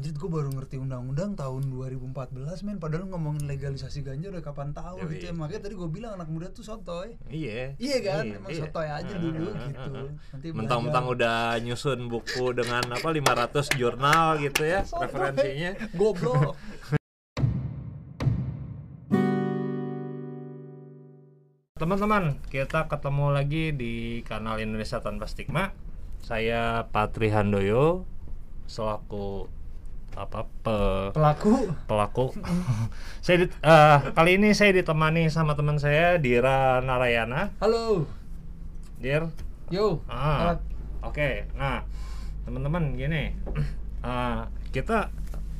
anjir 0.00 0.16
gue 0.16 0.32
baru 0.32 0.48
ngerti 0.56 0.80
undang-undang 0.80 1.36
tahun 1.36 1.68
2014 1.76 2.64
men 2.64 2.80
padahal 2.80 3.04
ngomongin 3.12 3.44
legalisasi 3.44 4.00
ganja 4.00 4.32
udah 4.32 4.40
kapan 4.40 4.72
tahu 4.72 4.96
Yoi. 5.04 5.12
gitu 5.12 5.28
ya 5.28 5.32
makanya 5.36 5.68
tadi 5.68 5.74
gue 5.76 5.88
bilang 5.92 6.16
anak 6.16 6.32
muda 6.32 6.48
tuh 6.48 6.64
sotoy 6.64 7.20
Iya. 7.28 7.76
Iya 7.76 7.98
kan, 8.00 8.24
emang 8.24 8.48
sotoy 8.48 8.88
aja 8.88 9.14
dulu 9.20 9.52
gitu. 9.52 9.92
Nanti 10.32 10.46
Mentang-mentang 10.56 11.04
udah 11.04 11.60
nyusun 11.60 12.08
buku 12.08 12.56
dengan 12.56 12.80
apa 12.88 13.12
500 13.12 13.76
jurnal 13.76 14.40
gitu 14.40 14.64
ya 14.64 14.88
referensinya. 14.88 15.76
goblok. 15.92 16.56
Teman-teman, 21.76 22.40
kita 22.48 22.88
ketemu 22.88 23.26
lagi 23.36 23.64
di 23.76 24.24
kanal 24.24 24.64
Indonesia 24.64 25.04
Tanpa 25.04 25.28
Stigma. 25.28 25.76
Saya 26.24 26.88
Patri 26.88 27.28
Handoyo 27.28 28.08
selaku 28.64 29.59
apa 30.20 30.44
pe- 30.60 31.10
Pelaku 31.10 31.72
pelaku. 31.88 32.24
saya 33.24 33.36
di- 33.40 33.52
eh, 33.58 33.98
kali 34.12 34.36
ini 34.36 34.52
saya 34.52 34.70
ditemani 34.70 35.26
sama 35.26 35.56
teman 35.56 35.80
saya 35.80 36.20
Dira 36.20 36.80
Narayana. 36.80 37.56
Halo. 37.56 38.04
Dir. 39.00 39.32
Yo. 39.68 40.04
Ah. 40.04 40.60
Oke. 41.00 41.48
Nah, 41.56 41.88
teman-teman 42.44 42.92
gini. 42.94 43.32
eh, 44.04 44.40
kita 44.76 45.08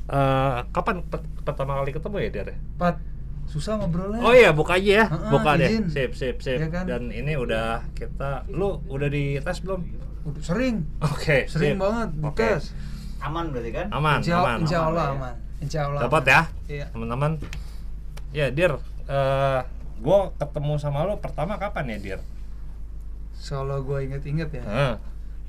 eh, 0.06 0.58
kapan 0.68 1.00
per- 1.02 1.24
pertama 1.40 1.80
kali 1.80 1.90
ketemu 1.90 2.16
ya, 2.20 2.28
Dir? 2.30 2.48
Pat. 2.76 3.00
Susah 3.48 3.80
ngobrolnya. 3.80 4.20
Oh 4.20 4.30
iya, 4.30 4.52
buka 4.52 4.76
aja 4.76 4.92
ya. 4.94 5.06
Heeh, 5.08 5.30
buka 5.32 5.50
deh. 5.56 5.66
izin. 5.66 5.84
Sip, 5.88 6.12
sip, 6.12 6.36
sip. 6.38 6.60
Iya 6.60 6.68
kan? 6.68 6.84
Dan 6.84 7.08
ini 7.08 7.34
udah 7.34 7.82
kita 7.92 8.44
lu 8.46 8.78
udah 8.86 9.08
dites 9.08 9.64
belum? 9.64 9.82
Udah 10.22 10.42
sering. 10.44 10.84
Oke, 11.00 11.48
Sering 11.48 11.74
sip. 11.74 11.80
banget 11.80 12.08
dites. 12.14 12.64
Aman 13.20 13.44
berarti 13.48 13.70
kan 13.70 13.86
Aman, 13.90 14.18
Insya, 14.18 14.36
aman. 14.38 14.58
insya 14.60 14.78
Allah 14.82 15.04
aman, 15.06 15.18
aman. 15.20 15.34
Insya 15.60 15.80
Allah. 15.84 16.00
Dapat 16.02 16.24
ya, 16.24 16.40
Iya. 16.66 16.86
teman-teman. 16.90 17.32
Ya, 18.32 18.46
Dir. 18.48 18.72
eh 19.06 19.60
gua 20.00 20.32
ketemu 20.34 20.74
sama 20.76 21.04
lu 21.04 21.18
pertama 21.18 21.56
kapan 21.56 21.92
ya, 21.92 21.98
Dir? 21.98 22.20
Kalau 23.36 23.80
gue 23.80 23.98
inget-inget 24.02 24.48
ya. 24.52 24.62
Heeh. 24.62 24.94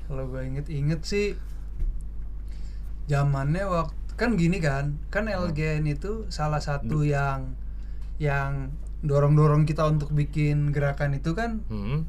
Kalau 0.04 0.24
gue 0.26 0.42
inget-inget 0.42 1.00
sih 1.02 1.36
zamannya 3.04 3.64
waktu 3.64 3.96
kan 4.14 4.36
gini 4.36 4.58
kan, 4.58 5.00
kan 5.08 5.24
LGN 5.26 5.88
itu 5.88 6.28
salah 6.28 6.60
satu 6.60 7.02
yang 7.02 7.56
yang 8.16 8.70
dorong-dorong 9.00 9.64
kita 9.64 9.82
untuk 9.84 10.12
bikin 10.12 10.70
gerakan 10.70 11.16
itu 11.16 11.32
kan 11.32 11.64
Hmm. 11.66 12.06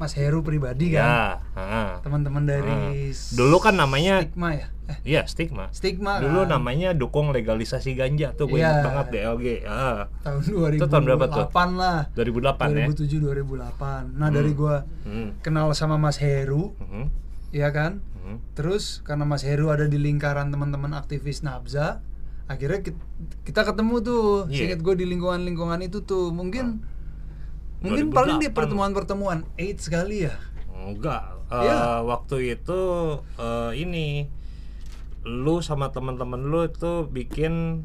Mas 0.00 0.16
Heru 0.16 0.40
pribadi 0.40 0.90
kan. 0.90 1.04
Ya, 1.04 1.20
heeh. 1.54 1.88
Teman-teman 2.00 2.42
dari 2.42 2.72
Hmm. 3.12 3.36
Dulu 3.36 3.56
kan 3.60 3.76
namanya 3.76 4.24
Stigma 4.24 4.50
ya. 4.50 4.66
Eh, 4.88 4.98
Iya, 5.06 5.22
stigma. 5.22 5.68
Stigma 5.70 6.18
Dulu 6.18 6.42
kan. 6.42 6.56
namanya 6.56 6.90
dukung 6.92 7.30
legalisasi 7.30 7.92
ganja 7.92 8.32
tuh 8.32 8.48
gue 8.48 8.58
Iya. 8.58 8.74
ingat 8.74 8.82
banget 8.82 9.06
DLG. 9.12 9.44
Ah, 9.62 10.08
tahun 10.20 10.40
2008 10.42 10.74
Itu 10.74 10.86
tahun 10.88 11.04
berapa 11.04 11.24
tuh? 11.28 11.46
lah. 11.76 11.98
2008 12.10 12.66
ya. 12.66 12.88
2007 12.88 13.20
2008. 13.20 14.10
Nah, 14.10 14.28
dari 14.30 14.50
gua 14.50 14.82
Hmm. 15.04 15.36
kenal 15.38 15.70
sama 15.72 15.94
Mas 15.94 16.16
Heru, 16.16 16.72
Mhm. 16.76 17.04
ya 17.52 17.68
kan? 17.68 18.00
Mhm. 18.18 18.56
Terus 18.56 19.04
karena 19.04 19.22
Mas 19.22 19.44
Heru 19.44 19.68
ada 19.68 19.84
di 19.84 19.94
lingkaran 19.94 20.48
teman-teman 20.48 20.90
aktivis 20.90 21.40
Nabza, 21.40 22.00
akhirnya 22.46 22.82
kit- 22.82 23.04
kita 23.44 23.62
ketemu 23.62 23.94
tuh. 24.00 24.26
Iya. 24.48 24.64
Seingat 24.66 24.80
gue 24.80 24.94
di 24.96 25.06
lingkungan-lingkungan 25.06 25.78
itu 25.82 26.02
tuh. 26.02 26.32
Mungkin 26.32 26.82
mungkin 27.80 28.12
paling 28.12 28.36
di 28.38 28.48
2008. 28.48 28.56
pertemuan-pertemuan 28.56 29.38
AIDS 29.56 29.88
sekali 29.88 30.24
ya. 30.24 30.36
Enggak. 30.70 31.36
Eh, 31.50 31.66
Iya. 31.66 32.00
waktu 32.02 32.54
itu 32.54 32.80
eh, 33.36 33.70
ini 33.74 34.30
lu 35.22 35.60
sama 35.60 35.90
teman-teman 35.90 36.40
lu 36.40 36.64
itu 36.64 37.04
bikin 37.06 37.84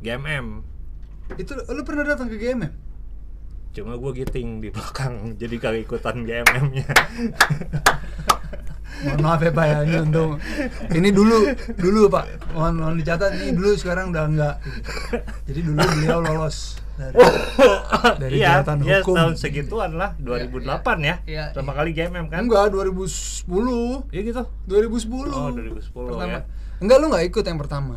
GMM. 0.00 0.64
Itu 1.36 1.52
lu 1.68 1.82
pernah 1.82 2.04
datang 2.06 2.28
ke 2.28 2.36
GMM? 2.36 2.72
Cuma 3.70 3.94
gue 3.94 4.12
giting 4.16 4.58
di 4.58 4.68
belakang, 4.68 5.14
jadi 5.40 5.54
kagak 5.56 5.86
ikutan 5.86 6.24
GMM-nya. 6.24 6.86
Mohon 9.00 9.20
maaf 9.24 9.40
ya 9.40 9.48
Pak 9.48 9.64
ya, 9.64 9.78
ini 9.80 9.96
untung 9.96 10.36
ini 10.92 11.08
dulu 11.08 11.48
dulu 11.72 12.12
Pak, 12.12 12.52
mohon, 12.52 12.84
mohon 12.84 12.94
dicatat 13.00 13.32
ini 13.32 13.56
dulu 13.56 13.72
sekarang 13.72 14.12
udah 14.12 14.24
enggak. 14.28 14.56
Jadi 15.48 15.60
dulu 15.64 15.80
beliau 15.80 16.20
lolos 16.20 16.76
dari 17.00 17.16
dari 18.22 18.34
Iya, 18.36 18.60
kejahatan 18.60 18.76
iya 18.80 18.98
hukum. 19.00 19.14
tahun 19.16 19.34
segituan 19.34 19.90
lah, 19.92 20.10
2008 20.16 20.60
ya. 21.00 21.14
Iya, 21.24 21.44
Pertama 21.50 21.72
iya. 21.72 21.78
kali 21.78 21.90
GMM 21.92 22.26
kan? 22.26 22.40
Enggak, 22.44 22.64
2010. 22.70 24.06
Iya 24.08 24.20
gitu. 24.22 24.42
2010. 24.66 25.30
Oh, 25.30 25.48
2010 25.50 25.90
pertama. 26.06 26.30
ya. 26.30 26.40
Enggak 26.78 26.96
lu 26.96 27.06
nggak 27.08 27.24
ikut 27.26 27.44
yang 27.44 27.58
pertama. 27.58 27.96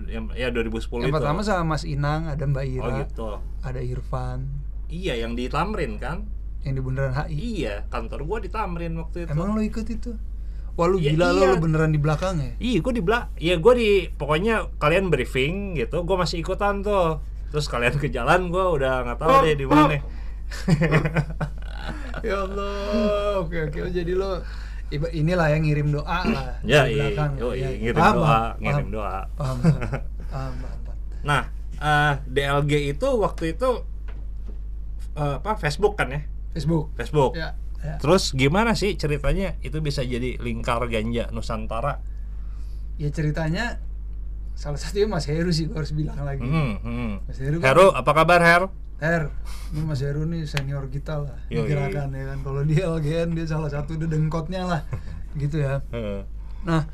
Yang 0.00 0.24
ya 0.32 0.48
2010 0.48 0.98
yang 1.00 1.10
itu. 1.10 1.16
pertama 1.16 1.40
sama 1.40 1.62
Mas 1.68 1.82
Inang, 1.82 2.26
ada 2.26 2.42
Mbak 2.42 2.64
Ira, 2.68 2.84
Oh 2.84 2.90
gitu. 2.96 3.28
ada 3.60 3.80
Irfan, 3.80 4.46
Iya, 4.86 5.14
yang 5.18 5.32
di 5.32 5.46
Tamrin 5.46 5.96
kan? 5.96 6.26
yang 6.58 6.74
di 6.74 6.80
Bundaran 6.80 7.14
HI. 7.16 7.62
Iya, 7.62 7.86
kantor 7.86 8.24
gua 8.24 8.38
di 8.38 8.48
Tamrin 8.48 8.92
waktu 8.94 9.24
itu. 9.24 9.30
Emang 9.30 9.52
lu 9.52 9.60
ikut 9.60 9.86
itu? 9.86 10.10
Wah 10.74 10.86
lu 10.86 10.96
Ya, 10.96 11.10
gila 11.10 11.30
iya. 11.32 11.50
lu 11.50 11.58
beneran 11.58 11.90
di 11.90 11.98
belakang 11.98 12.34
ya? 12.36 12.50
Iya, 12.56 12.78
gue 12.80 12.92
di 12.92 13.02
belak. 13.02 13.24
Iya, 13.36 13.54
gue 13.56 13.72
di 13.74 13.88
pokoknya 14.08 14.54
kalian 14.76 15.06
briefing 15.08 15.74
gitu, 15.74 16.02
gue 16.02 16.16
masih 16.16 16.38
ikutan 16.38 16.80
tuh. 16.80 17.18
Terus 17.48 17.66
kalian 17.66 17.94
ke 17.94 18.08
jalan, 18.08 18.48
gue 18.48 18.64
udah 18.74 19.04
nggak 19.04 19.18
tahu 19.18 19.34
deh 19.42 19.54
di 19.54 19.64
mana. 19.64 19.96
ya 22.20 22.36
Allah, 22.38 23.40
oke 23.40 23.56
oke 23.68 23.78
Oh, 23.80 23.90
jadi 23.90 24.12
lo 24.12 24.42
iba- 24.88 25.12
inilah 25.12 25.48
yang 25.48 25.62
ngirim 25.62 25.88
doa 25.90 26.18
lah 26.24 26.46
ya, 26.62 26.84
iya, 26.84 27.12
Ya, 27.12 27.28
iya, 27.52 27.68
ngirim 27.74 27.96
paham, 27.96 28.14
doa, 28.16 28.26
paham, 28.26 28.52
ngirim 28.58 28.86
paham, 28.86 28.88
doa. 28.90 29.18
Paham, 29.34 29.56
paham, 29.58 30.52
paham, 30.58 30.78
paham. 30.82 30.98
Nah, 31.20 31.42
eh, 31.74 32.12
DLG 32.26 32.72
itu 32.90 33.08
waktu 33.16 33.44
itu 33.52 33.70
eh, 35.14 35.34
apa 35.36 35.52
Facebook 35.56 35.94
kan 35.94 36.08
ya? 36.10 36.20
Facebook. 36.50 36.90
Facebook. 36.94 37.32
Ya, 37.34 37.54
ya. 37.78 37.94
Terus 37.96 38.32
gimana 38.32 38.72
sih 38.72 38.94
ceritanya 38.94 39.56
itu 39.60 39.78
bisa 39.78 40.02
jadi 40.02 40.36
lingkar 40.38 40.82
ganja 40.86 41.30
Nusantara? 41.30 42.00
Ya 42.98 43.08
ceritanya 43.08 43.78
salah 44.58 44.74
satunya 44.74 45.06
Mas 45.06 45.24
Heru 45.24 45.48
sih 45.48 45.70
harus 45.70 45.94
bilang 45.94 46.18
lagi. 46.20 46.42
Hmm, 46.42 46.82
hmm. 46.82 47.12
Mas 47.24 47.38
Heru 47.38 47.56
kan 47.58 47.70
Heru, 47.70 47.86
apa 47.92 48.10
kabar 48.12 48.42
Her? 48.42 48.62
Her, 48.98 49.30
ini 49.70 49.86
Mas 49.86 50.02
Heru 50.02 50.26
nih 50.26 50.42
senior 50.44 50.90
kita 50.90 51.22
lah 51.22 51.38
Yoi. 51.46 51.70
gerakan 51.70 52.10
ya 52.10 52.24
kan. 52.26 52.38
Kalau 52.42 52.66
dia 52.66 52.90
LGN 52.90 53.28
dia 53.32 53.46
salah 53.46 53.70
satu 53.70 53.94
dedengkotnya 53.94 54.66
lah, 54.66 54.80
gitu 55.38 55.62
ya. 55.62 55.78
Nah, 56.60 56.90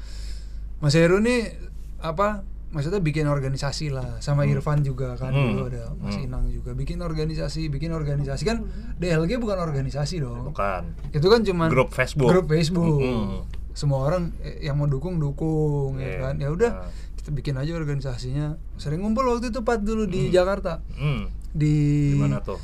Mas 0.78 0.92
Heru 0.92 1.16
nih 1.18 1.56
apa? 1.98 2.44
Maksudnya 2.68 2.98
bikin 2.98 3.24
organisasi 3.24 3.88
lah 3.88 4.18
sama 4.18 4.44
Irfan 4.44 4.82
juga 4.82 5.14
kan 5.14 5.30
Hmm. 5.30 5.54
dulu 5.54 5.70
ada 5.70 5.94
Mas 5.96 6.18
Hmm. 6.18 6.26
Inang 6.26 6.44
juga 6.50 6.74
bikin 6.74 6.98
organisasi, 6.98 7.70
bikin 7.70 7.88
organisasi 7.88 8.42
kan 8.42 8.66
DLG 8.98 9.38
bukan 9.38 9.56
organisasi 9.56 10.18
dong. 10.18 10.50
Bukan. 10.50 10.82
Itu 11.08 11.30
kan 11.30 11.40
cuman 11.40 11.70
Grup 11.70 11.88
Facebook. 11.88 12.28
Grup 12.28 12.50
Facebook. 12.50 12.98
Hmm. 12.98 13.46
Semua 13.70 14.04
orang 14.04 14.34
eh, 14.38 14.60
yang 14.60 14.74
mau 14.74 14.84
dukung 14.84 15.16
dukung 15.16 15.96
ya 15.96 16.04
Iya. 16.04 16.18
kan. 16.20 16.34
Ya 16.36 16.50
udah 16.50 16.72
Nah. 16.76 16.90
Kita 17.24 17.32
bikin 17.32 17.56
aja 17.56 17.72
organisasinya. 17.72 18.60
Sering 18.76 19.00
ngumpul 19.00 19.24
waktu 19.24 19.48
itu 19.48 19.64
Pat 19.64 19.80
dulu 19.80 20.04
di 20.04 20.28
Jakarta. 20.28 20.84
Hmm. 20.92 21.32
Di 21.56 22.12
mana 22.20 22.44
tuh? 22.44 22.60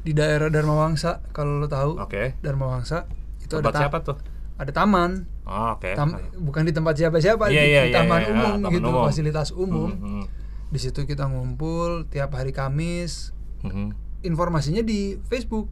di 0.00 0.16
daerah 0.16 0.48
Dharma 0.48 0.72
Wangsa 0.80 1.20
kalau 1.36 1.60
lo 1.60 1.68
tahu. 1.68 2.00
Oke. 2.00 2.32
Dharma 2.40 2.72
Wangsa 2.72 3.04
itu 3.44 3.52
Tempat 3.60 3.76
ada 3.76 3.80
siapa 3.84 3.98
tuh? 4.00 4.16
Ada 4.56 4.72
taman. 4.72 5.28
Oh, 5.44 5.76
oke. 5.76 5.92
Tam- 5.92 6.16
bukan 6.40 6.64
di 6.64 6.72
tempat 6.72 6.96
siapa-siapa, 6.96 7.52
Iya, 7.52 7.60
di, 7.60 7.68
iya, 7.68 7.82
di 7.84 7.90
iya, 7.92 7.96
taman 8.00 8.20
iya, 8.24 8.28
umum 8.32 8.56
taman 8.64 8.72
gitu, 8.72 8.88
umum. 8.88 9.04
fasilitas 9.04 9.48
umum. 9.52 9.90
Hmm, 9.92 10.00
hmm, 10.00 10.24
Di 10.72 10.78
situ 10.80 11.04
kita 11.04 11.28
ngumpul 11.28 12.08
tiap 12.08 12.32
hari 12.32 12.56
Kamis. 12.56 13.36
hmm. 13.60 13.92
Informasinya 14.24 14.80
di 14.80 15.20
Facebook. 15.28 15.68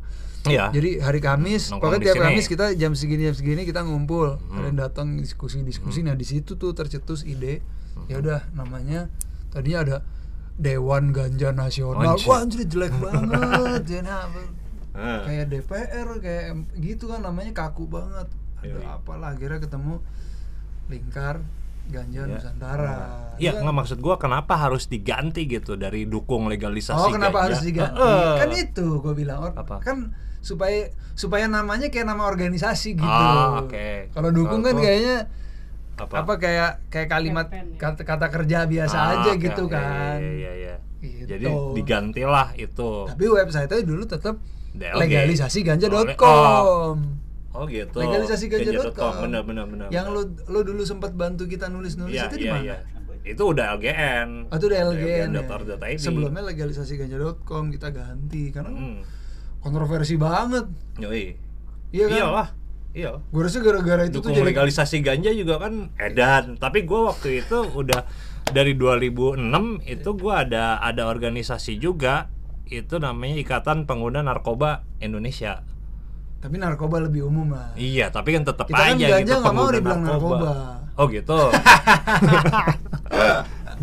Iya. 0.48 0.72
Jadi 0.72 1.00
hari 1.00 1.20
Kamis, 1.20 1.68
pokoknya 1.68 2.12
tiap 2.12 2.16
sini. 2.16 2.24
Kamis 2.32 2.46
kita 2.48 2.66
jam 2.76 2.92
segini 2.96 3.28
jam 3.28 3.36
segini 3.36 3.64
kita 3.64 3.84
ngumpul. 3.84 4.36
Hmm. 4.40 4.60
Yang 4.68 4.76
datang 4.76 5.16
diskusi-diskusi. 5.16 6.00
Nah, 6.04 6.16
di 6.16 6.24
situ 6.24 6.56
tuh 6.60 6.72
tercetus 6.76 7.24
ide. 7.24 7.60
Ya 8.06 8.16
udah 8.18 8.40
namanya 8.52 9.10
tadinya 9.48 9.78
ada 9.82 9.96
Dewan 10.54 11.10
Ganja 11.10 11.50
Nasional. 11.50 12.14
Anjir. 12.14 12.26
Wah, 12.26 12.38
anjir 12.40 12.62
jelek 12.64 12.94
banget. 12.94 13.82
Jadi 13.90 14.06
apa? 14.06 14.40
Ah. 14.92 15.22
kayak 15.22 15.46
DPR 15.48 16.08
kayak 16.18 16.44
gitu 16.76 17.06
kan 17.06 17.20
namanya 17.20 17.50
kaku 17.52 17.86
banget. 17.86 18.26
Ada 18.58 18.98
apalah 18.98 19.30
akhirnya 19.30 19.58
ketemu 19.60 20.02
lingkar 20.86 21.46
ganja 21.88 22.20
Ya. 22.20 22.28
Nusantara. 22.28 22.96
Iya, 23.38 23.50
kan- 23.54 23.62
nggak 23.62 23.76
maksud 23.76 23.98
gua 23.98 24.18
kenapa 24.18 24.58
harus 24.58 24.86
diganti 24.86 25.46
gitu 25.46 25.74
dari 25.74 26.04
dukung 26.04 26.44
legalisasi 26.46 26.98
Oh, 26.98 27.08
kenapa 27.08 27.38
ganja? 27.38 27.44
harus 27.48 27.60
diganti? 27.62 27.96
Heeh. 27.96 28.34
Kan 28.36 28.50
itu 28.52 28.86
gue 28.98 29.14
bilang 29.14 29.38
or- 29.40 29.56
Apa? 29.56 29.78
kan 29.80 30.12
supaya 30.38 30.90
supaya 31.14 31.46
namanya 31.46 31.88
kayak 31.88 32.06
nama 32.06 32.26
organisasi 32.26 32.94
gitu. 32.94 33.06
Ah, 33.06 33.62
oke. 33.62 34.10
Kalau 34.10 34.30
dukung 34.30 34.60
kan 34.60 34.74
Kalau- 34.74 34.82
kayaknya 34.82 35.16
apa? 36.00 36.14
apa 36.18 36.32
kayak 36.36 36.70
kayak 36.86 37.08
kalimat 37.08 37.46
ya. 37.48 37.62
kata, 37.74 38.02
kata 38.02 38.26
kerja 38.28 38.58
biasa 38.64 38.96
Ah, 38.96 39.08
aja 39.16 39.30
gitu 39.34 39.62
oke, 39.64 39.72
kan. 39.72 40.18
Iya, 40.18 40.30
iya, 40.30 40.52
iya. 40.54 40.74
Gitu. 40.98 41.26
Jadi 41.26 41.46
digantilah 41.74 42.54
itu. 42.54 42.90
Tapi 43.06 43.24
website-nya 43.24 43.82
dulu 43.82 44.02
tetap 44.04 44.38
DLG. 44.72 44.98
legalisasi-ganja.com. 45.00 46.96
Oh 47.50 47.64
gitu. 47.66 47.96
Legalisasi 47.96 48.44
ganja.com. 48.46 49.12
Benar 49.24 49.42
benar 49.42 49.64
benar. 49.66 49.86
Yang 49.88 50.06
lo 50.08 50.22
lo 50.46 50.60
dulu 50.62 50.82
sempat 50.82 51.12
bantu 51.12 51.44
kita 51.44 51.66
nulis-nulis 51.66 52.14
Iya, 52.14 52.24
itu 52.24 52.36
di 52.36 52.44
iya, 52.44 52.52
mana? 52.52 52.64
iya. 52.64 52.76
itu 53.20 53.42
udah 53.44 53.76
LGN. 53.76 54.28
Oh, 54.48 54.56
itu 54.56 54.66
udah 54.66 54.78
LGN, 54.88 55.28
ya. 55.28 55.42
LGN.or.id. 55.42 56.00
Sebelumnya 56.00 56.42
legalisasi 56.42 56.96
ganja.com 56.96 57.68
kita 57.68 57.90
ganti 57.90 58.48
karena 58.48 58.72
Hmm. 58.72 59.00
kontroversi 59.60 60.16
banget. 60.16 60.64
Yoi. 60.96 61.36
Iya 61.88 62.04
kan? 62.06 62.16
Iyalah. 62.16 62.48
Iya. 62.98 63.22
Gue 63.30 63.46
rasa 63.46 63.62
gara-gara 63.62 64.02
itu 64.02 64.18
Dukung 64.18 64.34
tuh 64.34 64.42
jadi 64.42 64.50
legalisasi 64.50 65.06
ganja 65.06 65.30
juga 65.30 65.62
kan 65.62 65.94
edan. 66.02 66.58
Tapi 66.58 66.82
gua 66.82 67.14
waktu 67.14 67.46
itu 67.46 67.62
udah 67.62 68.02
dari 68.50 68.74
2006 68.74 69.38
itu 69.86 70.10
gua 70.18 70.42
ada 70.42 70.82
ada 70.82 71.06
organisasi 71.06 71.78
juga 71.78 72.26
itu 72.66 72.98
namanya 72.98 73.38
Ikatan 73.38 73.86
Pengguna 73.86 74.26
Narkoba 74.26 74.82
Indonesia. 74.98 75.62
tapi 76.38 76.54
narkoba 76.54 77.02
lebih 77.02 77.26
umum 77.26 77.50
lah. 77.50 77.74
Iya, 77.74 78.14
tapi 78.14 78.30
kan 78.30 78.46
tetap 78.46 78.70
kan 78.70 78.94
aja 78.94 78.94
ganja 78.94 79.26
gitu 79.26 79.42
nggak 79.42 79.54
mau 79.58 79.74
dibilang 79.74 80.06
narkoba. 80.06 80.50
Oh 80.94 81.10
gitu. 81.10 81.34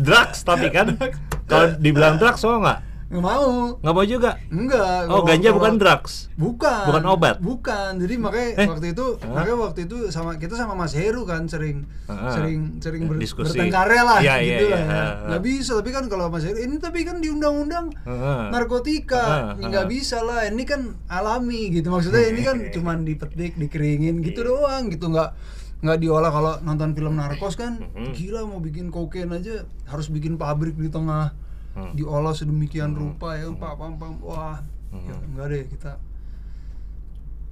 drugs 0.08 0.40
tapi 0.40 0.72
kan 0.72 0.96
kalau 1.44 1.76
dibilang 1.76 2.16
drugs 2.16 2.40
mau 2.48 2.64
nggak? 2.64 2.80
Nggak 3.06 3.22
mau. 3.22 3.78
Nggak 3.78 3.94
mau 3.94 4.04
juga. 4.04 4.30
Enggak. 4.48 5.06
Oh 5.06 5.22
ganja 5.22 5.48
bukan 5.50 5.74
drugs. 5.76 6.26
Bukan. 6.34 6.84
Bukan 6.90 7.04
obat? 7.06 7.38
Bukan. 7.38 7.96
Jadi 7.96 8.14
makanya 8.18 8.50
Eh? 8.56 8.66
waktu 8.66 8.86
itu 8.90 9.06
Hah? 9.16 9.30
makanya 9.32 9.58
waktu 9.62 9.80
itu 9.86 9.96
sama 10.10 10.34
kita 10.34 10.54
sama 10.54 10.74
Mas 10.74 10.90
Heru 10.90 11.22
kan 11.22 11.46
sering 11.46 11.86
Heeh. 12.04 12.30
sering 12.30 12.58
sering 12.78 13.06
ber, 13.06 13.16
Diskusi. 13.16 13.54
bertengkarnya 13.54 14.02
lah 14.02 14.18
Iya, 14.18 14.34
iya, 14.36 14.48
gitu 14.48 14.64
iya. 14.64 14.74
lah. 14.74 14.82
ya. 14.82 15.04
Nggak 15.28 15.42
bisa 15.44 15.70
tapi 15.74 15.90
kan 15.90 16.04
kalau 16.06 16.26
Mas 16.26 16.42
Heru 16.42 16.58
ini 16.58 16.76
tapi 16.76 16.98
kan 17.02 17.16
di 17.16 17.28
undang-undang 17.28 17.94
Heeh. 18.02 18.42
narkotika 18.50 19.54
Heeh, 19.54 19.64
nggak 19.64 19.86
bisa 19.86 20.18
lah 20.20 20.42
ini 20.44 20.62
kan 20.62 20.80
alami 21.06 21.70
gitu 21.70 21.88
maksudnya 21.88 22.26
ini 22.26 22.42
kan 22.42 22.58
cuman 22.70 23.02
dipetik 23.02 23.54
dikeringin 23.54 24.18
gitu 24.20 24.42
Iya. 24.42 24.50
doang 24.52 24.82
gitu 24.88 25.06
nggak 25.08 25.30
nggak 25.78 25.98
diolah 26.00 26.28
kalau 26.28 26.52
nonton 26.60 26.90
film 26.90 27.14
narkos 27.14 27.54
kan 27.54 27.78
gila 28.10 28.42
mau 28.42 28.58
bikin 28.58 28.88
kokain 28.88 29.28
aja 29.28 29.62
harus 29.84 30.08
bikin 30.08 30.34
pabrik 30.34 30.74
di 30.74 30.88
tengah 30.88 31.36
Hmm. 31.76 31.92
diolah 31.92 32.32
sedemikian 32.32 32.92
rupa 32.92 33.36
ya 33.36 33.52
pak 33.52 33.76
pam 33.76 33.94
pam 33.94 34.16
wah 34.18 34.56
Mhm. 34.88 35.04
ya, 35.04 35.14
enggak 35.22 35.46
deh 35.46 35.64
kita 35.68 35.92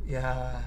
ya 0.04 0.58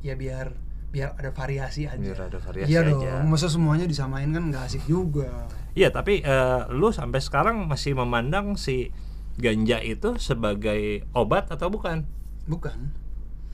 ya 0.00 0.14
biar 0.14 0.50
biar 0.90 1.14
ada 1.14 1.30
variasi 1.30 1.86
aja 1.86 1.96
Biar 1.96 2.26
ada 2.26 2.36
variasi 2.36 2.68
iya 2.68 2.82
aja. 2.82 2.90
dong 2.92 3.24
masa 3.26 3.46
semuanya 3.46 3.86
disamain 3.86 4.28
kan 4.28 4.44
nggak 4.44 4.66
asik 4.66 4.84
juga 4.84 5.46
Iya, 5.72 5.88
tapi 5.88 6.20
eh, 6.20 6.62
lu 6.68 6.92
sampai 6.92 7.16
sekarang 7.16 7.64
masih 7.64 7.96
memandang 7.96 8.60
si 8.60 8.92
ganja 9.40 9.80
itu 9.80 10.20
sebagai 10.20 11.08
obat 11.12 11.48
atau 11.48 11.72
bukan? 11.72 12.04
bukan 12.44 12.92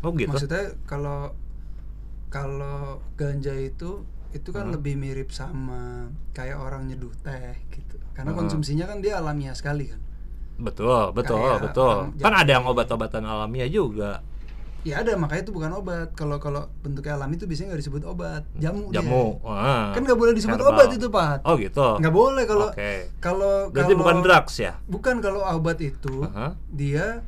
Oh 0.01 0.11
gitu. 0.11 0.27
Maksudnya 0.27 0.75
kalau 0.83 1.31
kalau 2.27 2.99
ganja 3.15 3.55
itu 3.55 4.03
itu 4.31 4.49
kan 4.51 4.67
Hmm. 4.67 4.75
lebih 4.75 4.95
mirip 4.95 5.31
sama 5.31 6.11
kayak 6.35 6.59
orang 6.59 6.91
nyeduh 6.91 7.15
teh 7.23 7.55
gitu. 7.71 7.88
Karena 8.19 8.35
Hmm. 8.35 8.41
konsumsinya 8.41 8.85
kan 8.85 8.99
dia 8.99 9.15
alamiah 9.15 9.55
sekali 9.55 9.87
kan. 9.87 10.03
Betul, 10.59 11.15
betul, 11.15 11.39
Kayak 11.39 11.63
betul. 11.63 11.95
Kan 12.19 12.35
ada 12.35 12.51
yang 12.51 12.67
obat-obatan 12.67 13.23
alamiah 13.23 13.71
juga. 13.71 14.27
Ya 14.83 14.99
ada 14.99 15.15
makanya 15.15 15.43
itu 15.45 15.53
bukan 15.53 15.71
obat. 15.73 16.11
Kalau 16.13 16.39
kalau 16.39 16.67
bentuknya 16.81 17.15
alami 17.15 17.35
itu 17.35 17.47
biasanya 17.47 17.71
nggak 17.71 17.83
disebut 17.85 18.03
obat. 18.05 18.43
Jamu. 18.57 18.91
dia. 18.91 18.99
Jamu. 18.99 19.39
Ah. 19.45 19.91
Kan 19.91 20.03
nggak 20.03 20.17
boleh 20.17 20.35
disebut 20.35 20.55
Herbal. 20.57 20.71
obat 20.73 20.89
itu 20.93 21.07
Pak. 21.09 21.39
Oh 21.45 21.55
gitu. 21.55 21.89
Nggak 21.97 22.11
boleh 22.13 22.45
kalau 22.45 22.69
Oke. 22.69 22.93
kalau 23.19 23.55
Berarti 23.69 23.87
kalau- 23.89 24.01
bukan 24.01 24.17
drugs 24.21 24.55
ya? 24.57 24.73
Bukan 24.85 25.15
kalau 25.19 25.43
obat 25.45 25.79
itu 25.79 26.15
Aha. 26.25 26.59
dia 26.69 27.23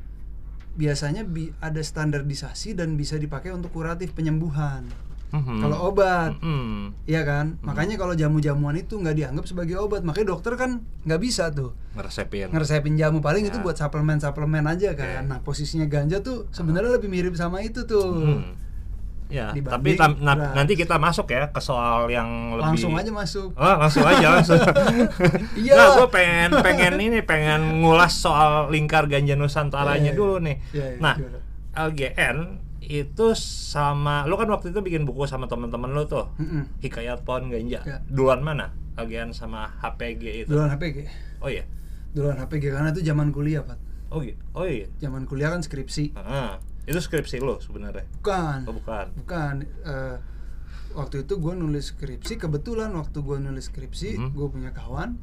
biasanya 0.72 1.22
bi- 1.22 1.52
ada 1.60 1.78
standarisasi 1.80 2.72
dan 2.72 2.94
bisa 2.94 3.14
dipakai 3.14 3.50
untuk 3.50 3.70
kuratif 3.70 4.10
penyembuhan. 4.10 4.86
Mhm. 5.30 5.60
Kalau 5.60 5.78
obat 5.86 6.34
Mhm. 6.36 7.06
Iya 7.06 7.22
kan, 7.22 7.58
makanya 7.60 7.94
kalau 7.94 8.12
jamu-jamuan 8.12 8.74
itu 8.74 8.94
nggak 8.94 9.14
dianggap 9.14 9.44
sebagai 9.44 9.76
obat, 9.76 10.02
makanya 10.02 10.30
dokter 10.30 10.54
kan 10.54 10.70
nggak 11.02 11.18
bisa 11.18 11.48
tuh 11.48 11.70
ngeresepin. 11.92 12.50
ngeresepin 12.50 12.94
jamu 12.94 13.18
paling 13.18 13.42
itu 13.44 13.56
Ya. 13.56 13.62
buat 13.62 13.74
suplemen-suplemen 13.74 14.64
aja 14.64 14.90
kan. 14.92 15.22
Oke. 15.22 15.28
Nah 15.28 15.38
posisinya 15.40 15.86
ganja 15.86 16.18
tuh 16.18 16.50
sebenarnya 16.50 16.90
lebih 16.92 17.06
mirip 17.06 17.32
sama 17.32 17.60
itu 17.60 17.82
tuh. 17.82 18.10
Mhm. 18.16 18.42
Ya, 19.30 19.54
tapi 19.54 19.94
tam- 19.94 20.18
na- 20.18 20.34
nanti 20.52 20.74
kita 20.74 20.98
masuk 20.98 21.30
ya 21.30 21.46
ke 21.48 21.58
soal 21.58 22.10
yang 22.10 22.26
lebih 22.52 22.66
Langsung 22.74 22.98
aja 22.98 23.14
masuk. 23.14 23.54
Oh, 23.54 23.74
langsung 23.78 24.02
aja 24.02 24.26
langsung. 24.34 24.58
Iya. 25.56 25.72
Nah, 25.72 25.86
gue 25.94 26.08
pengen 26.10 26.50
pengen 26.58 26.94
ini 26.98 27.22
pengen 27.22 27.78
ngulas 27.78 28.10
soal 28.12 28.66
lingkar 28.68 29.06
ganja 29.06 29.34
nusantaranya 29.34 30.02
Iya, 30.02 30.10
iya. 30.10 30.18
dulu 30.18 30.36
nih. 30.40 30.56
Iya, 30.72 30.86
iya, 30.88 30.98
nah? 30.98 31.14
LGN 31.70 32.36
itu 32.80 33.26
sama 33.36 34.24
lu 34.24 34.34
kan 34.34 34.48
waktu 34.48 34.72
itu 34.72 34.80
bikin 34.80 35.04
buku 35.04 35.24
sama 35.24 35.46
teman-teman 35.46 35.90
lu 35.90 36.04
tuh. 36.04 36.26
Mm-mm. 36.36 36.64
Hikayat 36.80 37.22
Pohon 37.22 37.48
Ganja. 37.48 37.80
Iya. 37.82 37.98
Duluan 38.06 38.40
mana? 38.40 38.72
LGN 38.96 39.30
sama 39.30 39.68
HPG 39.80 40.44
itu. 40.44 40.48
Duluan 40.48 40.68
HPG, 40.70 41.08
Oh 41.40 41.48
iya. 41.48 41.64
duluan 42.10 42.36
HPG 42.36 42.74
karena 42.74 42.90
itu 42.90 43.00
zaman 43.00 43.30
kuliah 43.30 43.62
pak. 43.62 43.78
Oh 44.10 44.20
iya. 44.20 44.34
Oh 44.52 44.66
iya. 44.66 44.90
Zaman 44.98 45.24
kuliah 45.24 45.48
kan 45.48 45.62
skripsi. 45.62 46.12
Ah, 46.14 46.58
itu 46.82 46.98
skripsi 46.98 47.38
lu 47.38 47.60
sebenarnya. 47.60 48.04
Bukan. 48.18 48.66
Oh 48.66 48.74
bukan. 48.74 49.06
Bukan. 49.14 49.54
eh, 49.86 50.16
waktu 50.90 51.22
itu 51.22 51.38
gue 51.38 51.54
nulis 51.54 51.94
skripsi. 51.94 52.34
Kebetulan 52.34 52.90
waktu 52.92 53.22
gue 53.22 53.38
nulis 53.38 53.70
skripsi, 53.70 54.18
Mhm. 54.18 54.28
gue 54.34 54.46
punya 54.50 54.70
kawan 54.74 55.14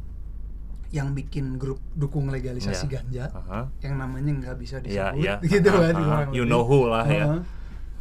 yang 0.90 1.12
bikin 1.12 1.56
grup 1.56 1.84
dukung 1.94 2.28
legalisasi 2.28 2.86
Iya. 2.86 2.94
ganja. 2.94 3.26
Aha. 3.30 3.60
yang 3.82 3.96
namanya 3.96 4.32
nggak 4.34 4.56
bisa 4.56 4.80
Iya, 4.80 5.12
disebut 5.12 5.20
iya. 5.20 5.34
gitu 5.52 5.70
Ah, 5.70 5.80
kan 5.82 5.94
ah, 5.94 6.00
kurang 6.00 6.30
you 6.32 6.44
know 6.44 6.64
who 6.64 6.86
lah 6.86 7.04
ya. 7.04 7.26
Heeh. 7.28 7.42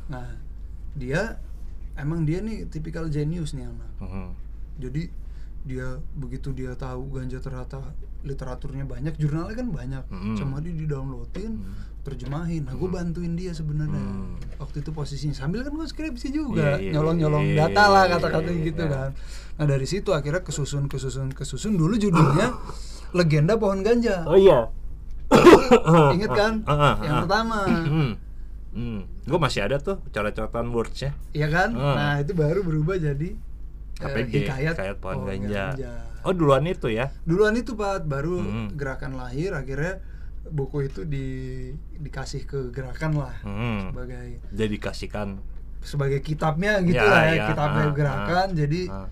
nah 0.06 0.26
dia 0.92 1.20
emang 1.94 2.22
dia 2.22 2.38
nih 2.38 2.66
tipikal 2.66 3.06
genius 3.06 3.52
nih 3.52 3.66
anak 3.66 3.90
Mhm. 3.98 4.26
jadi 4.78 5.02
dia 5.64 5.86
begitu 6.12 6.52
dia 6.52 6.72
tahu 6.72 7.10
ganja 7.10 7.36
ternyata 7.36 7.82
literaturnya 8.26 8.84
banyak 8.84 9.14
jurnalnya 9.16 9.54
kan 9.54 9.68
banyak 9.70 10.04
Mhm. 10.10 10.34
sama 10.36 10.58
dia 10.58 10.74
di 10.74 10.84
downloadin 10.84 11.52
Mhm. 11.62 12.02
terjemahin 12.02 12.62
nah 12.66 12.74
gue 12.74 12.86
bantuin 12.86 13.34
dia 13.34 13.50
sebenarnya 13.50 13.98
Hmm. 13.98 14.38
waktu 14.58 14.78
itu 14.78 14.90
posisinya 14.90 15.34
sambil 15.34 15.66
kan 15.66 15.74
gue 15.74 15.86
skripsi 15.86 16.30
juga 16.30 16.78
nyolong 16.78 17.18
nyolong 17.18 17.42
iya, 17.46 17.66
data 17.66 17.84
lah 17.90 18.04
iya, 18.06 18.12
kata-kata 18.14 18.50
iya, 18.50 18.62
gitu 18.62 18.82
iya. 18.82 18.94
kan 18.94 19.10
nah 19.56 19.66
dari 19.66 19.86
situ 19.86 20.10
akhirnya 20.14 20.42
kesusun 20.42 20.86
kesusun 20.86 21.34
kesusun 21.34 21.74
dulu 21.74 21.98
judulnya 21.98 22.54
legenda 23.18 23.58
pohon 23.58 23.82
ganja 23.82 24.22
Oh 24.22 24.38
iya. 24.38 24.70
Ingat 26.14 26.30
kan? 26.30 26.52
Yang 27.06 27.16
pertama. 27.26 27.58
Hmm. 27.66 28.12
Hmm. 28.70 29.00
Gue 29.26 29.38
masih 29.40 29.66
ada 29.66 29.82
tuh 29.82 29.98
coret-coretan 30.12 30.70
words-nya. 30.70 31.10
Iya 31.34 31.48
kan? 31.50 31.74
Ah. 31.74 31.94
Nah, 31.96 32.14
itu 32.22 32.30
baru 32.36 32.62
berubah 32.62 32.94
jadi 32.94 33.34
eh, 33.96 34.26
hikayat, 34.28 34.76
Hikayat 34.76 34.96
Pohon 35.00 35.24
Pohon 35.24 35.26
Ganja. 35.26 35.74
Ganja. 35.74 35.92
Oh 36.26 36.34
duluan 36.34 36.66
itu 36.66 36.90
ya? 36.90 37.14
Duluan 37.22 37.54
itu 37.54 37.72
Pak, 37.72 38.02
baru 38.04 38.42
Hmm. 38.42 38.68
gerakan 38.74 39.14
lahir 39.14 39.54
akhirnya 39.54 40.02
buku 40.46 40.86
itu 40.86 41.02
di 41.02 41.26
dikasih 41.96 42.42
ke 42.44 42.58
gerakan 42.70 43.14
lah 43.16 43.34
Hmm. 43.42 43.90
sebagai 43.90 44.42
Dedikasikan. 44.50 45.38
sebagai 45.80 46.18
kitabnya 46.18 46.82
gitu 46.82 46.98
Ya, 46.98 47.06
lah 47.06 47.22
ya, 47.24 47.34
ya, 47.36 47.46
kitabnya 47.46 47.86
ah, 47.86 47.94
gerakan. 47.94 48.46
ah, 48.50 48.56
jadi 48.58 48.80
ah. 48.90 49.06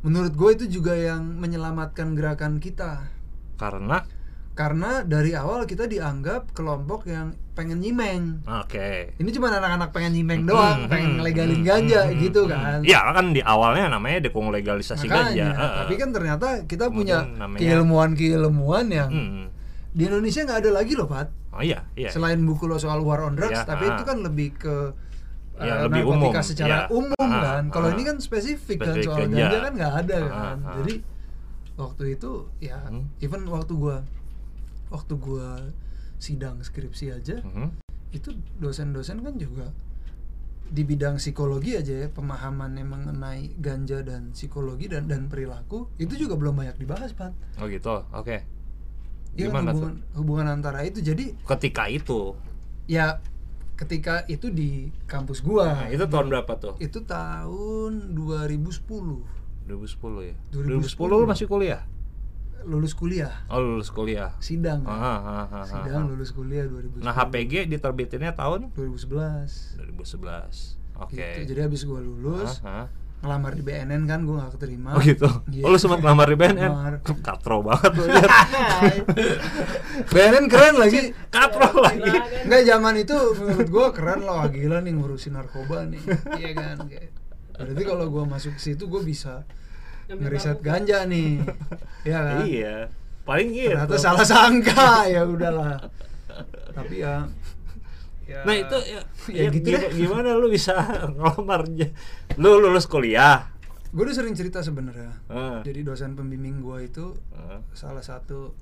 menurut 0.00 0.30
gue 0.30 0.50
itu 0.54 0.78
juga 0.78 0.94
yang 0.94 1.26
menyelamatkan 1.36 2.14
gerakan 2.14 2.62
kita. 2.62 3.10
Karena 3.58 4.06
Karena 4.60 5.00
dari 5.02 5.32
awal 5.32 5.64
kita 5.64 5.88
dianggap 5.88 6.52
kelompok 6.52 7.08
yang 7.08 7.32
pengen 7.50 7.80
nyimeng. 7.80 8.44
oke. 8.44 9.16
Ini 9.16 9.30
cuma 9.30 9.48
anak-anak 9.50 9.88
pengen 9.88 10.12
nyimeng 10.12 10.44
doang, 10.44 10.84
Hmm, 10.84 10.90
pengen 10.92 11.12
hmm, 11.14 11.24
legalin 11.24 11.56
hmm, 11.56 11.66
ganja 11.66 12.00
hmm, 12.04 12.16
gitu 12.20 12.40
hmm. 12.42 12.52
kan. 12.52 12.78
Iya 12.82 13.00
kan 13.10 13.26
di 13.30 13.40
awalnya 13.40 13.88
namanya 13.88 14.18
dukung 14.22 14.48
legalisasi 14.48 15.08
Makanya, 15.08 15.24
ganja. 15.24 15.46
Heeh. 15.50 15.76
tapi 15.80 15.94
kan 15.96 16.08
ternyata 16.10 16.46
kita 16.64 16.86
punya 16.88 17.24
keilmuan-keilmuan 17.56 18.86
yang 18.88 19.08
Hmm. 19.08 19.44
di 19.90 20.02
Indonesia 20.04 20.44
nggak 20.44 20.60
ada 20.60 20.70
lagi 20.74 20.92
loh, 20.92 21.08
Pat. 21.08 21.28
Oh 21.50 21.64
iya, 21.64 21.82
iya. 21.94 22.12
Selain 22.12 22.38
buku 22.38 22.64
lo 22.64 22.76
soal 22.76 23.00
war 23.00 23.24
on 23.24 23.34
drugs, 23.34 23.56
Iya, 23.56 23.64
tapi 23.64 23.84
ah. 23.84 23.96
itu 23.96 24.02
kan 24.04 24.18
lebih 24.20 24.54
ke 24.54 24.76
Ya, 25.56 25.76
eh, 25.76 25.80
lebih 25.84 26.04
umum, 26.06 26.32
secara 26.40 26.76
ya. 26.78 26.88
umum 26.88 27.28
Ah, 27.28 27.60
kan. 27.60 27.64
Kalau 27.68 27.88
ah. 27.88 27.92
ini 27.92 28.02
kan 28.02 28.16
spesifik, 28.16 28.76
kan 28.76 28.96
Spesifik 28.96 29.04
soal 29.04 29.18
ganja. 29.24 29.36
ganja 29.44 29.58
kan 29.58 29.72
nggak 29.74 29.94
ada 29.98 30.16
Ah, 30.16 30.28
kan. 30.30 30.56
Jadi 30.80 30.94
waktu 31.76 32.04
itu 32.12 32.30
ya 32.58 32.76
Hmm. 32.82 33.04
even 33.18 33.44
waktu 33.46 33.72
gua 33.74 34.00
waktu 34.90 35.14
gua 35.16 35.70
sidang 36.16 36.60
skripsi 36.60 37.06
aja 37.12 37.40
Mhm. 37.40 37.68
itu 38.10 38.30
dosen-dosen 38.58 39.22
kan 39.22 39.34
juga 39.34 39.70
di 40.66 40.82
bidang 40.82 41.16
psikologi 41.16 41.74
aja 41.74 41.94
ya 41.96 42.08
pemahamannya 42.08 42.84
mengenai 42.84 43.54
ganja 43.56 44.02
dan 44.02 44.30
psikologi 44.30 44.86
dan 44.86 45.06
dan 45.06 45.26
perilaku 45.26 45.90
itu 45.96 46.14
juga 46.16 46.34
belum 46.34 46.54
banyak 46.56 46.76
dibahas 46.76 47.10
pak 47.10 47.34
Oh 47.56 47.66
gitu. 47.66 48.06
Oke. 48.12 48.46
ya 49.32 49.46
kan 49.46 49.62
Gimana 49.62 49.70
hubungan 49.72 49.94
hubungan 50.14 50.46
antara 50.48 50.82
itu 50.82 50.98
jadi 51.00 51.34
Ketika 51.40 51.86
itu. 51.86 52.34
ya 52.86 53.18
ketika 53.74 54.22
itu 54.26 54.46
di 54.46 54.70
kampus 55.06 55.40
gua 55.40 55.72
Nah, 55.72 55.88
itu 55.88 56.04
tahun 56.04 56.28
berapa 56.28 56.52
tuh? 56.54 56.74
itu 56.78 56.98
tahun 57.00 57.92
2010 58.12 59.22
2010 59.64 60.22
ya. 60.22 60.36
2010. 60.52 60.98
2010 60.98 61.14
lu 61.16 61.26
masih 61.26 61.46
kuliah? 61.46 61.82
Lulus 62.62 62.92
kuliah 62.92 63.30
Oh, 63.46 63.58
lulus 63.58 63.88
kuliah. 63.88 64.30
sidang 64.38 64.82
Ah, 64.82 64.92
ah, 64.92 65.18
ah, 65.18 65.46
ah, 65.50 65.64
sidang 65.64 66.04
ah. 66.04 66.08
lulus 66.08 66.30
kuliah 66.30 66.64
2010 66.64 67.00
Nah, 67.00 67.12
HPG 67.12 67.66
diterbitinnya 67.66 68.32
tahun 68.32 68.70
2011 68.72 69.78
2011. 69.78 70.76
Oke. 70.98 71.14
Gitu. 71.14 71.38
jadi 71.48 71.58
habis 71.64 71.80
gua 71.82 71.98
lulus 71.98 72.60
Ah, 72.60 72.84
ah. 72.84 72.86
ngelamar 73.20 73.52
di 73.52 73.60
BNN 73.60 74.00
kan 74.04 74.22
gue 74.22 74.32
nggak 74.32 74.50
keterima 74.54 74.88
Oh 74.92 75.00
gitu. 75.00 75.26
Iya. 75.46 75.62
Oh, 75.62 75.68
lu 75.68 75.76
sempat 75.76 75.98
ngelamar 75.98 76.26
di 76.26 76.36
BNN? 76.36 76.56
Ngelamar. 76.58 76.92
Katro 77.20 77.56
banget 77.60 77.90
lu. 77.92 78.04
BNN 80.08 80.44
keren 80.46 80.74
lagi 80.76 81.00
Katro 81.28 81.68
lagi. 81.78 82.10
Enggak 82.44 82.62
zaman 82.64 82.94
itu 82.96 83.14
menurut 83.36 83.68
gua 83.68 83.86
keren 83.90 84.20
loh 84.20 84.44
gila 84.46 84.78
nih 84.80 84.92
ngurusin 84.92 85.32
narkoba 85.32 85.86
nih. 85.86 86.00
Iya 86.34 86.50
kan? 86.54 86.76
Kayak, 86.86 87.10
Berarti 87.56 87.82
kalau 87.84 88.04
gua 88.08 88.24
masuk 88.26 88.56
ke 88.56 88.60
situ 88.62 88.88
gua 88.88 89.02
bisa 89.02 89.44
ngeriset 90.12 90.58
ganja 90.60 91.04
nih. 91.04 91.38
Iya 92.00 92.18
kan? 92.18 92.36
Iya. 92.42 92.76
Paling 93.22 93.48
gitu. 93.52 93.76
Ternyata 93.76 93.96
salah 93.96 94.24
sangka 94.24 95.04
ya 95.04 95.20
udahlah. 95.22 95.76
Tapi 96.72 96.98
ya, 96.98 97.28
ya 98.24 98.40
Nah 98.48 98.56
itu 98.56 98.76
ya, 98.88 99.00
ya 99.36 99.42
ya 99.44 99.50
gitu 99.50 99.68
gimana, 99.68 99.84
deh. 99.84 99.90
gimana 99.92 100.28
lu 100.34 100.48
bisa 100.48 100.72
ngelamar 101.12 101.68
lu 102.34 102.50
lulus 102.56 102.86
kuliah 102.86 103.52
Gue 103.90 104.06
udah 104.06 104.16
sering 104.16 104.32
cerita 104.32 104.62
sebenarnya. 104.62 105.12
Ah. 105.26 105.60
Jadi 105.60 105.82
dosen 105.82 106.14
pembimbing 106.14 106.62
gua 106.62 106.80
itu 106.80 107.12
Ah. 107.34 107.60
salah 107.70 108.00
satu 108.00 108.54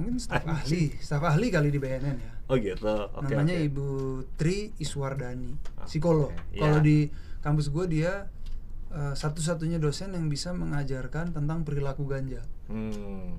mungkin 0.00 0.16
staf 0.16 0.40
ahli, 0.42 0.96
staf 0.96 1.20
ahli 1.20 1.52
kali 1.52 1.68
di 1.68 1.76
BNN 1.76 2.16
ya. 2.16 2.32
oh 2.46 2.56
gitu 2.56 2.88
oke 2.88 3.28
namanya 3.28 3.52
oke. 3.54 3.68
Ibu 3.68 3.88
Tri 4.34 4.72
Iswardani, 4.74 5.52
Ah, 5.76 5.84
psikolog. 5.84 6.32
oke. 6.32 6.56
Kalau 6.56 6.80
Ya. 6.80 6.80
di 6.80 6.98
kampus 7.40 7.68
gue 7.68 7.84
dia 7.84 8.32
eh, 8.94 9.12
satu-satunya 9.12 9.76
dosen 9.76 10.10
yang 10.10 10.26
bisa 10.26 10.50
mengajarkan 10.50 11.30
tentang 11.30 11.62
perilaku 11.62 12.06
ganja. 12.06 12.42
hmm. 12.66 13.36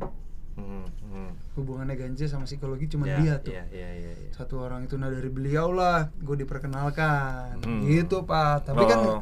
Hmm, 0.56 0.88
hmm. 1.04 1.30
Hubungannya 1.54 1.96
ganja 1.96 2.24
sama 2.26 2.44
psikologi 2.44 2.88
cuma 2.88 3.04
Ya, 3.06 3.18
dia 3.18 3.34
tuh. 3.38 3.52
ya, 3.52 3.68
ya, 3.68 3.90
ya, 3.94 4.12
ya. 4.14 4.30
Satu 4.32 4.56
orang 4.58 4.84
itu 4.84 4.96
nah 4.96 5.08
dari 5.08 5.28
beliau 5.28 5.68
lah, 5.70 6.08
gue 6.14 6.36
diperkenalkan. 6.38 7.60
Hmm. 7.60 7.84
Gitu 7.84 8.24
pak. 8.24 8.64
Tapi 8.64 8.84
kan 8.84 9.00
Oh. 9.00 9.20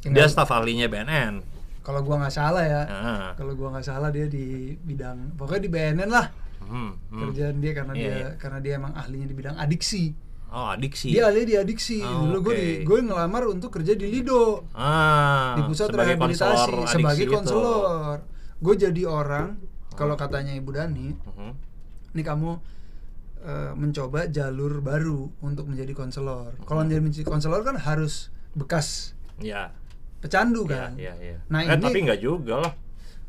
ya 0.00 0.10
dia 0.10 0.10
nggak- 0.20 0.30
staf 0.32 0.50
ahlinya 0.50 0.86
BNN 0.86 1.42
kalau 1.80 2.02
gua 2.02 2.18
nggak 2.18 2.30
salah 2.32 2.62
ya, 2.62 2.82
Ah. 2.84 3.30
kalau 3.34 3.54
gua 3.54 3.70
nggak 3.72 3.86
salah 3.86 4.10
dia 4.10 4.26
di 4.26 4.74
bidang 4.76 5.34
pokoknya 5.34 5.62
di 5.62 5.70
BNN 5.70 6.10
lah 6.10 6.26
Hmm, 6.58 6.98
hmm. 7.08 7.20
kerjaan 7.22 7.56
dia 7.58 7.72
karena 7.72 7.92
Iya, 7.92 8.02
dia 8.02 8.10
iya. 8.12 8.28
karena 8.36 8.58
dia 8.58 8.72
emang 8.74 8.90
ahlinya 8.92 9.22
di 9.24 9.34
bidang 9.34 9.54
adiksi. 9.54 10.10
Oh 10.56 10.72
adiksi 10.72 11.12
Dia 11.12 11.28
ahli 11.28 11.44
di 11.44 11.54
adiksi. 11.54 12.00
Oh, 12.00 12.24
Dulu 12.24 12.38
gue 12.42 12.50
oke. 12.50 12.58
di 12.58 12.68
gue 12.82 12.98
ngelamar 13.02 13.44
untuk 13.46 13.68
kerja 13.70 13.92
di 13.92 14.08
Lido. 14.08 14.64
ah 14.72 15.52
di 15.52 15.62
pusat 15.62 15.92
sebagai 15.92 16.16
rehabilitasi 16.16 16.72
sebagai 16.90 17.24
itu. 17.24 17.32
konselor. 17.32 18.16
Gue 18.56 18.74
jadi 18.74 19.02
orang 19.04 19.60
kalau 19.92 20.16
katanya 20.16 20.50
Ibu 20.50 20.70
Dani, 20.70 21.12
Mhm. 21.12 21.52
ini 22.12 22.22
kamu 22.22 22.50
eh, 23.38 23.72
mencoba 23.72 24.26
jalur 24.26 24.80
baru 24.80 25.30
untuk 25.38 25.68
menjadi 25.68 25.92
konselor. 25.92 26.56
Kalau 26.64 26.82
Hmm. 26.82 26.98
menjadi 26.98 27.22
konselor 27.22 27.62
kan 27.62 27.76
harus 27.76 28.32
bekas 28.52 29.12
ya 29.38 29.70
pecandu 30.18 30.64
ya, 30.64 30.88
kan. 30.88 30.90
ya, 30.96 31.14
ya. 31.14 31.36
Nah, 31.46 31.62
eh 31.62 31.70
ini- 31.70 31.84
tapi 31.84 31.98
nggak 32.02 32.18
juga 32.18 32.54
lah 32.58 32.72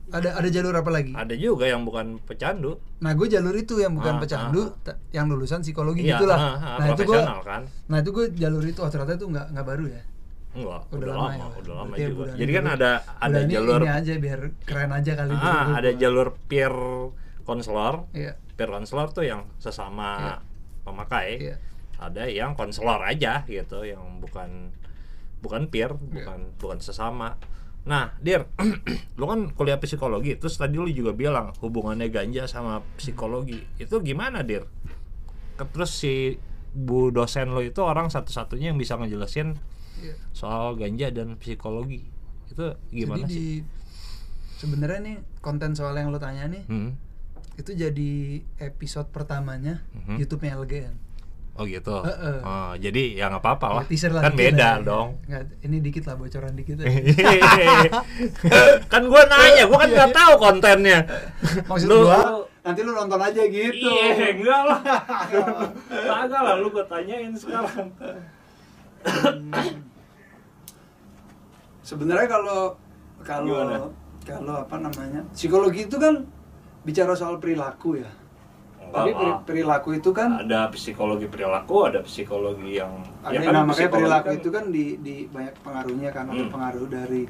Ada 0.07 0.39
ada 0.39 0.47
jalur 0.47 0.71
apa 0.71 0.87
lagi? 0.87 1.11
ada 1.11 1.35
juga 1.35 1.67
yang 1.67 1.83
bukan 1.83 2.23
pecandu 2.23 2.79
Nah, 2.97 3.11
gue 3.11 3.27
jalur 3.27 3.51
itu 3.53 3.75
yang 3.77 3.91
bukan 3.91 4.15
Ah, 4.15 4.19
pecandu, 4.23 4.61
ah, 4.87 4.95
yang 5.11 5.27
lulusan 5.27 5.59
psikologi 5.59 6.01
Iya, 6.01 6.15
gitulah. 6.15 6.39
ah, 6.39 6.55
ah, 6.55 6.77
nah, 6.79 6.87
itu 6.91 7.03
gue 7.03 7.19
kan 7.43 7.61
Nah, 7.87 7.97
itu 7.99 8.09
gue 8.11 8.25
jalur 8.33 8.63
itu 8.63 8.79
oh, 8.79 8.87
ternyata 8.87 9.13
itu 9.13 9.27
nggak 9.27 9.45
nggak 9.51 9.65
baru 9.67 9.85
ya. 9.87 10.01
Enggak, 10.55 10.81
Udah 10.89 10.95
udah, 10.95 11.07
lama 11.11 11.21
lama, 11.21 11.35
ya, 11.35 11.45
udah 11.59 11.73
lama 11.75 11.85
berarti 11.85 12.01
ya 12.01 12.07
juga. 12.09 12.23
Jadi 12.33 12.51
kan 12.51 12.65
ada 12.65 12.91
ada 13.19 13.37
Dani 13.37 13.51
jalur 13.51 13.79
ini 13.79 13.89
aja 13.91 14.13
biar 14.17 14.39
keren 14.63 14.91
aja 14.91 15.11
kali 15.13 15.31
ah, 15.31 15.37
dulu 15.37 15.71
ada 15.75 15.89
gua. 15.91 15.99
jalur 15.99 16.27
peer 16.47 16.73
konselor. 17.43 17.95
Iya. 18.11 18.33
Peer 18.55 18.69
konselor 18.69 19.07
tuh 19.11 19.23
yang 19.23 19.41
sesama 19.57 20.09
Iya. 20.17 20.35
pemakai. 20.83 21.29
Iya. 21.43 21.55
Ada 21.97 22.23
yang 22.29 22.53
konselor 22.53 23.01
aja 23.01 23.43
gitu, 23.43 23.83
yang 23.83 24.01
bukan 24.17 24.71
bukan 25.37 25.67
peer, 25.67 25.93
Iya. 25.93 25.99
bukan 26.23 26.39
bukan 26.57 26.79
sesama. 26.79 27.35
Nah, 27.87 28.11
Dir, 28.19 28.43
lu 29.17 29.25
kan 29.25 29.47
kuliah 29.49 29.77
psikologi, 29.77 30.35
terus 30.35 30.55
tadi 30.55 30.75
lu 30.75 30.87
juga 30.87 31.11
bilang 31.11 31.55
hubungannya 31.57 32.07
ganja 32.07 32.43
sama 32.43 32.83
psikologi. 32.93 33.63
Itu 33.77 33.99
gimana, 34.01 34.43
Dir? 34.43 34.67
Ke- 35.55 35.65
Terus 35.65 35.91
si 35.93 36.35
bu 36.69 37.09
dosen 37.09 37.49
lo 37.49 37.59
itu 37.59 37.79
orang 37.79 38.07
satu-satunya 38.07 38.69
yang 38.69 38.77
bisa 38.77 38.93
ngejelasin 38.93 39.55
Iya. 39.97 40.13
soal 40.29 40.75
ganja 40.75 41.09
dan 41.09 41.33
psikologi 41.35 42.05
itu 42.47 42.65
gimana 42.91 43.23
Jadi 43.23 43.33
sih? 43.33 43.33
di 43.33 43.47
sebenarnya 44.53 44.99
nih 45.01 45.17
konten 45.39 45.73
soal 45.73 45.97
yang 45.97 46.09
lo 46.09 46.21
tanya 46.21 46.45
nih 46.45 46.63
Hmm. 46.63 46.93
itu 47.55 47.73
jadi 47.73 48.11
episode 48.59 49.09
pertamanya 49.09 49.81
Mhm. 49.95 50.21
YouTube-nya 50.21 50.53
LGN. 50.55 50.93
Oh 51.57 51.65
gitu. 51.65 52.05
Heeh. 52.05 52.37
Oh, 52.45 52.71
jadi 52.77 53.17
ya 53.17 53.33
nggak 53.33 53.41
apa-apa 53.41 53.67
lah. 53.81 53.83
Ya, 53.83 53.89
teaser 53.89 54.11
lah 54.13 54.21
kan 54.21 54.37
beda 54.37 54.53
lah 54.57 54.75
ya. 54.77 54.85
dong. 54.85 55.07
Nggak, 55.25 55.43
ini 55.65 55.77
dikit 55.81 56.03
lah 56.05 56.15
bocoran 56.15 56.53
dikit. 56.53 56.77
kan 58.93 59.01
gua 59.09 59.21
nanya, 59.25 59.63
gua 59.65 59.77
kan 59.81 59.89
nggak 59.89 60.11
tahu 60.13 60.33
kontennya. 60.37 60.99
Maksud 61.65 61.87
Lu- 61.89 62.05
gua 62.05 62.45
nanti 62.61 62.79
lu 62.85 62.91
nonton 62.93 63.17
aja 63.17 63.41
gitu. 63.41 63.89
Iya, 63.89 64.37
enggak 64.37 64.61
lah. 64.69 64.79
Kagak 65.89 66.41
lah 66.45 66.55
lu 66.61 66.69
gua 66.69 66.85
tanyain 66.85 67.33
sekarang. 67.33 67.89
Sebenarnya 71.81 72.27
kalau 72.29 72.77
kalau 73.25 73.89
kalau 74.21 74.55
apa 74.61 74.75
namanya? 74.77 75.25
Psikologi 75.33 75.89
itu 75.89 75.97
kan 75.97 76.21
bicara 76.85 77.17
soal 77.17 77.41
perilaku 77.41 77.97
ya. 77.97 78.11
Tapi 78.87 79.09
Enggak 79.09 79.21
lah. 79.21 79.37
perilaku 79.43 79.89
itu 79.93 80.09
kan 80.11 80.29
ada 80.39 80.67
psikologi 80.69 81.25
perilaku, 81.25 81.75
ada 81.83 81.99
psikologi 82.01 82.75
yang 82.75 82.91
ada 83.19 83.29
ya 83.29 83.39
yang 83.41 83.53
namanya 83.53 83.75
psikologi 83.77 83.93
perilaku 83.93 84.25
kan- 84.25 84.37
itu 84.37 84.49
kan 84.49 84.65
di, 84.67 84.85
di 84.97 85.15
banyak 85.25 85.55
pengaruhnya 85.59 86.09
kan 86.09 86.25
ada 86.25 86.39
Hmm. 86.39 86.49
pengaruh 86.49 86.87
dari 86.87 87.21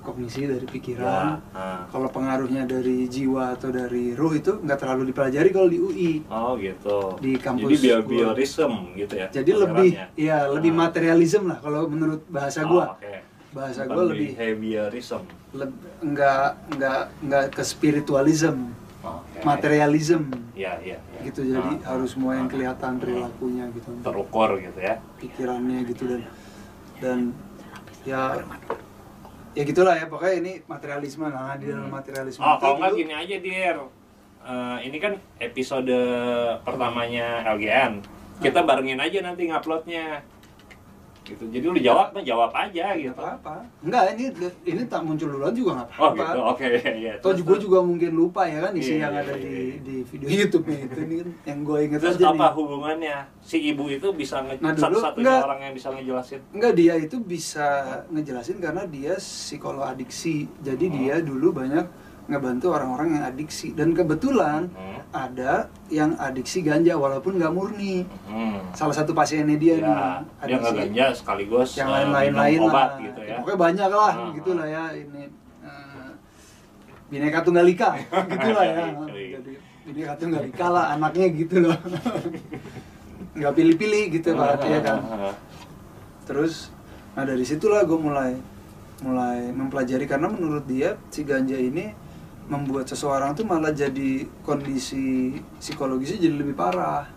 kognisi 0.00 0.44
dari 0.44 0.60
Ya, 0.60 0.68
pikiran. 0.68 1.26
ah. 1.50 1.80
Kalau 1.86 2.08
pengaruhnya 2.08 2.62
dari 2.64 3.06
jiwa 3.06 3.54
atau 3.54 3.70
dari 3.70 4.12
ruh 4.12 4.32
itu 4.32 4.58
nggak 4.58 4.76
terlalu 4.76 5.08
dipelajari 5.08 5.48
kalau 5.48 5.66
di 5.66 5.78
UI. 5.78 6.12
Oh 6.26 6.52
gitu. 6.56 7.16
Di 7.18 7.32
kampus 7.36 7.64
Jadi 7.64 7.76
gua. 7.80 7.88
behaviorism 8.04 8.72
gitu 8.94 9.14
ya. 9.14 9.28
Jadi 9.30 9.50
lebih 9.54 9.88
ya 10.14 10.38
lebih 10.46 10.72
materialism 10.72 11.46
lah 11.46 11.58
kalau 11.58 11.86
menurut 11.86 12.20
bahasa 12.28 12.62
Oh, 12.62 12.68
gua. 12.70 12.86
oke. 12.92 13.14
Bahasa 13.50 13.80
Bukan 13.82 13.94
gua 13.94 14.04
lebih 14.10 14.28
behaviorism. 14.30 15.22
leb- 15.54 15.78
nggak 16.02 16.46
nggak 16.74 17.02
nggak 17.22 17.44
ke 17.50 17.62
spiritualism. 17.64 18.56
Materialism 19.42 20.22
Ya, 20.54 20.78
ya, 20.78 20.96
ya. 20.96 21.20
gitu. 21.22 21.42
Jadi 21.44 21.72
Ah, 21.82 21.94
harus 21.94 22.14
semua 22.14 22.34
yang 22.34 22.46
ah, 22.46 22.52
kelihatan 22.52 22.92
ah. 22.92 22.98
perilakunya 22.98 23.64
gitu. 23.70 23.90
terukur 24.00 24.50
gitu 24.56 24.78
ya. 24.78 24.96
pikirannya 25.18 25.78
gitu 25.84 26.02
dan 26.06 26.22
dan 26.98 27.18
ya 28.02 28.38
ya 29.52 29.62
gitulah 29.62 29.94
ya 29.94 30.06
pokoknya 30.06 30.34
ini 30.38 30.52
materialisme 30.64 31.26
nah 31.26 31.54
di 31.54 31.68
dalam 31.68 31.88
materialisme 31.88 32.38
Oh, 32.38 32.54
itu 32.54 32.60
kalau 32.60 32.76
nggak 32.78 32.92
gini 32.94 33.14
aja, 33.14 33.36
Dir. 33.38 33.76
Eh, 34.44 34.78
ini 34.84 34.96
kan 34.98 35.12
episode 35.38 35.96
pertamanya 36.60 37.40
LGN. 37.48 38.04
Kita 38.38 38.60
barengin 38.60 38.98
aja 38.98 39.18
nanti 39.22 39.48
nguploadnya. 39.48 40.20
Gitu. 41.24 41.40
Jadi 41.48 41.64
lu 41.64 41.78
jawab 41.78 42.12
mah 42.12 42.20
jawab 42.20 42.52
aja 42.52 42.92
gitu. 42.92 43.10
apa-apa 43.10 43.64
enggak 43.80 44.12
ini 44.12 44.24
ini 44.62 44.82
tak 44.84 45.00
muncul 45.00 45.24
duluan 45.26 45.50
juga 45.50 45.70
nggak 45.74 45.88
Oh 45.90 46.12
apa-apa 46.12 46.20
gitu. 46.22 46.38
Oke, 46.46 46.68
ya. 47.00 47.12
Toh 47.18 47.32
juga 47.32 47.54
juga 47.56 47.78
mungkin 47.80 48.10
lupa 48.12 48.44
ya 48.44 48.60
kan 48.60 48.72
isi 48.74 48.94
Iya, 48.94 48.98
yang 49.02 49.14
iya, 49.14 49.22
ada 49.22 49.32
iya, 49.32 49.40
di 49.40 49.48
iya. 49.48 49.76
di 49.80 49.96
video 50.04 50.26
YouTube 50.28 50.64
itu 50.68 50.98
ini 51.00 51.14
kan 51.16 51.28
yang 51.46 51.58
gue 51.62 51.78
inget 51.82 51.98
Terus 51.98 52.14
aja 52.14 52.26
apa 52.28 52.36
nih. 52.36 52.52
hubungannya? 52.54 53.16
Si 53.40 53.56
ibu 53.58 53.84
itu 53.88 54.08
bisa 54.12 54.36
nge- 54.38 54.60
Nah, 54.60 54.70
dulu 54.70 54.84
satu-satunya 55.00 55.24
enggak. 55.24 55.40
orang 55.42 55.60
yang 55.62 55.72
bisa 55.72 55.88
ngejelasin. 55.90 56.40
Enggak 56.50 56.72
dia 56.74 56.94
itu 56.94 57.16
bisa 57.18 57.66
ngejelasin 58.06 58.56
karena 58.58 58.82
dia 58.84 59.12
psikolog 59.16 59.82
adiksi. 59.82 60.44
Jadi 60.60 60.84
Oh. 60.84 60.92
dia 60.94 61.14
dulu 61.18 61.48
banyak 61.54 61.86
ngebantu 62.24 62.72
orang-orang 62.72 63.08
yang 63.14 63.24
adiksi 63.26 63.72
dan 63.72 63.92
kebetulan 63.92 64.72
Hmm. 64.72 64.96
ada 65.10 65.52
yang 65.86 66.16
adiksi 66.16 66.60
ganja 66.60 66.94
walaupun 66.94 67.36
nggak 67.36 67.50
murni. 67.50 68.08
Hmm. 68.24 68.64
Salah 68.72 68.92
satu 68.92 69.12
pasiennya 69.12 69.54
dia 69.54 69.76
nih 69.76 69.84
Ya, 69.84 70.24
dia 70.42 70.56
nggak 70.56 70.74
ganja 70.74 71.06
sekaligus 71.12 71.76
yang 71.76 71.86
eh, 71.86 71.94
lain-lain 72.00 72.32
lain 72.32 72.58
obat 72.62 72.72
lah. 72.72 72.88
gitu 73.02 73.20
Ya, 73.20 73.28
ya. 73.28 73.36
Pokoknya 73.38 73.58
banyak 73.60 73.90
lah 73.90 74.12
Ah, 74.14 74.28
gitu 74.32 74.50
ah. 74.50 74.56
lah 74.56 74.66
ya 74.66 74.84
ini 74.94 75.22
eh, 75.60 76.10
bineka 77.06 77.38
tunggal 77.40 77.66
ika 77.66 77.90
gitu 78.32 78.48
lah 78.50 78.64
ya. 78.64 78.84
Jadi 79.04 79.52
bineka 79.84 80.12
tunggal 80.16 80.42
ika 80.44 80.66
lah 80.66 80.84
anaknya 80.90 81.26
gitu 81.30 81.56
loh. 81.60 81.76
nggak 83.36 83.52
pilih-pilih 83.52 84.04
gitu 84.12 84.28
Pak 84.32 84.62
ya 84.62 84.80
kan. 84.80 84.98
Ah, 85.02 85.34
Terus 86.24 86.72
nah 87.12 87.22
dari 87.22 87.44
situlah 87.44 87.84
gue 87.84 87.94
mulai 87.94 88.34
mulai 89.00 89.50
mempelajari 89.50 90.02
karena 90.04 90.26
menurut 90.26 90.64
dia 90.64 90.96
si 91.08 91.22
ganja 91.22 91.54
ini 91.54 91.92
membuat 92.44 92.84
seseorang 92.84 93.32
tuh 93.32 93.42
malah 93.42 93.70
jadi 93.70 94.10
kondisi 94.40 95.32
psikologisnya 95.56 96.20
jadi 96.20 96.36
lebih 96.36 96.52
parah 96.52 97.08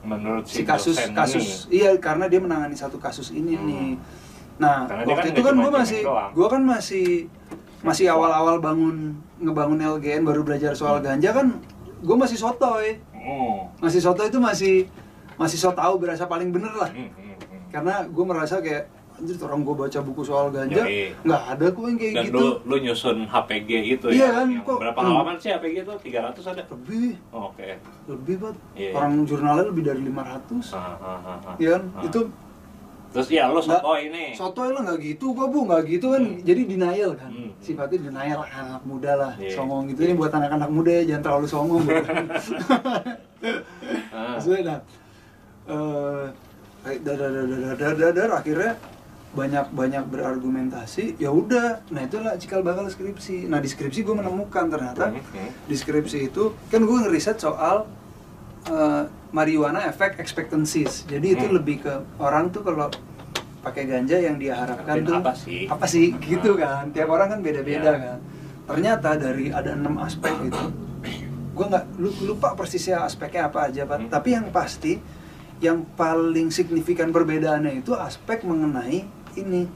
Menurut 0.00 0.48
si 0.48 0.60
si, 0.60 0.62
kasus 0.62 0.96
kasus 1.12 1.68
ini. 1.68 1.78
iya 1.78 1.90
karena 1.96 2.24
dia 2.24 2.40
menangani 2.40 2.72
satu 2.72 2.96
kasus 2.96 3.30
ini 3.30 3.52
Hmm. 3.52 3.66
nih 3.66 3.90
nah 4.56 4.84
Karena 4.84 5.04
waktu 5.06 5.20
kan 5.22 5.32
itu 5.32 5.40
kan 5.42 5.54
gue 5.54 5.72
masih 5.74 6.00
gue 6.30 6.46
kan 6.48 6.62
masih 6.62 7.06
masih 7.80 8.06
awal-awal 8.08 8.56
bangun 8.58 9.12
ngebangun 9.36 9.80
LGN 9.96 10.20
baru 10.22 10.40
belajar 10.40 10.72
soal 10.72 10.98
Hmm. 10.98 11.04
ganja 11.06 11.30
kan 11.30 11.46
gue 12.00 12.16
masih 12.16 12.36
sotoy 12.36 12.96
Oh. 13.12 13.68
masih 13.78 14.00
sotoy 14.00 14.26
itu 14.26 14.40
masih 14.40 14.88
masih 15.36 15.56
so 15.56 15.68
tahu 15.70 15.96
berasa 15.96 16.24
paling 16.24 16.48
bener 16.48 16.68
lah 16.70 16.88
Hmm, 16.88 17.04
hmm, 17.06 17.36
hmm. 17.36 17.60
karena 17.68 18.04
gue 18.04 18.24
merasa 18.24 18.56
kayak 18.58 18.88
anjir 19.20 19.36
orang 19.38 19.60
gue 19.60 19.74
baca 19.76 19.98
buku 20.00 20.22
soal 20.22 20.48
ganja 20.48 20.80
nggak 21.20 21.42
ada 21.46 21.66
kok 21.68 21.84
yang 21.84 21.98
kayak 21.98 22.14
Dan 22.14 22.24
gitu 22.24 22.38
lu 22.38 22.48
lu 22.64 22.76
nyusun 22.80 23.18
HPG 23.22 23.70
itu 23.92 24.06
Iya 24.08 24.16
ya. 24.18 24.28
kan, 24.34 24.46
yang 24.48 24.64
kok- 24.64 24.80
berapa 24.80 24.96
halaman 24.98 25.36
sih 25.36 25.50
HPG 25.50 25.76
itu? 25.78 25.94
300 26.08 26.40
ada. 26.46 26.62
lebih 26.66 27.08
Oh, 27.28 27.42
Oke. 27.46 27.76
lebih 28.06 28.34
banget 28.38 28.56
Iya. 28.74 28.90
orang 28.94 29.12
jurnalnya 29.22 29.64
lebih 29.66 29.82
dari 29.84 30.00
500 30.02 30.72
Ah, 30.72 30.96
ah, 30.96 31.20
ah, 31.20 31.38
ah. 31.44 31.54
Iya 31.56 31.70
kan 31.76 31.82
itu 32.02 32.20
Terus 33.10 33.26
ya 33.28 33.44
lu 33.44 33.58
Nggak- 33.58 33.82
sotoy 33.82 34.02
nih. 34.06 34.30
sotoy 34.32 34.68
lah 34.70 34.80
nggak 34.80 34.98
gitu 35.04 35.34
kok 35.34 35.46
bu 35.48 35.66
nggak 35.66 35.82
gitu 35.84 36.06
kan 36.08 36.22
Hmm. 36.24 36.40
jadi 36.40 36.60
denial 36.64 37.10
kan 37.12 37.26
Hmm. 37.28 37.50
sifatnya 37.58 37.98
denial 38.00 38.38
lah 38.38 38.48
anak 38.48 38.82
muda 38.84 39.12
lah 39.16 39.32
Iya. 39.34 39.50
songong 39.52 39.90
gitu 39.90 40.00
ini 40.00 40.14
buat 40.14 40.30
anak-anak 40.30 40.70
muda 40.70 40.90
ya 40.92 41.02
jangan 41.04 41.22
terlalu 41.24 41.46
songong 41.46 41.82
maksudnya 44.30 44.62
nah 44.62 44.78
eh 46.82 46.96
dar 46.98 47.14
dar 47.14 47.30
dar 47.30 47.44
dar 47.44 47.74
dar 47.76 47.94
dar 47.94 48.12
dar 48.14 48.30
akhirnya 48.32 48.72
banyak 49.30 49.70
banyak 49.70 50.04
berargumentasi 50.04 51.14
ya 51.16 51.30
udah 51.30 51.86
nah 51.88 52.02
itulah 52.02 52.34
cikal 52.34 52.60
bakal 52.60 52.84
skripsi 52.84 53.46
nah 53.46 53.56
di 53.56 53.66
skripsi 53.66 54.02
gue 54.02 54.10
menemukan 54.12 54.66
ternyata 54.66 55.06
Hmm, 55.08 55.22
hmm. 55.22 55.50
di 55.64 55.76
skripsi 55.76 56.18
itu 56.26 56.50
kan 56.66 56.82
gue 56.82 56.96
ngeriset 57.00 57.38
soal 57.38 57.86
eh, 58.66 59.02
marijuana 59.30 59.86
efek 59.86 60.18
expectancies 60.18 61.06
jadi 61.06 61.26
itu 61.32 61.46
Hmm. 61.46 61.56
lebih 61.56 61.76
ke 61.80 61.92
orang 62.18 62.50
tuh 62.50 62.60
kalau 62.60 62.90
pakai 63.60 63.86
ganja 63.86 64.16
yang 64.16 64.34
dia 64.34 64.56
harapkan 64.56 64.98
Harapin 64.98 65.06
tuh 65.06 65.16
apa 65.16 65.32
sih? 65.32 65.62
apa 65.64 65.86
sih 65.86 66.06
gitu 66.18 66.56
kan 66.56 66.90
tiap 66.90 67.06
orang 67.08 67.28
kan 67.28 67.40
beda-beda 67.40 67.86
Iya. 67.88 68.02
kan 68.02 68.18
ternyata 68.66 69.08
dari 69.14 69.46
ada 69.48 69.70
enam 69.72 69.94
aspek 69.96 70.34
itu 70.42 70.64
gue 71.50 71.66
nggak 71.68 71.84
lu- 71.96 72.18
lupa 72.26 72.50
persisnya 72.52 72.98
aspeknya 73.00 73.46
apa 73.46 73.68
aja 73.68 73.84
pak 73.84 73.98
Hmm. 74.00 74.10
tapi 74.10 74.28
yang 74.32 74.50
pasti 74.50 74.98
yang 75.60 75.84
paling 75.86 76.48
signifikan 76.48 77.12
perbedaannya 77.12 77.78
itu 77.78 77.92
aspek 77.92 78.42
mengenai 78.42 79.04
ini 79.34 79.66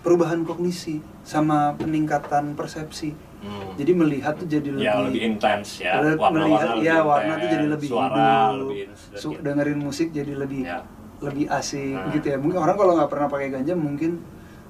perubahan 0.00 0.42
kognisi 0.42 0.96
sama 1.22 1.72
peningkatan 1.74 2.52
persepsi 2.52 3.16
Hmm. 3.36 3.76
jadi 3.76 3.92
melihat 3.92 4.34
tuh 4.34 4.46
jadi 4.46 4.72
lebih 4.72 4.82
ya 4.82 4.96
lebih 5.02 5.20
intens 5.22 5.76
ya. 5.78 6.00
Melihat- 6.00 6.16
Warna-warna 6.18 6.40
melihat 6.40 6.68
lebih 6.70 6.86
ya 6.86 6.96
warna 6.98 7.12
tuh 7.28 7.36
intens, 7.36 7.52
jadi 7.52 7.66
lebih 7.68 7.88
suara 7.88 8.16
hidup 8.24 8.56
lebih 8.58 8.78
Su- 9.14 9.38
dengerin 9.38 9.78
musik 9.78 10.08
jadi 10.10 10.32
lebih 10.34 10.62
Ya. 10.62 10.78
lebih 11.20 11.44
asik 11.48 11.92
Nah. 11.94 12.08
gitu 12.10 12.26
ya 12.26 12.36
mungkin 12.36 12.58
orang 12.58 12.72
kalau 12.74 12.92
nggak 12.94 13.10
pernah 13.10 13.28
pakai 13.28 13.48
ganja 13.50 13.74
mungkin 13.74 14.10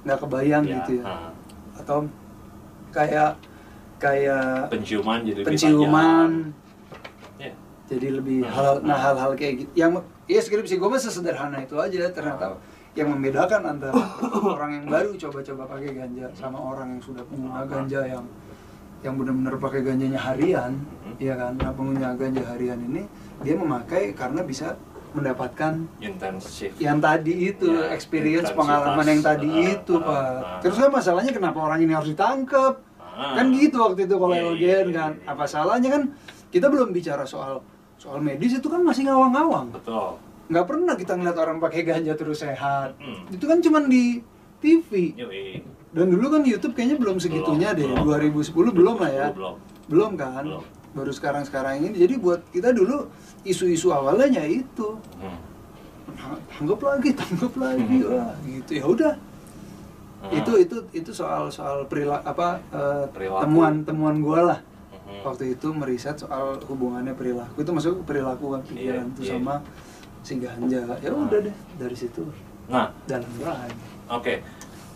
nggak 0.03 0.19
kebayang 0.21 0.65
Ya, 0.65 0.75
gitu 0.77 0.93
ya 0.97 1.05
ah. 1.05 1.31
atau 1.77 1.99
kayak 2.91 3.31
kayak 3.97 4.69
penciuman 4.69 5.19
jadi 5.23 5.39
lebih 5.39 5.49
penciuman 5.49 6.29
tajam. 6.51 7.41
Ya. 7.41 7.53
jadi 7.87 8.09
lebih 8.13 8.39
Nah, 8.41 8.51
hal 8.51 8.67
nah 8.83 8.99
hal-hal 9.01 9.33
kayak 9.33 9.55
gitu 9.61 9.71
yang 9.77 9.91
ya 10.27 10.41
skripsi 10.41 10.77
gue 10.77 10.89
mah 10.89 10.99
sesederhana 10.99 11.59
itu 11.59 11.75
aja 11.77 12.11
ternyata 12.11 12.59
yang 12.95 13.11
membedakan 13.11 13.63
antara 13.69 13.95
orang 14.55 14.71
yang 14.73 14.87
baru 14.87 15.11
coba-coba 15.19 15.63
pakai 15.69 15.91
ganja 15.93 16.27
sama 16.33 16.59
orang 16.59 16.95
yang 16.95 17.03
sudah 17.03 17.23
pengguna 17.27 17.67
ganja 17.67 18.01
yang 18.05 18.25
yang 19.03 19.15
benar-benar 19.15 19.55
pakai 19.59 19.81
ganjanya 19.83 20.17
harian 20.17 20.73
ya 21.19 21.35
kan? 21.35 21.53
Nah 21.55 21.71
pengguna 21.71 22.15
ganja 22.15 22.43
harian 22.47 22.79
ini 22.81 23.03
dia 23.43 23.55
memakai 23.55 24.15
karena 24.15 24.41
bisa 24.41 24.79
mendapatkan 25.13 25.87
intensif 26.01 26.75
yang 26.77 26.99
tadi 26.99 27.49
itu 27.49 27.71
Ya, 27.71 27.95
experience 27.95 28.51
pengalaman 28.51 29.07
yang 29.07 29.23
tadi 29.23 29.47
Ah, 29.47 29.71
itu 29.73 29.95
ah, 29.95 30.03
pak. 30.03 30.19
ah. 30.19 30.59
terus 30.59 30.77
kan 30.77 30.91
masalahnya 30.91 31.31
kenapa 31.31 31.59
orang 31.61 31.79
ini 31.79 31.93
harus 31.93 32.11
ditangkap 32.11 32.83
Ah. 33.15 33.39
kan 33.39 33.47
gitu 33.53 33.79
waktu 33.79 34.07
itu 34.07 34.17
kalau 34.17 34.35
Iya, 34.35 34.51
LGN 34.51 34.87
iya, 34.91 34.95
kan. 34.97 35.13
iya. 35.15 35.31
apa 35.31 35.45
salahnya 35.47 35.87
kan 35.89 36.03
kita 36.51 36.67
belum 36.67 36.91
bicara 36.91 37.23
soal 37.23 37.63
soal 37.95 38.19
medis 38.19 38.55
itu 38.55 38.67
kan 38.67 38.83
masih 38.83 39.07
ngawang-ngawang. 39.07 39.71
Betul 39.71 40.19
nggak 40.47 40.65
pernah 40.65 40.95
kita 40.95 41.13
ngeliat 41.15 41.37
orang 41.37 41.57
pakai 41.59 41.81
ganja 41.83 42.13
terus 42.13 42.39
sehat 42.39 42.97
Mm. 42.97 43.33
itu 43.33 43.45
kan 43.45 43.59
cuman 43.59 43.85
di 43.87 44.21
TV 44.59 45.13
Yoi. 45.15 45.61
dan 45.91 46.07
dulu 46.07 46.27
kan 46.31 46.43
YouTube 46.43 46.73
kayaknya 46.73 46.97
belum 46.97 47.17
segitunya 47.17 47.71
Belum, 47.71 47.79
deh 47.79 47.89
belum. 47.97 48.41
2010 48.41 48.53
belum 48.73 48.97
lah 48.99 49.11
ya 49.11 49.29
belum 49.31 49.55
belum 49.87 50.11
kan 50.15 50.43
Belum. 50.43 50.63
baru 50.93 51.11
sekarang 51.11 51.43
sekarang 51.43 51.81
ini 51.81 51.97
jadi 51.97 52.15
buat 52.17 52.45
kita 52.49 52.71
dulu 52.71 53.09
isu-isu 53.43 53.89
awalnya 53.91 54.29
ya 54.31 54.45
itu 54.45 54.97
Hmm. 55.17 55.39
Nah, 56.07 56.37
tanggap 56.49 56.81
lagi 56.81 57.11
tanggap 57.13 57.53
lagi 57.55 57.99
Hmm. 57.99 58.11
wah 58.11 58.33
gitu 58.43 58.71
ya 58.73 58.85
udah 58.87 59.15
Hmm. 60.23 60.33
itu 60.35 60.53
itu 60.59 60.77
itu 60.95 61.11
soal 61.11 61.49
soal 61.49 61.85
perilaku 61.85 62.25
apa 62.27 62.49
eh, 62.67 63.05
Perilaku. 63.11 63.43
temuan 63.43 63.75
temuan 63.83 64.17
gua 64.19 64.41
lah 64.47 64.61
Hmm. 65.03 65.21
waktu 65.23 65.53
itu 65.53 65.69
meriset 65.71 66.17
soal 66.17 66.57
hubungannya 66.63 67.13
perilaku 67.13 67.59
itu 67.59 67.71
masuk 67.71 67.91
ke 67.99 68.05
perilaku 68.07 68.45
kan 68.51 68.61
pikiran 68.63 69.05
Iya, 69.05 69.11
itu 69.11 69.21
iya. 69.23 69.33
sama 69.35 69.55
si 70.25 70.35
ganja 70.37 70.81
ya 70.99 71.11
udah 71.13 71.39
deh 71.39 71.53
dari 71.77 71.93
situ 71.95 72.25
nah 72.65 72.89
dalam 73.05 73.29
Oke, 74.07 74.41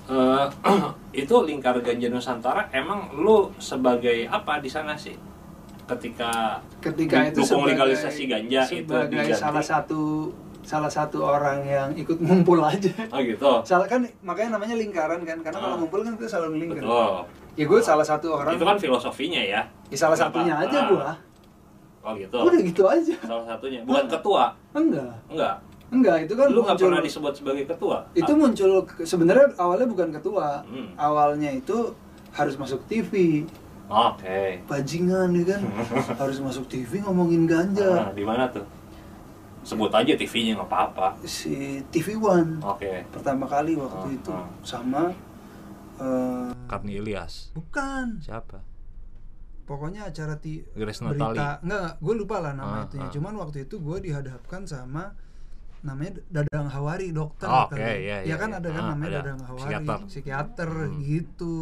Eh, 0.08 0.46
itu 1.20 1.34
lingkar 1.38 1.76
ganja 1.78 2.08
Nusantara. 2.08 2.64
Emang 2.70 3.12
lu 3.14 3.52
sebagai 3.58 4.24
apa 4.26 4.56
di 4.56 4.64
sana 4.66 4.96
sih? 4.96 5.12
Ketika 5.84 6.56
ketika 6.80 7.24
itu 7.24 7.40
dukung 7.40 7.64
sebagai- 7.64 7.92
legalisasi 7.92 8.22
ganja 8.24 8.60
itu 8.66 8.84
sebagai 8.84 9.20
diganti. 9.20 9.36
salah 9.36 9.60
satu 9.62 10.32
salah 10.60 10.88
satu 10.88 11.20
orang 11.22 11.60
yang 11.62 11.88
ikut 11.94 12.16
ngumpul 12.18 12.60
aja 12.62 12.88
Oh 13.08 13.20
gitu. 13.20 13.52
salah 13.62 13.84
kan 13.84 14.00
makanya 14.22 14.56
namanya 14.56 14.76
lingkaran 14.76 15.20
kan 15.22 15.40
karena 15.40 15.56
kalau 15.58 15.76
Ah. 15.76 15.78
ngumpul 15.78 16.00
kan 16.00 16.12
kita 16.14 16.28
selalu 16.30 16.48
ngelingkar 16.54 16.84
Betul. 16.84 17.16
ya 17.54 17.64
gue 17.64 17.80
salah 17.82 18.06
satu 18.06 18.26
orang 18.34 18.52
Itu 18.52 18.64
kan 18.64 18.76
filosofinya 18.78 19.40
ya. 19.40 19.60
ya 19.86 19.96
salah 19.98 20.12
Kenapa? 20.14 20.28
satunya 20.34 20.54
aja 20.58 20.78
Ah. 20.78 20.86
gua 20.86 21.10
Oh 22.08 22.16
gitu. 22.16 22.36
udah 22.40 22.60
gitu 22.62 22.82
aja 22.84 23.14
Salah 23.20 23.44
satunya. 23.46 23.80
Bukan 23.82 24.08
ketua. 24.08 24.44
enggak 24.72 25.12
Enggak. 25.28 25.54
enggak 25.88 26.16
itu 26.22 26.32
kan 26.32 26.46
Lu 26.48 26.60
nggak 26.60 26.72
muncul 26.74 26.88
pernah 26.88 27.02
disebut 27.02 27.32
sebagai 27.34 27.64
ketua. 27.66 27.96
itu 28.12 28.32
muncul 28.32 28.70
ke- 28.82 29.04
sebenarnya 29.04 29.52
awalnya 29.54 29.84
bukan 29.86 30.08
ketua 30.10 30.64
Hmm. 30.64 30.88
awalnya 30.94 31.50
itu 31.50 31.92
harus 32.30 32.56
masuk 32.56 32.80
TV 32.86 33.44
Ah, 33.86 34.12
Oke. 34.12 34.60
bajingan 34.64 35.32
ya 35.32 35.44
kan 35.50 35.60
harus 36.20 36.38
masuk 36.38 36.64
TV 36.66 37.00
ngomongin 37.00 37.42
Nah, 37.42 37.64
ganja 37.64 38.12
di 38.12 38.20
mana 38.20 38.44
tuh? 38.46 38.64
Sebut 39.60 39.88
aja 39.90 40.12
TV-nya 40.14 40.56
nggak 40.56 40.64
apa-apa. 40.66 41.08
si 41.22 41.52
TV 41.86 42.16
One 42.16 42.56
Oke. 42.62 43.04
pertama 43.10 43.44
kali 43.44 43.72
waktu 43.74 44.06
Ah, 44.06 44.12
itu 44.14 44.30
ah. 44.30 44.48
sama 44.60 45.12
eh, 45.96 46.48
Karni 46.64 46.96
Ilyas. 46.96 47.50
bukan 47.52 48.20
Siapa? 48.20 48.60
Pokoknya 49.68 50.00
acara 50.04 50.34
ti 50.34 50.64
Grace 50.66 50.98
berita 50.98 51.28
Natali. 51.28 51.38
enggak 51.62 51.90
gue 51.98 52.14
lupa 52.16 52.36
lah 52.40 52.52
nama 52.52 52.74
Ah, 52.74 52.84
itunya 52.84 53.04
ah. 53.04 53.12
cuman 53.12 53.32
waktu 53.36 53.58
itu 53.62 53.76
gue 53.76 53.98
dihadapkan 54.00 54.64
sama 54.64 55.12
namanya 55.78 56.18
Dadang 56.26 56.66
Hawari 56.66 57.12
dokter 57.12 57.46
Oh, 57.46 57.68
kali. 57.68 57.78
iya, 57.78 57.94
ya 57.94 58.18
iya, 58.24 58.34
kan 58.34 58.50
iya. 58.50 58.58
ada 58.58 58.68
kan 58.68 58.82
Ah, 58.82 58.88
namanya 58.90 59.08
ada. 59.12 59.18
Dadang 59.22 59.40
Hawari 59.44 59.62
Psikiater. 59.62 59.98
psikiater 60.08 60.70
Hmm. 60.72 60.98
gitu 60.98 61.54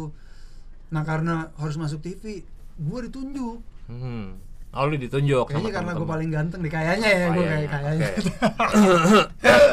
nah 0.87 1.03
karena 1.03 1.33
harus 1.53 1.75
masuk 1.75 1.99
TV 1.99 2.41
gue 2.77 2.99
ditunjuk 3.03 3.59
Hmm. 3.85 4.39
Oh 4.69 4.83
lu 4.83 4.95
ditunjuk 4.95 5.47
kayaknya 5.47 5.63
sama 5.65 5.77
karena 5.77 5.91
gue 5.93 6.07
paling 6.07 6.29
ganteng 6.29 6.59
di 6.59 6.69
kayaknya 6.69 7.07
ya 7.09 7.27
gue 7.29 7.43
kayak 7.43 7.67
Kayaknya, 7.67 8.07
Oke. 8.07 8.11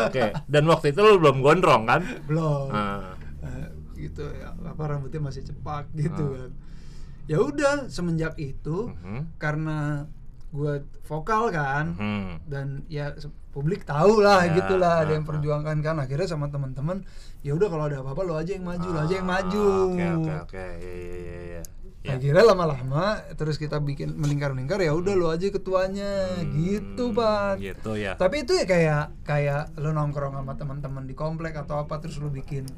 Oke. 0.06 0.22
Dan 0.46 0.64
waktu 0.64 0.86
itu 0.88 1.00
lu 1.00 1.18
belum 1.18 1.36
gondrong 1.40 1.82
kan? 1.84 2.00
belum 2.24 2.68
Nah. 2.68 3.14
Eh, 3.42 3.68
gitu 4.00 4.24
ya 4.30 4.50
apa 4.54 4.82
rambutnya 4.86 5.20
masih 5.20 5.42
cepak 5.42 5.86
gitu 5.94 6.24
Ah. 6.26 6.38
kan 6.38 6.50
ya 7.24 7.38
udah 7.38 7.88
semenjak 7.88 8.36
itu 8.36 8.90
Mhm. 8.90 9.36
karena 9.36 10.04
gue 10.50 10.74
vokal 11.02 11.50
kan 11.50 11.92
Mhm. 11.92 12.46
dan 12.46 12.66
ya 12.86 13.10
publik 13.50 13.82
tahu 13.82 14.18
lah 14.18 14.42
Ya, 14.44 14.54
gitulah 14.56 14.94
ada 15.02 15.12
yang 15.12 15.22
ah, 15.22 15.26
ah. 15.26 15.30
perjuangkan 15.30 15.76
kan 15.78 15.96
akhirnya 15.96 16.26
sama 16.26 16.46
teman-teman 16.48 17.02
ya 17.40 17.52
udah 17.52 17.66
kalau 17.66 17.84
ada 17.84 18.00
apa-apa 18.00 18.22
lo 18.22 18.34
aja 18.34 18.52
yang 18.52 18.62
maju 18.62 18.86
lo 18.88 18.98
aja 19.00 19.14
yang 19.14 19.26
maju 19.26 19.64
Ah, 19.64 19.86
Oke 19.86 20.06
oke 20.06 20.32
oke. 20.44 20.64
Iya 20.76 20.92
iya 20.92 21.16
iya 21.16 21.38
iya. 21.48 21.62
Ya. 22.04 22.12
akhirnya 22.14 22.44
lama-lama 22.44 23.04
terus 23.32 23.56
kita 23.56 23.80
bikin 23.80 24.12
melingkar-lingkar 24.14 24.76
ya 24.78 24.92
udah 24.92 25.14
lo 25.14 25.32
aja 25.32 25.48
ketuanya 25.48 26.36
Hmm, 26.36 26.52
gitu 26.52 27.10
pak 27.10 27.56
Gitu 27.58 27.90
ya. 27.96 28.12
tapi 28.14 28.44
itu 28.44 28.52
ya 28.52 28.64
kayak 28.64 29.04
kayak 29.24 29.72
lo 29.74 29.88
nongkrong 29.90 30.34
sama 30.34 30.52
teman-teman 30.52 31.02
di 31.02 31.14
komplek 31.14 31.56
atau 31.56 31.80
apa 31.80 31.96
terus 31.98 32.20
lo 32.20 32.28
bikin 32.28 32.68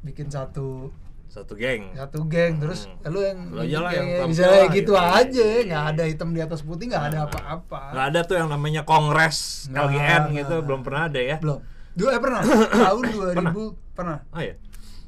bikin 0.00 0.30
satu 0.30 0.94
Satu 1.30 1.54
geng. 1.54 1.94
satu 1.94 2.26
geng 2.26 2.58
terus 2.58 2.90
Hmm. 2.90 3.06
lo 3.06 3.22
yang 3.22 3.38
Lo 3.48 3.62
aja 3.62 3.78
lah 3.78 3.92
yang 3.94 4.26
misalnya 4.26 4.50
lah, 4.60 4.68
gitu 4.68 4.90
gitu. 4.90 4.94
aja 4.98 5.44
Iya, 5.46 5.62
nggak 5.64 5.84
iya. 5.84 5.92
ada 5.92 6.02
hitam 6.04 6.30
di 6.30 6.40
atas 6.40 6.60
putih 6.60 6.84
nggak 6.86 7.04
ada 7.06 7.16
Nah. 7.16 7.24
apa-apa 7.24 7.80
Nggak 7.88 8.06
ada 8.08 8.20
tuh 8.24 8.36
yang 8.36 8.48
namanya 8.48 8.82
kongres 8.82 9.38
Nggak, 9.66 9.78
LGN 9.84 10.02
nggak, 10.02 10.36
gitu 10.36 10.50
nggak. 10.52 10.66
belum 10.66 10.80
pernah 10.82 11.02
ada 11.06 11.20
ya. 11.20 11.36
belum 11.38 11.58
dulu 11.90 12.08
eh 12.08 12.20
pernah 12.20 12.40
tahun 12.86 13.02
2000 13.06 13.62
pernah 13.92 14.18
Oh 14.28 14.40
ya. 14.40 14.54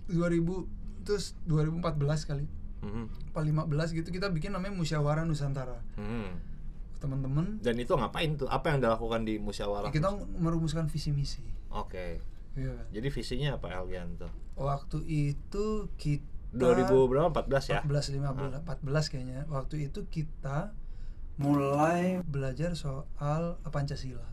2000 0.08 0.66
terus 1.02 1.24
2014 1.42 1.82
kali 2.24 2.46
Mhm. 2.80 3.04
apa 3.28 3.40
15 3.40 3.90
gitu 3.92 4.08
kita 4.08 4.26
bikin 4.28 4.50
namanya 4.50 4.72
musyawarah 4.72 5.22
nusantara 5.22 5.82
Mhm. 5.94 6.30
teman-teman 6.96 7.58
Dan 7.58 7.74
itu 7.76 7.90
ngapain 7.90 8.30
tuh? 8.32 8.46
Apa 8.46 8.70
yang 8.70 8.78
dilakukan 8.80 9.22
di 9.22 9.34
musyawarah? 9.36 9.90
kita 9.90 10.06
merumuskan 10.32 10.86
visi 10.86 11.10
misi 11.10 11.42
Oke. 11.68 12.22
Iya 12.52 12.68
kan? 12.70 12.86
Jadi 12.92 13.08
visinya 13.08 13.48
apa 13.52 13.66
LGN 13.80 14.08
tuh? 14.16 14.28
Waktu 14.54 14.98
itu 15.06 15.88
kita 15.96 16.28
2000 16.52 17.08
berapa? 17.08 17.28
14 17.32 17.72
ya? 17.72 17.80
14 17.80 18.20
15 18.20 18.62
14 18.68 19.10
kayaknya 19.10 19.40
waktu 19.48 19.88
itu 19.88 20.04
kita 20.06 20.76
mulai 21.36 22.20
belajar 22.22 22.76
soal 22.76 23.56
Pancasila 23.64 24.28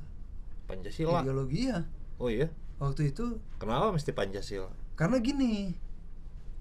Pancasila. 0.67 1.23
ideologi 1.23 1.71
ya 1.71 1.87
Oh 2.19 2.27
iya. 2.27 2.51
waktu 2.77 3.15
itu 3.15 3.39
Kenapa 3.57 3.95
mesti 3.95 4.11
Pancasila? 4.11 4.67
karena 4.99 5.17
gini 5.17 5.79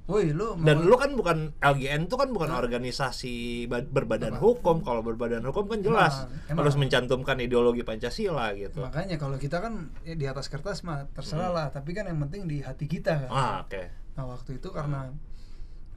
woi 0.09 0.33
lu 0.33 0.57
Dan 0.59 0.83
lu 0.83 0.97
kan 0.97 1.13
bukan 1.13 1.53
LGN 1.55 2.09
itu 2.09 2.17
kan 2.17 2.29
bukan 2.29 2.49
organisasi 2.49 3.37
ba- 3.65 3.85
berbadan 3.85 4.35
hukum. 4.35 4.81
Kalau 4.81 5.01
berbadan 5.01 5.45
hukum 5.45 5.69
kan 5.69 5.79
jelas 5.79 6.25
emang. 6.47 6.65
harus 6.65 6.75
mencantumkan 6.75 7.37
ideologi 7.37 7.83
Pancasila 7.83 8.51
gitu. 8.55 8.81
makanya 8.81 9.15
kalau 9.15 9.37
kita 9.37 9.61
kan 9.61 9.93
ya, 10.03 10.13
di 10.13 10.25
atas 10.25 10.49
kertas 10.49 10.81
mah 10.81 11.05
terserah 11.11 11.51
lah 11.51 11.67
tapi 11.69 11.93
kan 11.93 12.05
yang 12.05 12.17
penting 12.19 12.45
di 12.45 12.59
hati 12.59 12.85
kita 12.85 13.21
kan 13.21 13.29
Hmm. 13.29 13.37
Ah, 13.39 13.57
oke. 13.63 13.83
nah 14.15 14.25
waktu 14.27 14.57
itu 14.57 14.69
karena 14.69 15.13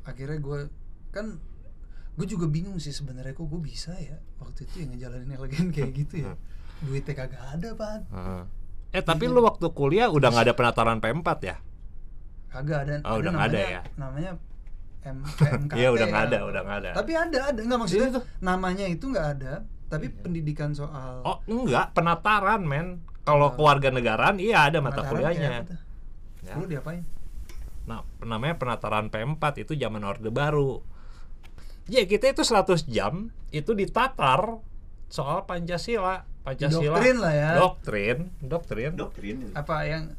akhirnya 0.02 0.38
gue 0.38 0.60
kan 1.10 1.39
gue 2.12 2.28
juga 2.28 2.45
bingung 2.45 2.76
sih 2.78 2.91
sebenarnya 2.91 3.32
kok 3.32 3.45
gue 3.45 3.58
bisa 3.58 3.95
ya 3.95 4.19
waktu 4.38 4.65
itu 4.65 4.84
yang 4.84 4.91
ngejalanin 4.91 5.32
elegan 5.32 5.71
kayak 5.74 5.91
gitu 5.95 6.15
ya 6.21 6.36
duitnya 6.82 7.15
kagak 7.15 7.43
ada 7.50 7.69
pak 7.74 8.00
Heeh. 8.10 8.43
Eh 8.91 9.00
tapi 9.02 9.24
lu 9.26 9.39
waktu 9.39 9.71
kuliah 9.71 10.10
udah 10.10 10.28
nggak 10.30 10.45
ada 10.45 10.54
penataran 10.54 11.00
P4 11.00 11.30
ya? 11.41 11.56
Kagak 12.51 12.79
ada 12.83 12.93
Oh, 13.03 13.17
udah 13.17 13.31
nggak 13.31 13.45
ada 13.45 13.57
namanya- 13.57 13.71
ya? 13.71 13.81
namanya 13.95 14.31
M 15.01 15.17
PMKT 15.25 15.77
Iya 15.79 15.89
udah 15.89 16.05
nggak 16.05 16.19
kan. 16.19 16.29
ada, 16.29 16.39
udah 16.45 16.61
nggak 16.61 16.77
ada. 16.77 16.91
tapi 16.93 17.11
ada 17.13 17.39
ada 17.47 17.59
nggak 17.59 17.79
maksudnya 17.79 18.05
Iya 18.05 18.15
tuh. 18.15 18.23
namanya 18.39 18.85
itu 18.85 19.05
nggak 19.07 19.27
ada 19.31 19.53
tapi 19.87 20.05
pendidikan 20.09 20.71
soal 20.71 21.19
Oh 21.21 21.37
enggak, 21.45 21.91
penataran 21.91 22.63
men. 22.63 22.87
Kalau 23.21 23.51
keluarga 23.51 23.89
negaraan 23.89 24.37
iya 24.37 24.65
ada 24.65 24.79
mata 24.79 25.01
kuliahnya. 25.01 25.67
Ya. 26.41 26.53
lu 26.55 26.65
diapain 26.65 27.03
Nah, 27.81 28.01
namanya 28.19 28.55
penataran 28.55 29.07
P4 29.07 29.41
itu 29.59 29.73
zaman 29.73 30.01
Orde 30.01 30.29
Baru. 30.29 30.85
Ya, 31.85 32.03
kita 32.03 32.29
itu 32.29 32.41
100 32.41 32.85
jam 32.85 33.29
itu 33.49 33.73
ditatar 33.73 34.61
soal 35.07 35.43
Pancasila. 35.43 36.23
Pancasila. 36.39 36.93
Doktrin 36.93 37.17
lah 37.17 37.33
ya. 37.33 37.49
Doktrin, 37.55 38.17
doktrin. 38.39 38.91
doktrin 38.95 39.37
apa 39.51 39.75
yang 39.83 40.13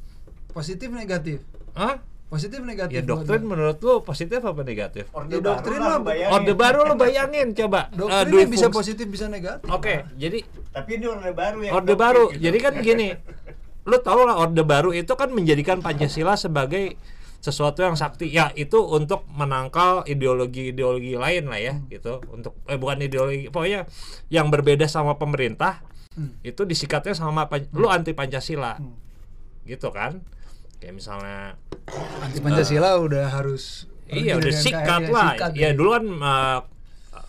positif 0.48 0.90
negatif 0.90 1.40
Hah? 1.72 2.02
Positif 2.32 2.64
negatif 2.64 2.96
Ya 2.96 3.04
doktrin 3.04 3.44
menurut 3.44 3.76
lu 3.76 4.00
positif 4.00 4.40
apa 4.40 4.64
negatif? 4.64 5.04
Ya, 5.28 5.38
doktrin 5.38 5.76
lah, 5.76 6.00
bayangin. 6.00 6.32
Orde 6.32 6.52
Baru 6.56 6.80
lu 6.82 6.94
bayangin 6.96 7.52
coba. 7.52 7.92
doktrin 7.92 8.32
yang 8.38 8.48
bisa 8.48 8.72
positif 8.72 9.04
bisa 9.04 9.28
negatif 9.28 9.68
Oke, 9.68 10.08
jadi 10.16 10.40
tapi 10.72 10.96
ini 10.96 11.04
orde 11.06 11.30
baru 11.30 11.58
ya 11.60 11.70
Orde 11.70 11.92
Baru. 11.94 12.24
Jadi 12.32 12.58
kan 12.58 12.72
gini, 12.80 13.12
lu 13.90 13.96
tau 14.00 14.24
lah 14.24 14.40
Orde 14.40 14.64
Baru 14.64 14.90
itu 14.90 15.12
kan 15.12 15.28
menjadikan 15.28 15.78
Pancasila 15.78 16.32
sebagai 16.34 16.96
sesuatu 17.38 17.82
yang 17.82 17.92
sakti. 17.92 18.30
Ya, 18.30 18.48
itu 18.54 18.80
untuk 18.80 19.28
menangkal 19.28 20.06
ideologi-ideologi 20.06 21.12
lain 21.14 21.44
lah 21.46 21.60
ya, 21.60 21.74
gitu. 21.86 22.24
Untuk 22.30 22.56
eh 22.64 22.78
bukan 22.78 23.02
ideologi, 23.02 23.50
pokoknya 23.50 23.84
yang 24.28 24.48
berbeda 24.48 24.86
sama 24.86 25.14
pemerintah 25.14 25.84
Hmm. 26.12 26.36
itu 26.42 26.62
disikatnya 26.62 27.12
sama 27.12 27.48
Pan- 27.48 27.72
lu 27.72 27.88
anti 27.88 28.12
Pancasila. 28.12 28.76
Hmm. 28.76 28.92
Gitu 29.64 29.88
kan? 29.88 30.20
Kayak 30.82 30.94
misalnya 30.96 31.54
anti 32.18 32.42
pancasila 32.42 32.98
udah 32.98 33.30
harus 33.30 33.86
Iya 34.04 34.34
udah 34.34 34.50
sikat 34.50 35.08
lah. 35.08 35.32
sikat 35.32 35.50
ya 35.54 35.70
ya. 35.70 35.70
dulu 35.72 35.94
kan 35.94 36.04
uh, 36.10 36.60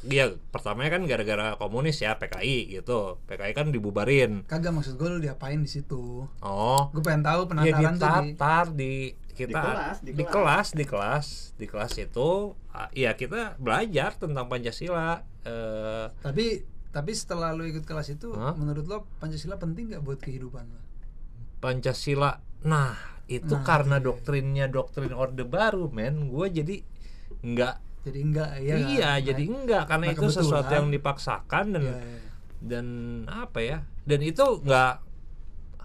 ya 0.04 0.26
pertamanya 0.50 0.98
kan 0.98 1.06
gara-gara 1.06 1.54
komunis 1.56 1.96
ya 1.96 2.18
PKI 2.18 2.74
gitu. 2.74 3.22
PKI 3.24 3.54
kan 3.54 3.70
dibubarin. 3.70 4.42
kagak 4.44 4.74
maksud 4.74 4.98
gue 4.98 5.08
lu 5.08 5.22
diapain 5.22 5.56
di 5.56 5.70
situ 5.70 6.26
Oh. 6.42 6.82
gue 6.90 7.00
pengen 7.00 7.22
tahu 7.22 7.46
Ya 7.46 7.78
penataran 7.78 7.96
tuh 7.96 8.10
di 8.20 8.34
di 8.74 8.94
kita 9.34 9.48
Di 9.48 9.54
kelas, 9.56 9.98
di 10.00 10.12
di 10.12 10.24
kelas 10.26 10.68
di 10.74 10.86
kelas 10.86 11.26
di 11.56 11.66
kelas 11.66 11.94
itu 12.00 12.30
ah, 12.70 12.90
ya 12.92 13.14
kita 13.14 13.56
belajar 13.58 14.14
tentang 14.14 14.46
Pancasila 14.46 15.22
eh 15.44 16.06
tapi 16.20 16.62
tapi 16.90 17.12
setelah 17.12 17.50
lu 17.50 17.64
ikut 17.64 17.82
kelas 17.82 18.12
itu 18.12 18.30
Hah? 18.32 18.54
menurut 18.54 18.86
lo 18.86 18.98
pancasila 19.18 19.58
penting 19.58 19.90
nggak 19.90 20.02
buat 20.02 20.20
kehidupan 20.20 20.68
lo 20.68 20.82
Pancasila 21.58 22.38
nah 22.64 22.96
itu 23.26 23.50
Nah, 23.50 23.64
karena 23.64 23.98
iya. 23.98 24.04
doktrinnya 24.04 24.66
doktrin 24.68 25.12
orde 25.12 25.44
baru 25.44 25.88
men 25.88 26.28
gue 26.28 26.48
jadi 26.50 26.76
nggak 27.42 27.76
jadi 28.04 28.20
enggak 28.22 28.50
ya 28.58 28.76
iya 28.78 29.10
kan? 29.14 29.26
jadi 29.26 29.44
Nah, 29.44 29.54
enggak 29.54 29.84
karena 29.86 30.06
nah, 30.06 30.14
itu 30.14 30.28
sesuatu 30.30 30.72
yang 30.72 30.88
dipaksakan 30.90 31.66
dan 31.72 31.82
iya, 31.82 31.96
iya. 31.96 32.20
dan 32.62 32.86
apa 33.26 33.60
ya 33.60 33.78
dan 34.04 34.20
itu 34.22 34.46
nggak 34.60 34.94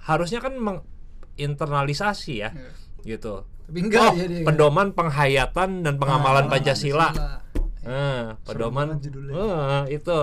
harusnya 0.01 0.41
kan 0.41 0.55
menginternalisasi 0.57 2.35
ya 2.37 2.51
Iya. 2.51 2.71
gitu 3.09 3.47
tapi 3.65 3.79
enggak 3.81 4.03
oh 4.03 4.15
jadi 4.17 4.37
pedoman 4.43 4.89
penghayatan 4.91 5.71
dan 5.81 5.95
pengamalan 5.95 6.45
Pengamalan 6.45 6.45
Pancasila, 6.49 7.09
Pancasila. 7.09 7.37
Eh, 7.85 8.25
pedoman 8.43 8.89
eh, 8.97 9.85
itu 9.93 10.19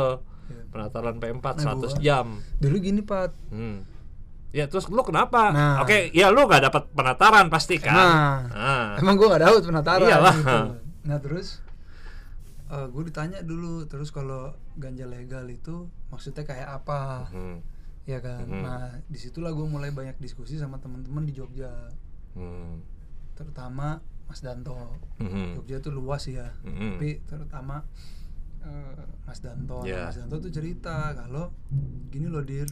Iya. 0.45 0.61
penataran 0.69 1.15
P4 1.15 1.41
Nah, 1.41 1.53
100 1.73 1.79
gua- 1.87 1.97
jam 1.99 2.25
dulu 2.59 2.75
gini 2.77 3.01
pak 3.01 3.33
hmm. 3.49 3.77
Ya 4.55 4.65
terus 4.65 4.87
lu 4.87 5.03
kenapa 5.03 5.51
Nah. 5.51 5.83
oke 5.83 6.09
ya 6.09 6.31
lu 6.31 6.47
nggak 6.47 6.63
dapat 6.63 6.83
penataran 6.89 7.47
pasti 7.47 7.75
kan 7.75 7.91
Nah. 7.91 8.39
Ah. 8.49 8.87
emang 8.95 9.19
gue 9.19 9.27
gak 9.27 9.43
dapat 9.43 9.61
penataran 9.61 10.07
Iyalah. 10.07 10.31
gitu. 10.33 10.57
nah 11.03 11.17
terus 11.19 11.59
gue 12.65 13.03
ditanya 13.05 13.39
dulu 13.41 13.83
terus 13.85 14.09
kalau 14.09 14.51
ganja 14.73 15.05
legal 15.05 15.43
itu 15.45 15.87
maksudnya 16.09 16.43
kayak 16.43 16.69
apa 16.73 17.27
Hmm. 17.29 17.59
ya 18.03 18.19
kan 18.19 18.43
Mhm. 18.43 18.61
nah 18.61 18.79
di 19.01 19.15
situlah 19.15 19.51
gue 19.51 19.63
mulai 19.65 19.89
banyak 19.89 20.15
diskusi 20.17 20.55
sama 20.55 20.75
teman-teman 20.77 21.23
di 21.23 21.31
Jogja 21.31 21.71
Hmm. 22.31 22.79
terutama 23.33 23.99
Mas 24.25 24.39
Danto 24.39 24.75
Mhm. 25.17 25.55
Jogja 25.55 25.77
tuh 25.79 25.93
luas 25.93 26.25
ya 26.25 26.51
Mhm. 26.61 26.95
tapi 26.95 27.09
terutama 27.23 27.83
eh, 28.61 29.03
Mas 29.21 29.39
Danto 29.39 29.79
Nah, 29.79 29.85
Ya. 29.85 30.01
Mas 30.05 30.17
Danto 30.17 30.35
tuh 30.39 30.49
cerita 30.49 31.13
kalau 31.13 31.53
gini 32.09 32.25
loh 32.25 32.41
dir 32.41 32.65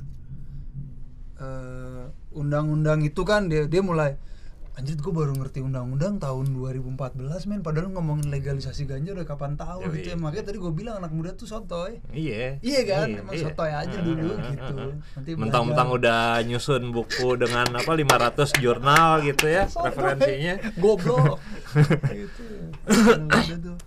eh, 1.43 2.03
undang-undang 2.32 3.03
itu 3.03 3.21
kan 3.27 3.51
dia 3.51 3.67
dia 3.67 3.84
mulai 3.84 4.15
anjir 4.73 4.97
gue 4.97 5.13
baru 5.13 5.38
ngerti 5.38 5.62
undang-undang 5.62 6.17
tahun 6.17 6.49
2014 6.58 7.45
men 7.45 7.62
padahal 7.62 7.93
ngomongin 7.93 8.34
legalisasi 8.34 8.89
ganja 8.89 9.13
udah 9.13 9.21
kapan 9.21 9.53
tahu 9.53 9.86
Yoi. 9.86 10.01
gitu 10.01 10.08
ya 10.10 10.17
makanya 10.17 10.49
tadi 10.49 10.58
gue 10.58 10.73
bilang 10.73 10.97
anak 10.97 11.13
muda 11.13 11.29
tuh 11.38 11.45
sotoy 11.45 12.01
Iya. 12.10 12.58
Iya 12.58 12.82
kan? 12.89 13.08
Emang 13.21 13.38
sotoy 13.38 13.69
aja 13.69 13.97
dulu 14.01 14.34
gitu. 14.34 14.75
Nanti 15.13 15.29
Mentang-mentang 15.38 15.93
udah 15.93 16.41
nyusun 16.41 16.89
buku 16.89 17.38
dengan 17.38 17.69
apa 17.69 17.91
500 17.93 18.49
jurnal 18.58 19.21
gitu 19.21 19.45
ya 19.45 19.69
Sotoy. 19.69 19.93
referensinya. 19.93 20.56
goblok 20.82 21.38
gitu 22.17 22.43
tuh 23.62 23.77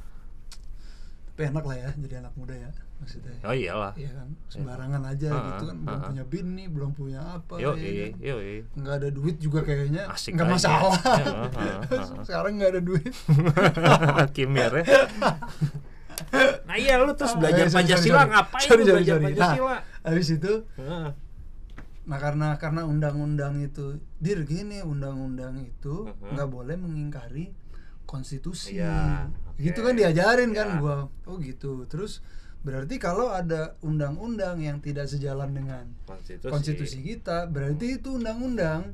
tapi 1.36 1.52
enak 1.52 1.64
lah 1.68 1.76
ya 1.76 1.90
jadi 2.00 2.14
anak 2.24 2.32
muda 2.32 2.54
ya 2.56 2.70
maksudnya 2.96 3.32
Oh 3.42 3.52
iyalah. 3.52 3.92
Iya 3.94 4.10
kan, 4.10 4.28
sembarangan 4.46 5.02
aja 5.04 5.28
Ah, 5.28 5.42
gitu 5.46 5.64
kan, 5.66 5.76
belum 5.78 5.90
ah, 5.90 6.00
ah. 6.00 6.08
punya 6.08 6.24
bini, 6.24 6.64
belum 6.66 6.90
punya 6.92 7.20
apa, 7.22 7.54
Yo, 7.56 7.72
ya 7.72 7.82
iya, 7.82 8.06
kan? 8.10 8.18
yo, 8.18 8.36
nggak 8.74 8.94
ada 8.96 9.08
duit 9.10 9.36
juga 9.38 9.60
kayaknya, 9.62 10.02
Asik 10.08 10.34
nggak 10.34 10.46
aja. 10.46 10.54
masalah. 10.56 10.94
Ya, 10.96 11.26
ah, 11.26 11.48
ah, 11.52 11.78
ah. 11.92 12.22
Sekarang 12.22 12.52
nggak 12.56 12.70
ada 12.72 12.82
duit. 12.82 13.12
Kimir 14.36 14.72
ya. 14.80 14.84
Nah 16.66 16.76
iya 16.76 16.96
lu 16.98 17.12
terus 17.12 17.32
Ah, 17.32 17.38
belajar 17.38 17.64
eh, 17.64 17.70
sorry, 17.70 17.84
Pancasila 17.84 18.14
sorry, 18.16 18.30
ngapain 18.32 18.64
sorry, 18.64 18.82
sorry, 18.82 18.92
belajar 18.96 19.14
sorry. 19.14 19.26
Pancasila? 19.30 19.76
Nah, 19.76 19.80
habis 20.06 20.28
itu, 20.30 20.52
Heeh. 20.76 21.06
nah 22.06 22.18
karena 22.18 22.48
karena 22.56 22.82
undang-undang 22.82 23.54
itu, 23.60 23.86
dir 24.16 24.40
gini, 24.42 24.80
undang-undang 24.80 25.60
itu 25.60 25.94
nggak 26.08 26.48
boleh 26.48 26.76
mengingkari 26.76 27.52
konstitusi. 28.04 28.78
Iya, 28.78 29.26
oke. 29.50 29.58
Gitu 29.60 29.78
kan 29.82 29.92
diajarin 29.92 30.50
kan 30.50 30.68
Iya. 30.72 30.80
gua. 30.80 30.96
Oh 31.26 31.36
gitu. 31.38 31.84
Terus 31.86 32.22
berarti 32.66 32.98
kalau 32.98 33.30
ada 33.30 33.78
undang-undang 33.80 34.58
yang 34.58 34.82
tidak 34.82 35.06
sejalan 35.06 35.54
dengan 35.54 35.86
konstitusi. 36.02 36.50
konstitusi 36.50 36.98
kita, 37.00 37.46
berarti 37.46 37.96
itu 37.96 38.18
undang-undang 38.18 38.90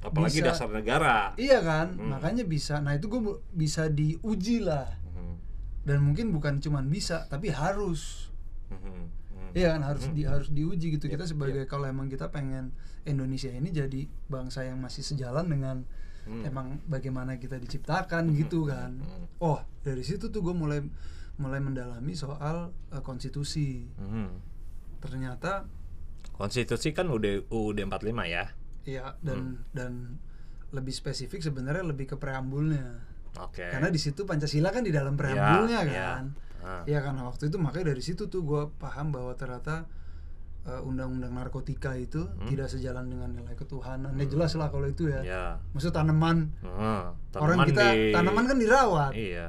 Apalagi 0.00 0.40
bisa- 0.40 0.48
dasar 0.48 0.72
negara. 0.72 1.36
Iya 1.36 1.60
kan, 1.60 1.92
Hmm. 1.92 2.08
makanya 2.10 2.42
bisa. 2.42 2.80
Nah 2.80 2.96
itu 2.96 3.06
gue 3.06 3.20
bisa 3.52 3.86
diuji 3.86 4.64
lah, 4.64 4.88
Mhm. 5.06 5.34
dan 5.84 5.98
mungkin 6.00 6.32
bukan 6.32 6.56
cuman 6.58 6.88
bisa, 6.88 7.28
tapi 7.28 7.52
harus. 7.52 8.32
Mhm. 8.72 8.80
Mhm. 8.80 9.50
Iya 9.52 9.76
kan 9.76 9.82
harus 9.84 10.08
Mhm. 10.08 10.14
di 10.16 10.22
harus 10.24 10.48
diuji 10.48 10.96
gitu. 10.96 11.04
Kita 11.04 11.22
Yep, 11.22 11.30
sebagai 11.30 11.62
kalau 11.66 11.84
emang 11.84 12.08
kita 12.08 12.32
pengen 12.32 12.72
Indonesia 13.02 13.50
ini 13.50 13.68
jadi 13.68 14.08
bangsa 14.26 14.64
yang 14.64 14.80
masih 14.80 15.04
sejalan 15.04 15.44
dengan 15.44 15.84
Hmm. 16.22 16.44
emang 16.44 16.80
bagaimana 16.86 17.36
kita 17.36 17.56
diciptakan 17.56 18.32
gitu 18.34 18.64
kan. 18.64 18.96
Hmm. 18.96 19.24
Oh 19.38 19.60
dari 19.80 20.00
situ 20.00 20.28
tuh 20.28 20.40
gue 20.40 20.52
mulai 20.52 20.80
mulai 21.36 21.58
mendalami 21.58 22.12
soal 22.12 22.72
eh, 22.88 22.98
konstitusi. 23.00 23.86
Mhm. 23.92 24.28
Ternyata 24.98 25.64
Konstitusi 26.32 26.90
kan 26.90 27.06
udah 27.06 27.44
UUD 27.48 27.84
45 27.84 28.00
ya. 28.26 28.44
iya 28.80 29.12
dan 29.20 29.60
dan 29.70 30.16
lebih 30.70 30.88
spesifik 30.90 31.38
sebenarnya 31.38 31.84
lebih 31.84 32.06
ke 32.06 32.16
preambulnya. 32.16 33.04
Oke. 33.36 33.60
Karena 33.62 33.86
di 33.86 34.00
situ 34.00 34.24
Pancasila 34.24 34.68
kan 34.68 34.80
di 34.80 34.88
dalam 34.88 35.14
preambulnya 35.14 35.84
Iya, 35.84 35.92
kan. 35.92 36.24
Ah. 36.60 36.82
Iya 36.84 37.00
karena 37.00 37.24
waktu 37.24 37.48
itu 37.48 37.56
makanya 37.56 37.92
dari 37.92 38.00
situ 38.00 38.26
tuh 38.26 38.40
gue 38.40 38.62
paham 38.74 39.12
bahwa 39.12 39.32
ternyata 39.34 39.84
eh, 40.62 40.80
undang-undang 40.80 41.32
narkotika 41.34 41.92
itu 41.94 42.20
Hmm. 42.20 42.44
tidak 42.46 42.68
sejalan 42.68 43.04
dengan 43.06 43.28
nilai 43.30 43.52
ketuhanan. 43.52 44.12
Ya 44.14 44.24
jelas 44.24 44.52
lah 44.56 44.68
kalau 44.68 44.84
itu 44.86 45.08
ya. 45.08 45.20
Ya. 45.20 45.44
Maksud 45.72 45.88
tanaman 45.90 46.52
Heeh. 46.60 47.00
orang 47.36 47.56
Tanaman 47.60 47.66
kita 47.66 47.84
di- 47.90 48.12
tanaman 48.12 48.44
kan 48.44 48.56
dirawat. 48.56 49.12
Iya. 49.12 49.46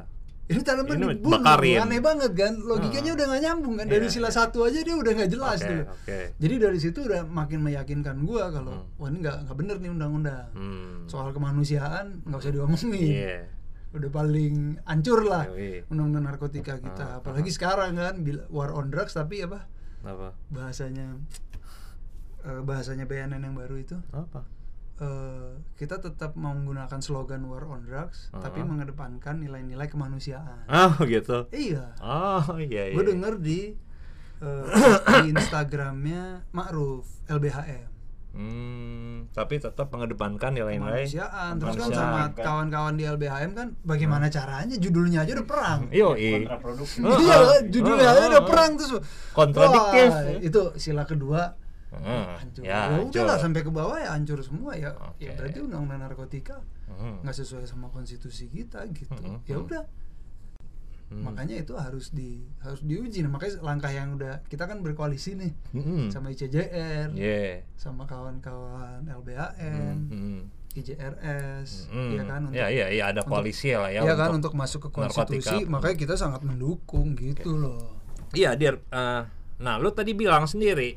Ini 0.52 0.62
tanaman 0.62 0.92
Ini 0.92 1.06
dibunuh 1.14 1.32
bakarin. 1.34 1.78
aneh 1.82 2.00
banget 2.00 2.32
kan 2.34 2.54
logikanya 2.58 3.12
udah 3.12 3.26
nggak 3.26 3.42
nyambung 3.42 3.76
kan 3.76 3.86
dari 3.86 4.06
Iya, 4.06 4.14
sila 4.14 4.28
iya. 4.28 4.36
satu 4.36 4.58
aja 4.62 4.80
dia 4.80 4.94
udah 4.94 5.12
nggak 5.14 5.30
jelas 5.30 5.58
Oke, 5.58 5.68
dulu 5.68 5.84
oke. 5.88 6.20
jadi 6.38 6.56
dari 6.60 6.78
situ 6.78 7.00
udah 7.02 7.22
makin 7.24 7.60
meyakinkan 7.60 8.16
gua 8.22 8.44
kalau 8.50 8.86
wah 8.94 9.08
ini 9.08 9.18
nggak 9.20 9.38
nggak 9.44 9.58
bener 9.58 9.76
nih 9.78 9.90
undang-undang 9.90 10.48
Hmm. 10.52 11.06
soal 11.06 11.32
kemanusiaan 11.32 12.22
nggak 12.24 12.40
usah 12.40 12.52
diomongin 12.52 13.12
Iya. 13.18 13.40
udah 13.92 14.10
paling 14.10 14.56
hancur 14.82 15.20
lah 15.22 15.44
Yoi. 15.48 15.84
undang-undang 15.88 16.24
narkotika 16.26 16.76
kita 16.78 17.06
Ah, 17.06 17.18
apalagi 17.18 17.50
sekarang 17.50 17.94
kan 17.94 18.20
war 18.50 18.72
on 18.72 18.88
drugs 18.88 19.12
tapi 19.12 19.42
apa 19.42 19.68
Apa? 20.02 20.32
bahasanya 20.48 21.16
eh, 22.42 22.62
bahasanya 22.62 23.04
BNN 23.04 23.42
yang 23.44 23.54
baru 23.54 23.76
itu 23.78 23.98
Apa? 24.10 24.42
Eh, 25.02 25.50
kita 25.76 25.98
tetap 25.98 26.34
menggunakan 26.36 27.00
slogan 27.00 27.44
war 27.44 27.66
on 27.66 27.82
drugs 27.82 28.30
tapi 28.32 28.62
Ah. 28.62 28.66
mengedepankan 28.66 29.36
nilai-nilai 29.36 29.88
kemanusiaan 29.88 30.62
Oh, 30.68 30.94
gitu. 31.04 31.50
iya 31.52 31.98
Oh, 32.00 32.46
iya 32.56 32.88
iya. 32.88 32.94
gue 32.94 33.04
denger 33.04 33.34
di 33.38 33.74
eh, 34.40 34.66
di 35.20 35.30
Instagramnya 35.32 36.46
Ma'ruf 36.52 37.06
LBHM 37.28 37.90
Hmm, 38.32 39.28
tapi 39.30 39.60
tetap 39.60 39.92
mengedepankan 39.92 40.56
nilai-nilai 40.56 41.04
kemanusiaan 41.04 41.52
terus 41.58 41.76
kan 41.76 41.90
sama 41.92 42.22
kawan-kawan 42.32 42.96
di 42.96 43.04
LBHM 43.04 43.52
kan 43.52 43.68
bagaimana 43.82 44.26
caranya 44.28 44.72
judulnya 44.74 45.22
aja 45.22 45.36
udah 45.36 45.44
perang 45.46 45.82
Yo, 45.92 46.16
i. 46.16 46.40
kontraproduktif 46.40 47.04
Oh, 47.04 47.20
iya 47.20 47.36
oh, 47.36 47.46
kan? 47.50 47.62
judulnya 47.68 48.08
aja 48.08 48.24
udah 48.30 48.44
perang 48.46 48.72
terus 48.74 48.92
Kontradiktif. 49.32 50.10
wah, 50.10 50.24
itu 50.40 50.62
sila 50.78 51.04
kedua 51.04 51.60
Hmm, 51.94 52.24
hancur 52.34 52.62
ya, 52.62 52.72
ya 52.88 53.04
udah 53.04 53.22
lah 53.22 53.36
hancur. 53.36 53.44
sampai 53.44 53.62
ke 53.62 53.70
bawah 53.70 53.98
ya 53.98 54.10
hancur 54.12 54.40
semua 54.40 54.72
ya 54.74 54.96
Oke. 54.96 55.22
ya 55.22 55.36
berarti 55.36 55.60
undang-undang 55.60 56.00
narkotika 56.02 56.64
Hmm. 56.88 57.20
nggak 57.20 57.36
sesuai 57.36 57.64
sama 57.64 57.88
konstitusi 57.88 58.48
kita 58.48 58.84
gitu 58.90 59.12
Hmm, 59.14 59.44
ya 59.44 59.56
hmm. 59.56 59.66
udah 59.66 59.84
Hmm. 61.08 61.24
makanya 61.26 61.56
itu 61.58 61.76
harus 61.76 62.08
di 62.10 62.40
harus 62.58 62.80
diuji 62.82 63.20
nah, 63.20 63.28
makanya 63.30 63.60
langkah 63.62 63.92
yang 63.92 64.16
udah 64.16 64.40
kita 64.46 64.64
kan 64.64 64.80
berkoalisi 64.80 65.36
nih 65.36 65.52
Hmm. 65.74 66.08
sama 66.08 66.32
ICJR 66.32 67.12
Yeah. 67.12 67.68
sama 67.76 68.04
kawan-kawan 68.06 69.04
LBHM 69.06 69.98
Hmm, 70.02 70.08
hmm. 70.08 70.40
IJRS 70.72 71.92
Hmm. 71.92 72.12
ya 72.14 72.24
kan 72.24 72.40
untuk 72.46 72.56
ya, 72.56 72.68
ya, 72.68 72.88
ya, 72.88 73.04
ada 73.06 73.20
untuk- 73.20 73.36
koalisi 73.36 73.72
lah 73.74 73.90
ya. 73.90 74.02
ya 74.02 74.16
kan 74.16 74.32
untuk 74.32 74.54
masuk 74.54 74.88
ke 74.88 74.90
konstitusi 74.94 75.52
narkotika. 75.60 75.68
makanya 75.70 75.98
kita 75.98 76.16
sangat 76.16 76.42
mendukung 76.42 77.12
gitu 77.14 77.56
loh 77.58 78.00
Iya, 78.32 78.56
Dir. 78.56 78.80
Eh, 78.88 79.22
nah, 79.60 79.76
lu 79.76 79.92
tadi 79.92 80.16
bilang 80.16 80.48
sendiri 80.48 80.96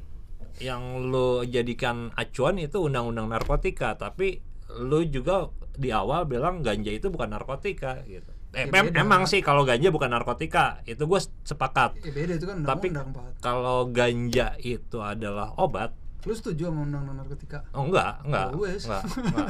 yang 0.56 0.82
lu 1.04 1.42
jadikan 1.42 2.10
acuan 2.12 2.56
itu 2.56 2.78
undang-undang 2.78 3.26
narkotika, 3.28 3.94
tapi 3.94 4.38
lu 4.76 5.02
juga 5.04 5.48
di 5.72 5.88
awal 5.88 6.24
bilang 6.24 6.60
ganja 6.60 6.88
itu 6.88 7.08
bukan 7.08 7.30
narkotika 7.30 7.98
gitu. 8.04 8.30
Ya, 8.50 8.54
Eh, 8.56 8.66
mem- 8.68 8.86
beda. 8.88 9.00
emang 9.00 9.22
sih 9.24 9.40
kalau 9.40 9.62
ganja 9.62 9.88
bukan 9.88 10.06
narkotika, 10.08 10.78
itu 10.84 11.02
gue 11.02 11.18
sepakat. 11.42 11.98
ya 11.98 12.12
beda 12.12 12.32
itu 12.32 12.46
kan 12.46 12.56
Tapi 12.60 12.86
undang-undang 12.88 13.10
Pak 13.12 13.40
kalau 13.40 13.78
ganja 13.88 14.54
itu 14.56 14.98
adalah 15.00 15.50
obat, 15.56 15.90
lu 16.22 16.32
setuju 16.32 16.70
sama 16.70 16.80
undang-undang 16.82 17.18
narkotika 17.20 17.66
oh 17.72 17.82
enggak, 17.84 18.22
enggak, 18.22 18.46
Oh, 18.46 18.62
enggak, 18.62 19.02
enggak. 19.18 19.48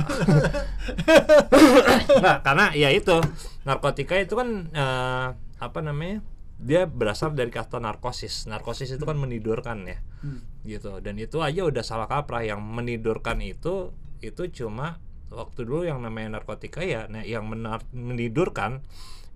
Enggak, 2.11 2.39
karena 2.43 2.67
ya 2.73 2.89
itu 2.91 3.17
narkotika 3.63 4.15
itu 4.17 4.35
kan 4.35 4.49
eh, 4.71 5.27
apa 5.59 5.79
namanya? 5.81 6.25
Dia 6.65 6.89
berasal 6.89 7.37
dari 7.37 7.53
kata 7.53 7.77
narkosis. 7.77 8.49
Narkosis 8.49 8.97
itu 8.97 9.05
kan 9.05 9.21
menidurkan 9.21 9.85
ya. 9.85 10.01
Hmm. 10.25 10.41
gitu 10.65 11.05
dan 11.05 11.21
itu 11.21 11.45
aja 11.45 11.69
udah 11.69 11.85
salah 11.85 12.09
kaprah 12.09 12.41
yang 12.41 12.57
menidurkan 12.57 13.45
itu 13.45 13.93
itu 14.25 14.49
cuma 14.57 14.97
waktu 15.29 15.69
dulu 15.69 15.85
yang 15.85 16.01
namanya 16.01 16.41
narkotika 16.41 16.81
ya 16.81 17.05
nah 17.05 17.21
yang 17.21 17.45
menar- 17.45 17.85
menidurkan 17.93 18.81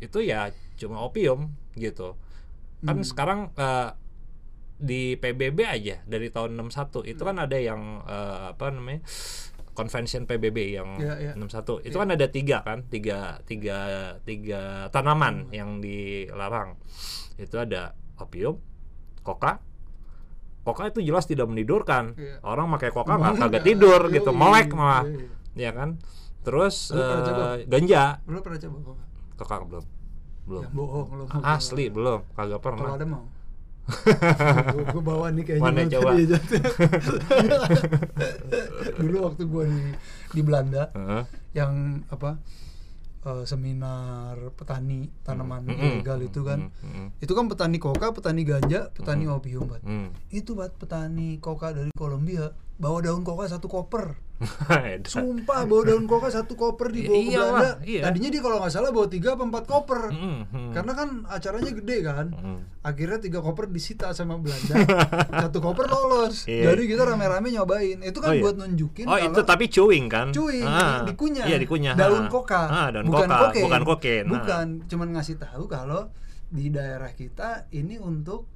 itu 0.00 0.24
ya 0.24 0.48
cuma 0.80 1.04
opium 1.04 1.52
gitu 1.76 2.16
kan 2.80 2.96
Hmm. 2.96 3.04
sekarang 3.04 3.40
eh, 3.52 3.92
di 4.80 5.20
PBB 5.20 5.58
aja 5.60 6.00
dari 6.08 6.32
tahun 6.32 6.56
61 6.56 7.04
itu 7.04 7.20
kan 7.20 7.36
ada 7.36 7.60
yang 7.60 8.00
eh, 8.08 8.56
apa 8.56 8.72
namanya 8.72 9.04
convention 9.78 10.26
PBB 10.26 10.74
yang 10.74 10.98
Ya, 10.98 11.14
ya. 11.16 11.32
61 11.38 11.86
itu 11.86 11.94
Ya. 11.94 12.02
kan 12.02 12.10
ada 12.10 12.26
tiga 12.26 12.56
kan? 12.66 12.78
Tiga 12.90 13.18
tiga 13.46 13.78
tiga 14.26 14.90
tanaman 14.90 15.46
yang 15.54 15.78
dilarang. 15.78 16.74
Itu 17.38 17.62
ada 17.62 17.94
opium 18.18 18.58
koka 19.22 19.62
koka 20.66 20.90
itu 20.90 21.00
jelas 21.00 21.24
tidak 21.24 21.46
menidurkan. 21.46 22.18
Iya. 22.18 22.42
orang 22.42 22.66
pakai 22.74 22.90
koka 22.90 23.14
nggak 23.14 23.32
Melek, 23.32 23.42
kagak 23.46 23.62
tidur 23.64 24.00
yoi, 24.04 24.14
gitu 24.18 24.30
melek 24.34 24.68
malah. 24.74 25.04
ya 25.54 25.70
kan? 25.70 26.02
Terus 26.42 26.90
Lu 26.90 26.98
eh, 26.98 27.64
ganja. 27.64 28.18
Lu 28.26 28.42
pernah 28.42 28.58
coba 28.58 28.76
kok 28.82 28.96
koka 29.38 29.54
belum? 29.64 29.84
Belum. 30.48 30.62
Yang 30.66 30.74
bohong 30.74 31.08
lu. 31.14 31.24
Mau 31.30 31.40
asli 31.46 31.84
belum 31.88 32.20
kagak 32.34 32.58
kalau 32.58 32.60
pernah 32.60 32.90
ada 32.98 33.06
mau 33.06 33.22
gua 34.92 35.02
bawa 35.02 35.26
nih 35.32 35.44
kayaknya 35.44 35.64
Mana 35.64 35.80
coba? 35.88 36.10
dulu 38.98 39.16
waktu 39.24 39.42
gua 39.44 39.64
di 39.64 39.80
di 40.28 40.40
Belanda 40.42 40.92
Heeh. 40.92 41.22
yang 41.54 41.72
apa 42.08 42.36
eh, 43.24 43.44
seminar 43.44 44.36
petani 44.54 45.08
tanaman 45.22 45.64
Mm-mm. 45.64 46.00
ilegal 46.00 46.20
itu 46.20 46.40
kan 46.42 46.68
Mm-mm. 46.68 47.16
itu 47.18 47.32
kan 47.32 47.48
petani 47.48 47.76
koka 47.78 48.12
petani 48.12 48.42
ganja 48.44 48.92
petani 48.92 49.24
opium 49.26 49.64
Bat. 49.66 49.82
Mm. 49.82 50.08
itu 50.30 50.52
bat 50.52 50.72
petani 50.72 51.38
koka 51.38 51.72
dari 51.72 51.90
Kolombia 51.92 52.52
bawa 52.78 52.98
daun 53.00 53.20
koka 53.20 53.44
satu 53.48 53.66
koper 53.66 54.14
sumpah 55.04 55.66
bawa 55.66 55.82
daun 55.84 56.06
koka 56.06 56.30
satu 56.30 56.54
koper 56.54 56.88
di 56.88 57.02
bawah 57.02 57.18
Iya, 57.18 57.38
Belanda 57.42 57.70
iya. 57.82 58.00
tadinya 58.00 58.28
dia 58.28 58.38
kalau 58.38 58.56
nggak 58.56 58.70
salah 58.70 58.90
bawa 58.90 59.06
tiga 59.06 59.34
apa 59.34 59.42
empat 59.42 59.64
koper 59.66 60.02
Mm, 60.08 60.40
mm. 60.46 60.70
karena 60.72 60.92
kan 60.94 61.08
acaranya 61.26 61.72
gede 61.72 61.96
kan 62.00 62.26
Mm. 62.30 62.58
akhirnya 62.80 63.18
tiga 63.20 63.38
koper 63.40 63.66
disita 63.66 64.10
sama 64.12 64.38
Belanda 64.38 64.78
satu 65.42 65.58
koper 65.58 65.86
lolos 65.86 66.46
Iya. 66.46 66.70
jadi 66.70 66.82
kita 66.86 67.02
rame-rame 67.04 67.50
nyobain 67.50 67.98
itu 67.98 68.14
kan 68.16 68.30
Oh, 68.30 68.32
iya. 68.32 68.42
buat 68.44 68.54
nunjukin 68.56 69.04
Oh 69.04 69.18
itu 69.18 69.40
tapi 69.42 69.64
chewing 69.66 70.06
kan? 70.06 70.30
cuy 70.30 70.62
Ah, 70.62 71.02
dikunyah 71.02 71.44
Iya 71.44 71.58
dikunyah. 71.58 71.94
daun 71.94 72.26
koka 72.28 72.62
Ah, 72.64 72.88
daun 72.88 73.04
bukan 73.04 73.26
koka, 73.26 73.38
kokain 73.44 73.64
bukan 73.64 73.82
kokain. 73.84 74.22
Ah. 74.22 74.30
bukan 74.32 74.66
cuman 74.86 75.08
ngasih 75.12 75.36
tahu 75.36 75.66
kalau 75.66 76.14
di 76.48 76.70
daerah 76.70 77.10
kita 77.10 77.66
ini 77.70 77.98
untuk 77.98 78.46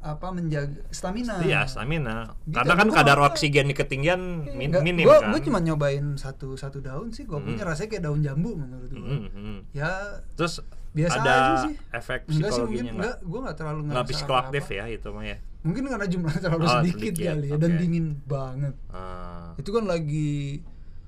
apa 0.00 0.26
menjaga 0.30 0.80
stamina 0.88 1.38
Iya, 1.40 1.64
stamina. 1.64 2.32
Gitu, 2.42 2.56
Karena 2.56 2.72
kan 2.74 2.86
gua 2.86 2.96
kadar 2.96 3.16
nggak- 3.18 3.30
oksigen 3.30 3.66
di 3.66 3.74
ketinggian 3.74 4.20
min- 4.50 4.70
Nggak, 4.70 4.80
minim 4.82 5.04
gua, 5.04 5.20
kan. 5.20 5.28
gua 5.28 5.40
cuma 5.42 5.58
nyobain 5.58 6.16
satu 6.16 6.54
satu 6.54 6.80
daun 6.80 7.08
sih 7.10 7.22
gua 7.22 7.36
punya 7.38 7.62
rasanya 7.62 7.88
kayak 7.90 8.04
daun 8.04 8.20
jambu 8.20 8.54
menurut 8.54 8.88
gua 8.88 9.12
Mm, 9.12 9.28
mm. 9.28 9.58
ya 9.70 9.92
Terus 10.32 10.64
biasa 10.90 11.16
ada 11.16 11.30
aja 11.30 11.52
sih 11.62 11.74
efek 11.92 12.20
enggak 12.26 12.50
sih 12.50 12.62
mungkin 12.62 12.80
psikologinya 12.80 12.90
enggak 12.90 13.14
nggak? 13.14 13.28
gua 13.28 13.38
nggak 13.40 13.56
terlalu 13.56 13.78
Nggak 13.78 13.92
ngerasa 13.94 14.10
psikoaktif 14.10 14.62
apa-apa. 14.64 14.80
ya 14.80 14.84
itu 14.90 15.08
mah 15.10 15.24
ya. 15.26 15.36
mungkin 15.60 15.82
karena 15.86 16.06
jumlahnya 16.08 16.40
terlalu 16.40 16.62
Oh, 16.62 16.72
sedikit, 16.74 16.96
sedikit, 17.12 17.28
kali 17.30 17.46
ya 17.46 17.54
dan 17.54 17.70
oke. 17.70 17.78
dingin 17.78 18.06
banget 18.24 18.74
Ah. 18.88 19.48
itu 19.54 19.70
kan 19.70 19.84
lagi 19.84 20.32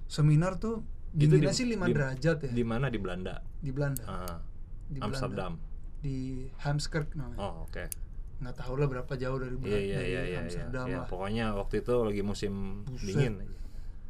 seminar 0.07 0.53
tuh 0.57 0.85
dinginnya 1.11 1.49
di- 1.49 1.57
sih 1.57 1.65
5 1.67 1.81
di- 1.83 1.95
derajat 1.95 2.37
ya 2.43 2.51
Di 2.53 2.61
mana 2.63 2.87
di 2.87 2.99
Belanda? 2.99 3.41
di 3.57 3.71
Belanda 3.71 4.05
Ah. 4.05 4.37
di 4.87 4.97
Belanda. 4.97 5.07
Amsterdam. 5.09 5.53
di 5.99 6.19
Hamskerk 6.59 7.15
namanya 7.15 7.39
Oh, 7.41 7.65
oke. 7.65 7.87
Nggak 8.43 8.57
tahu 8.57 8.75
lah 8.75 8.87
berapa 8.89 9.13
jauh 9.15 9.39
dari 9.39 9.55
Iya 9.57 9.63
iya 9.63 9.71
dari 9.71 9.87
iya 9.87 9.99
iya. 10.03 10.23
iya. 10.25 10.39
Amsterdam 10.41 10.87
Ya, 10.87 10.97
lah 10.97 11.07
pokoknya 11.07 11.47
waktu 11.55 11.75
itu 11.79 11.95
lagi 11.97 12.23
musim 12.23 12.53
Buset. 12.85 13.07
dingin. 13.09 13.35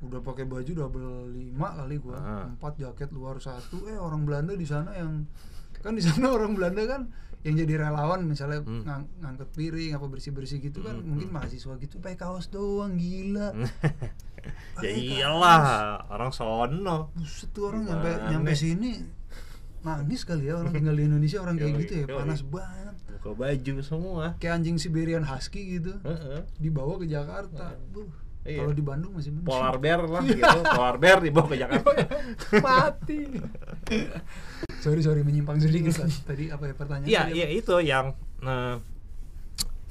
udah 0.03 0.19
pakai 0.19 0.43
baju 0.45 0.73
double 0.75 1.07
lima 1.31 1.69
kali 1.75 1.95
gua 1.97 2.17
Ah. 2.17 2.45
empat 2.49 2.75
jaket 2.77 3.09
luar 3.11 3.39
satu 3.39 3.87
eh 3.87 3.95
orang 3.95 4.25
Belanda 4.25 4.51
di 4.53 4.65
sana 4.65 4.91
yang 4.93 5.31
kan 5.77 5.93
di 5.93 6.01
sana 6.01 6.27
orang 6.35 6.53
Belanda 6.53 6.83
kan 6.85 7.03
yang 7.43 7.55
jadi 7.57 7.75
relawan 7.81 8.23
misalnya 8.23 8.63
Hmm. 8.63 8.83
ngang- 8.83 9.11
ngangkut 9.17 9.51
piring 9.53 9.93
apa 9.93 10.07
bersih 10.09 10.31
bersih 10.31 10.59
gitu 10.59 10.81
kan 10.81 10.97
Hmm, 10.97 11.07
mungkin 11.09 11.29
mahasiswa 11.29 11.75
gitu 11.77 11.99
pakai 11.99 12.17
kaos 12.17 12.49
doang 12.49 12.95
gila 12.95 13.51
ya 14.83 14.91
iyalah, 14.91 15.59
kaos. 16.01 16.11
orang 16.11 16.31
sono. 16.33 16.97
Buset 17.13 17.51
tuh 17.51 17.69
orang 17.69 17.83
nyampe 17.85 18.11
Gimana 18.11 18.31
nyampe 18.33 18.53
sini 18.55 18.91
nangis 19.81 20.23
kali 20.23 20.47
ya 20.47 20.55
orang 20.57 20.71
tinggal 20.73 20.95
di 20.95 21.05
Indonesia 21.05 21.39
orang 21.39 21.57
kayak 21.57 21.75
gitu 21.81 21.93
ya 21.97 22.07
panas 22.09 22.43
banget 22.45 22.92
Buka 23.13 23.31
baju 23.33 23.75
semua. 23.81 24.25
kayak 24.37 24.55
anjing 24.59 24.77
Siberian 24.77 25.23
Husky 25.23 25.79
gitu 25.79 25.95
Heeh. 26.01 26.43
dibawa 26.57 26.97
ke 26.97 27.07
Jakarta 27.07 27.75
Buh, 27.89 28.07
Iya. 28.43 28.59
kalau 28.59 28.73
di 28.73 28.83
Bandung 28.83 29.13
masih 29.13 29.31
mending. 29.31 29.47
Polar 29.47 29.79
bear 29.79 30.03
lah 30.03 30.23
gitu. 30.25 30.43
Polar 30.69 30.97
bear 30.99 31.19
dibawa 31.21 31.47
ke 31.47 31.57
Jakarta. 31.57 31.91
mati 32.59 33.19
sorry 34.79 34.99
sorry 35.01 35.23
menyimpang 35.23 35.59
sedikit 35.59 35.95
tadi 36.23 36.49
apa 36.49 36.65
ya 36.65 36.75
pertanyaan 36.75 37.07
Iya, 37.07 37.23
iya 37.31 37.47
itu 37.49 37.75
yang 37.79 38.19
eh, 38.41 38.77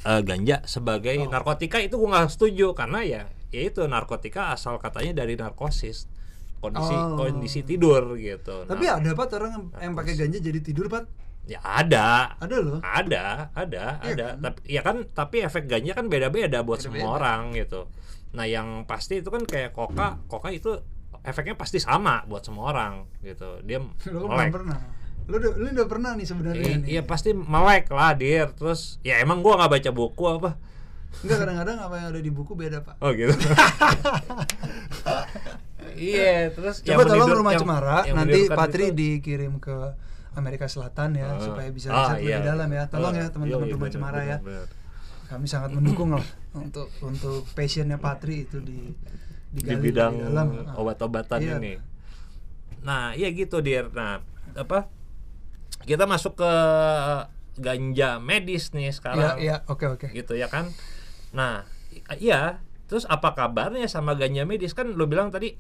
eh, 0.03 0.21
ganja 0.21 0.59
sebagai 0.65 1.15
Oh. 1.17 1.29
narkotika 1.29 1.79
itu 1.79 1.95
gue 1.95 2.09
nggak 2.09 2.27
setuju 2.29 2.73
karena 2.73 2.99
ya 3.01 3.21
ya 3.47 3.61
itu 3.63 3.83
narkotika 3.85 4.51
asal 4.51 4.75
katanya 4.77 5.15
dari 5.17 5.35
narkosis 5.35 6.11
kondisi 6.57 6.91
Oh. 6.91 7.15
kondisi 7.17 7.61
tidur 7.61 8.15
gitu. 8.15 8.63
tapi 8.65 8.85
Nah, 8.85 8.99
ada 8.99 9.11
pak 9.13 9.31
orang 9.31 9.51
yang, 9.51 9.65
yang 9.81 9.93
pakai 9.93 10.13
ganja 10.15 10.37
jadi 10.37 10.59
tidur 10.59 10.87
pak 10.87 11.07
ya 11.51 11.59
ada, 11.59 12.37
ada 12.37 12.55
loh 12.57 12.79
ada, 12.79 13.51
ada, 13.51 13.99
Iya 13.99 14.13
ada. 14.13 14.25
kan? 14.25 14.39
Tapi 14.41 14.59
ya 14.65 14.81
kan 14.81 14.95
tapi 15.05 15.37
efek 15.41 15.63
ganja 15.65 15.91
kan 15.91 16.07
beda-beda 16.07 16.61
buat 16.61 16.79
Beda-beda. 16.79 16.95
semua 16.97 17.09
orang 17.13 17.51
gitu. 17.53 17.91
Nah 18.31 18.45
yang 18.45 18.85
pasti 18.85 19.19
itu 19.19 19.27
kan 19.27 19.43
kayak 19.43 19.71
koka, 19.71 20.23
koka 20.25 20.47
itu 20.49 20.79
efeknya 21.21 21.53
pasti 21.53 21.77
sama 21.77 22.23
buat 22.23 22.41
semua 22.41 22.71
orang 22.71 23.03
gitu. 23.21 23.59
Dia 23.61 23.83
melek. 24.31 24.49
pernah 24.49 24.79
Lu 25.21 25.37
udah, 25.37 25.51
lu 25.53 25.67
udah 25.69 25.85
pernah 25.85 26.11
nih 26.13 26.25
sebenarnya 26.25 26.63
I- 26.65 26.79
nih. 26.81 26.87
Iya 26.89 27.01
pasti 27.03 27.29
melek 27.31 27.87
lah 27.89 28.11
dir. 28.13 28.49
Terus 28.51 28.97
ya 29.01 29.19
emang 29.19 29.39
gua 29.39 29.59
nggak 29.59 29.71
baca 29.71 29.91
buku 29.91 30.23
apa? 30.25 30.55
Enggak 31.21 31.37
kadang-kadang 31.37 31.77
apa 31.77 31.93
yang 31.93 32.07
ada 32.09 32.19
di 32.19 32.31
buku 32.31 32.51
beda, 32.53 32.81
Pak. 32.81 32.95
Oh 32.97 33.11
gitu. 33.11 33.35
Iya, 35.91 36.49
terus 36.49 36.81
Coba 36.81 37.03
tolong 37.03 37.29
rumah 37.35 37.51
yang- 37.51 37.61
Cemara 37.61 37.97
yang 38.07 38.15
nanti 38.15 38.47
Patri 38.47 38.89
itu- 38.89 38.95
dikirim 38.95 39.59
ke 39.59 39.75
Amerika 40.33 40.65
Selatan 40.65 41.13
ya 41.13 41.27
Ah. 41.29 41.37
supaya 41.37 41.67
bisa 41.69 41.89
Ah, 41.89 42.13
riset 42.13 42.23
iya. 42.23 42.37
lebih 42.37 42.47
dalam 42.47 42.69
ya. 42.69 42.83
Tolong 42.87 43.11
Ah, 43.11 43.19
ya 43.19 43.27
teman-teman 43.27 43.65
iya, 43.65 43.73
rumah 43.73 43.89
Cemara 43.89 44.21
ya. 44.21 44.37
bener, 44.37 44.63
bener. 44.63 44.67
Kami 45.27 45.45
sangat 45.45 45.71
mendukung 45.71 46.11
lah 46.11 46.23
untuk 46.53 46.87
untuk 46.99 47.47
passionnya 47.49 47.95
Patri 47.97 48.45
itu 48.45 48.59
di 48.59 48.91
di 49.47 49.59
digali 49.59 49.83
bidang 49.85 50.13
lebih 50.13 50.27
dalam. 50.27 50.47
Ah. 50.61 50.75
obat-obatan 50.77 51.39
Iya. 51.39 51.55
ini. 51.57 51.73
Nah, 52.81 53.11
iya 53.11 53.27
gitu 53.29 53.59
dir. 53.59 53.87
Nah, 53.89 54.23
apa? 54.53 54.87
Kita 55.81 56.03
masuk 56.03 56.35
ke 56.35 56.51
ganja 57.57 58.17
medis 58.17 58.71
nih 58.71 58.87
Iya, 58.87 58.93
sekarang. 58.93 59.35
iya, 59.37 59.55
oke 59.65 59.85
oke. 59.89 60.07
Gitu 60.09 60.33
ya 60.33 60.47
kan. 60.47 60.71
Nah, 61.31 61.67
iya. 62.15 62.63
Terus 62.85 63.03
apa 63.05 63.31
kabarnya 63.31 63.85
sama 63.85 64.13
ganja 64.13 64.43
medis 64.43 64.71
kan 64.71 64.85
lu 64.85 65.05
bilang 65.05 65.29
tadi 65.29 65.55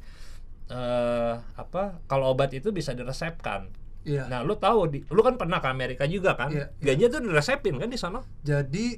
eh 0.67 1.33
apa 1.53 1.99
kalau 2.05 2.31
obat 2.31 2.51
itu 2.51 2.71
bisa 2.71 2.91
diresepkan. 2.91 3.67
Iya. 4.01 4.25
Nah, 4.25 4.41
lu 4.41 4.57
tahu 4.57 4.89
di 4.89 4.99
lu 5.13 5.21
kan 5.21 5.37
pernah 5.37 5.61
ke 5.61 5.67
Amerika 5.69 6.09
juga 6.09 6.33
kan? 6.33 6.49
Iya, 6.49 6.73
Ganja 6.81 7.05
tuh 7.13 7.21
diresepin 7.21 7.77
kan 7.77 7.89
di 7.91 7.99
sana? 7.99 8.21
Jadi 8.41 8.97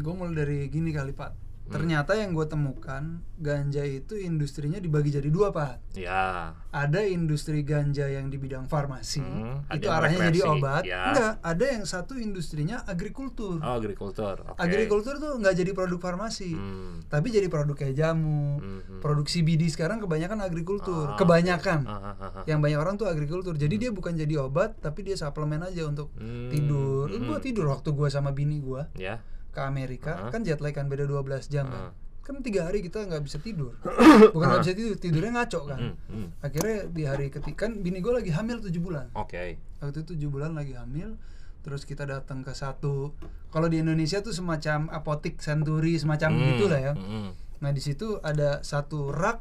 gue 0.00 0.14
mulai 0.16 0.32
dari 0.32 0.58
gini 0.72 0.94
kali 0.94 1.12
Pak. 1.12 1.30
Hmm. 1.62 1.72
Ternyata 1.72 2.12
yang 2.14 2.32
gue 2.32 2.44
temukan 2.44 3.02
ganja 3.36 3.80
itu 3.80 4.14
industrinya 4.14 4.76
dibagi 4.76 5.08
jadi 5.10 5.26
dua 5.26 5.50
Pak. 5.50 5.94
Ya. 5.94 6.52
Ada 6.68 7.04
industri 7.04 7.62
ganja 7.62 8.04
yang 8.04 8.26
di 8.26 8.36
bidang 8.36 8.66
farmasi, 8.66 9.20
Hmm, 9.20 9.62
itu 9.70 9.86
arahnya 9.86 10.28
jadi 10.28 10.40
obat. 10.48 10.82
ya. 10.82 11.08
Enggak, 11.08 11.32
ada 11.40 11.64
yang 11.64 11.84
satu 11.84 12.14
industrinya 12.14 12.82
agrikultur. 12.82 13.56
Oh, 13.58 13.74
agrikultur. 13.74 14.42
Oke. 14.42 14.58
Agrikultur 14.58 15.16
tuh 15.16 15.36
nggak 15.36 15.54
jadi 15.54 15.70
produk 15.70 15.98
farmasi, 15.98 16.50
Hmm. 16.50 17.00
tapi 17.06 17.28
jadi 17.28 17.46
produk 17.46 17.74
kayak 17.74 17.94
jamu, 17.94 18.58
Hmm, 18.58 18.80
hmm. 18.80 19.00
produk 19.00 19.24
CBD 19.24 19.66
sekarang 19.66 19.98
kebanyakan 19.98 20.38
agrikultur, 20.40 21.08
Ah, 21.08 21.16
kebanyakan. 21.16 21.80
Ah, 21.84 21.94
ah, 21.94 22.14
ah, 22.16 22.30
ah. 22.34 22.44
Yang 22.44 22.58
banyak 22.60 22.78
orang 22.78 22.94
tuh 22.96 23.06
agrikultur. 23.06 23.54
Jadi 23.54 23.74
dia 23.78 23.90
bukan 23.90 24.12
jadi 24.12 24.34
obat, 24.40 24.76
tapi 24.76 25.02
dia 25.02 25.14
suplemen 25.14 25.62
aja 25.62 25.84
untuk 25.84 26.10
Hmm, 26.14 26.48
tidur. 26.48 27.06
hmm. 27.06 27.24
Gua 27.24 27.38
tidur 27.38 27.66
waktu 27.68 27.88
gua 27.90 28.08
sama 28.08 28.30
bini 28.30 28.58
gua 28.58 28.90
Ya. 28.94 29.22
Ke 29.52 29.60
Amerika, 29.60 30.12
Ah. 30.18 30.30
kan 30.30 30.42
jet 30.42 30.58
lag 30.58 30.72
kan 30.72 30.86
beda 30.86 31.04
12 31.04 31.46
jam 31.46 31.68
kan. 31.68 31.82
Ah. 31.86 31.92
Kan 32.20 32.38
tiga 32.40 32.64
hari 32.64 32.80
kita 32.80 33.02
nggak 33.02 33.20
bisa 33.20 33.36
tidur. 33.36 33.76
Bukan 34.32 34.46
nggak 34.46 34.62
bisa 34.62 34.72
tidur, 34.72 34.94
tidurnya 34.96 35.32
ngaco 35.34 35.60
kan. 35.66 35.78
Hmm, 35.78 35.94
hmm. 36.08 36.26
Akhirnya 36.40 36.76
di 36.86 37.02
hari 37.02 37.26
ketiga 37.28 37.66
kan 37.66 37.78
bini 37.78 37.98
gua 37.98 38.16
lagi 38.16 38.30
hamil 38.30 38.58
7 38.58 38.72
bulan. 38.78 39.06
Oke. 39.12 39.58
Waktu 39.78 39.98
itu 40.00 40.12
7 40.16 40.28
bulan 40.28 40.52
lagi 40.52 40.72
hamil. 40.72 41.18
Terus 41.60 41.82
kita 41.82 42.02
datang 42.04 42.40
ke 42.40 42.50
satu 42.52 43.14
kalau 43.48 43.66
di 43.66 43.78
Indonesia 43.78 44.18
tuh 44.18 44.30
semacam 44.30 44.86
apotik 44.88 45.38
Century 45.38 45.94
semacam 45.94 46.30
Hmm, 46.32 46.42
gitu 46.48 46.64
lah 46.66 46.80
ya. 46.80 46.92
hmm, 46.92 47.28
Nah, 47.58 47.70
di 47.70 47.78
situ 47.78 48.18
ada 48.20 48.58
satu 48.60 49.10
rak 49.10 49.38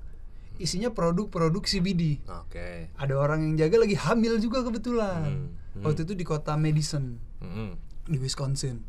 isinya 0.58 0.90
produk-produk 0.90 1.64
CBD. 1.64 2.22
Oke. 2.28 2.94
Ada 2.94 3.14
orang 3.16 3.42
yang 3.44 3.54
jaga 3.58 3.78
lagi 3.80 3.94
hamil 3.96 4.38
juga 4.38 4.62
kebetulan. 4.62 5.50
Hmm. 5.74 5.82
Waktu 5.82 6.04
itu 6.04 6.14
di 6.14 6.22
kota 6.22 6.54
Madison 6.56 7.18
Hmm. 7.38 7.74
di 8.04 8.18
Wisconsin. 8.18 8.86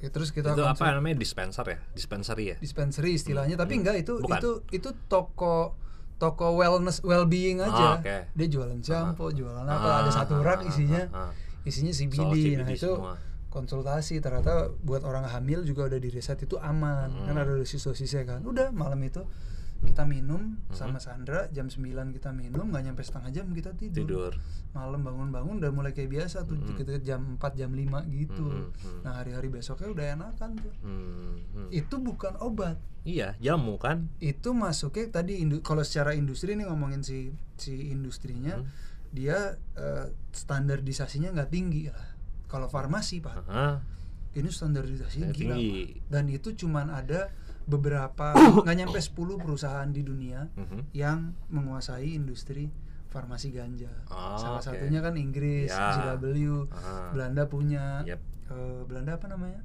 Ya, 0.00 0.08
terus 0.08 0.28
kita 0.30 0.50
Itu 0.50 0.64
apa 0.64 0.80
namanya 0.90 1.14
dispenser 1.14 1.60
ya? 1.62 1.78
Dispensary 1.90 2.44
ya? 2.46 2.56
dispensary 2.56 3.10
istilahnya 3.14 3.54
tapi 3.54 3.76
enggak 3.76 4.00
itu 4.00 4.16
Bukan. 4.16 4.32
itu 4.34 4.50
itu 4.72 4.88
toko 5.06 5.76
toko 6.16 6.52
wellness 6.54 7.00
well 7.00 7.24
being 7.24 7.58
aja 7.58 7.96
Ah, 7.96 7.96
oke. 7.96 8.16
dia 8.30 8.46
jualan 8.46 8.76
shampoo 8.78 9.28
jualan 9.30 9.60
apa 9.62 9.88
Ah, 9.90 9.96
ada 10.00 10.10
satu 10.10 10.36
ah, 10.36 10.44
rak 10.46 10.60
ah, 10.62 10.68
isinya 10.68 11.02
ah, 11.10 11.20
ah. 11.26 11.32
isinya 11.62 11.88
CBD, 11.90 12.16
CBD 12.18 12.48
nah 12.58 12.68
itu 12.70 12.90
semua. 12.90 13.16
konsultasi 13.48 14.18
ternyata 14.18 14.52
buat 14.78 15.00
orang 15.02 15.24
hamil 15.26 15.60
juga 15.62 15.84
udah 15.86 15.96
diriset 15.96 16.38
itu 16.38 16.56
aman 16.56 17.08
Hmm. 17.10 17.26
kan 17.26 17.36
ada 17.38 17.52
dosis-dosisnya 17.52 18.22
kan 18.22 18.40
udah 18.42 18.68
malam 18.70 19.00
itu 19.00 19.20
kita 19.82 20.04
minum 20.04 20.60
Hmm. 20.60 20.72
sama 20.72 20.98
Sandra 20.98 21.48
jam 21.48 21.66
9 21.66 21.82
kita 22.10 22.30
minum 22.30 22.66
nggak 22.66 22.84
nyampe 22.84 23.00
setengah 23.00 23.30
jam 23.30 23.46
kita 23.48 23.72
tidur, 23.72 23.96
Tidur. 23.98 24.32
malam 24.70 25.00
bangun-bangun 25.00 25.56
udah 25.56 25.70
mulai 25.70 25.90
kayak 25.90 26.10
biasa 26.10 26.44
tuh 26.44 26.54
Hmm. 26.54 26.74
kita 26.74 27.00
jam 27.00 27.34
4 27.34 27.52
jam 27.54 27.70
5 27.70 28.04
gitu 28.06 28.44
Hmm, 28.44 28.68
hmm. 28.70 29.00
nah 29.00 29.16
hari-hari 29.16 29.48
besoknya 29.48 29.88
udah 29.88 30.06
enakan 30.14 30.50
tuh 30.54 30.74
Hmm, 30.80 31.34
hmm. 31.50 31.68
itu 31.70 31.96
bukan 31.96 32.36
obat 32.38 32.76
Iya, 33.02 33.32
jamu 33.38 33.76
kan? 33.76 34.12
itu 34.18 34.52
masuknya 34.52 35.08
tadi 35.10 35.40
indu- 35.40 35.60
kalau 35.60 35.80
secara 35.80 36.12
industri 36.12 36.52
nih 36.52 36.66
ngomongin 36.66 37.00
si 37.00 37.28
si 37.56 37.88
industrinya 37.88 38.56
Hmm. 38.56 38.68
dia 39.10 39.56
eh, 39.74 40.06
standarisasinya 40.30 41.32
nggak 41.32 41.48
tinggi 41.48 41.88
lah 41.88 42.06
kalau 42.44 42.66
farmasi 42.66 43.18
pak 43.18 43.42
Aha. 43.44 43.80
ini 44.32 44.48
standarisasinya 44.48 45.28
Nggak 45.28 45.38
gila 45.38 45.56
tinggi. 45.56 45.82
Pak. 45.96 46.10
dan 46.10 46.24
itu 46.28 46.48
cuman 46.56 46.86
ada 46.90 47.32
beberapa 47.70 48.34
nggak 48.34 48.76
nyampe 48.76 48.98
10 48.98 49.14
perusahaan 49.38 49.86
di 49.86 50.02
dunia 50.02 50.50
Mhm. 50.50 50.90
yang 50.92 51.18
menguasai 51.46 52.10
industri 52.10 52.66
farmasi 53.06 53.50
ganja 53.50 53.90
Ah, 54.06 54.34
salah 54.34 54.58
oke. 54.58 54.66
satunya 54.66 54.98
kan 54.98 55.14
Inggris 55.14 55.66
Ya. 55.66 56.14
GW 56.14 56.66
Ah. 56.68 57.10
Belanda 57.10 57.46
punya 57.46 58.02
Yep. 58.04 58.20
eh, 58.48 58.80
Belanda 58.84 59.14
apa 59.14 59.26
namanya 59.26 59.62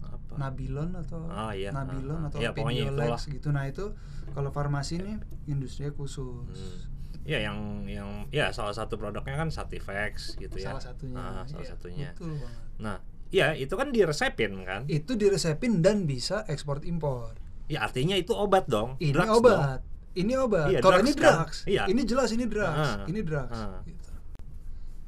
Apa? 0.00 0.38
Nabilon 0.38 0.90
atau 0.96 1.26
Ah, 1.26 1.50
iya. 1.50 1.70
Nabilon 1.70 2.20
Ah, 2.20 2.28
atau 2.28 2.38
Iya, 2.38 2.50
pokoknya 2.50 2.86
Opiniolex 2.88 3.06
itulah. 3.20 3.34
gitu. 3.34 3.48
Nah, 3.50 3.64
itu 3.64 3.84
kalau 4.28 4.50
farmasi 4.50 4.98
ini 4.98 5.12
industrinya 5.46 5.90
khusus. 5.92 6.50
Hmm. 6.50 6.86
Ya 7.22 7.38
yang 7.40 7.58
yang 7.84 8.26
ya 8.28 8.48
salah 8.48 8.70
satu 8.70 8.94
produknya 8.96 9.34
kan 9.36 9.50
Sativex 9.50 10.34
gitu 10.36 10.54
ya. 10.56 10.70
Salah 10.70 10.82
satunya. 10.84 11.14
Ah, 11.16 11.42
salah 11.44 11.62
Iya, 11.62 11.68
satunya. 11.68 12.10
Betul 12.12 12.32
banget. 12.32 12.58
Nah, 12.78 12.96
ya 13.30 13.54
itu 13.54 13.74
kan 13.74 13.94
diresepin 13.94 14.62
kan? 14.66 14.86
Itu 14.90 15.14
diresepin 15.14 15.80
dan 15.80 16.04
bisa 16.04 16.44
ekspor 16.50 16.82
impor. 16.86 17.38
Ya 17.70 17.86
artinya 17.86 18.18
itu 18.18 18.34
obat 18.34 18.66
dong. 18.66 18.98
Ini 18.98 19.14
drugs 19.14 19.30
dong. 19.30 19.38
obat. 19.46 19.80
Ini 20.10 20.32
obat. 20.42 20.68
Iya, 20.74 20.78
kalau 20.82 20.98
drugs 20.98 21.06
ini 21.06 21.12
kan? 21.14 21.22
drugs. 21.22 21.58
Iya. 21.70 21.82
Ini 21.86 22.02
jelas 22.02 22.28
ini 22.34 22.44
drugs. 22.50 22.88
Ah, 22.90 23.06
Ini 23.06 23.20
drugs. 23.22 23.54
ah. 23.54 23.78
gitu. 23.86 24.10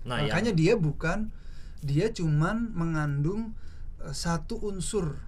Nah, 0.07 0.19
Makanya 0.23 0.55
yang, 0.55 0.59
dia 0.59 0.75
bukan 0.79 1.19
dia 1.83 2.07
cuman 2.15 2.71
mengandung 2.71 3.59
eh, 3.99 4.15
satu 4.15 4.63
unsur, 4.63 5.19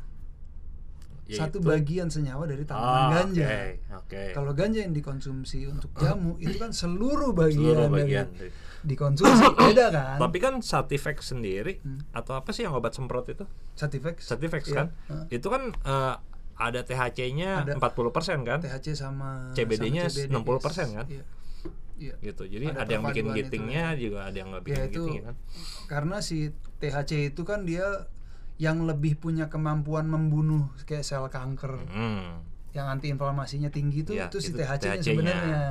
satu 1.26 1.56
yaitu- 1.56 1.64
bagian 1.64 2.08
senyawa 2.08 2.44
dari 2.44 2.62
tanaman 2.62 2.84
Ah, 2.84 3.08
ganja. 3.18 3.44
Oke, 3.44 3.64
oke. 3.90 4.22
Kalau 4.32 4.52
ganja 4.52 4.80
yang 4.80 4.92
dikonsumsi 4.92 5.64
untuk 5.66 5.90
jamu 5.94 6.37
itu 6.42 6.54
kan 6.54 6.70
seluruh 6.70 7.32
bagian, 7.32 7.64
Seluruh 7.64 7.87
dari 7.87 7.96
bagian. 7.98 8.26
dari- 8.30 8.52
dikonsumsi 8.84 9.44
beda 9.64 9.87
kan? 9.88 10.16
Tapi 10.18 10.37
kan 10.38 10.54
Sativex 10.60 11.16
sendiri 11.26 11.80
Hmm. 11.80 12.04
atau 12.10 12.34
apa 12.34 12.50
sih 12.50 12.62
yang 12.62 12.72
obat 12.72 12.92
semprot 12.92 13.24
itu? 13.26 13.48
Sativex. 13.72 14.20
Sativex 14.22 14.62
Iya. 14.66 14.76
kan? 14.76 14.87
Itu 15.28 15.48
kan 15.48 15.72
eh, 15.72 16.14
ada 16.54 16.80
THC-nya 16.82 17.64
Ada. 17.64 17.74
40% 17.74 18.44
kan? 18.44 18.60
THC 18.60 18.94
sama 18.94 19.50
CBD-nya 19.52 20.06
CBD, 20.06 20.28
60% 20.30 20.92
kan? 20.92 21.06
Iya. 21.08 21.24
Iya. 21.94 22.14
Gitu. 22.20 22.44
Jadi 22.44 22.66
Ada 22.68 22.78
ada, 22.80 22.90
yang 22.92 23.02
bikin 23.04 23.26
gitingnya 23.32 23.84
juga 23.94 24.26
ada 24.26 24.34
yang 24.34 24.50
nggak 24.50 24.62
Ya 24.62 24.68
bikin 24.68 24.82
itu 24.84 25.00
gitingnya 25.00 25.22
kan? 25.24 25.34
karena 25.87 26.16
si 26.20 26.50
THC 26.76 27.10
itu 27.30 27.42
kan 27.42 27.62
dia 27.62 27.87
yang 28.56 28.82
lebih 28.82 29.16
punya 29.16 29.46
kemampuan 29.46 30.06
membunuh 30.06 30.66
kayak 30.82 31.02
sel 31.02 31.26
kanker 31.26 31.74
Hmm. 31.86 32.38
yang 32.70 32.86
antiinflamasinya 32.88 33.68
tinggi 33.68 34.02
itu 34.02 34.12
Iya, 34.12 34.26
itu 34.26 34.38
si 34.38 34.50
THC-nya 34.50 34.98
THC-nya. 34.98 35.02
sebenarnya. 35.04 35.62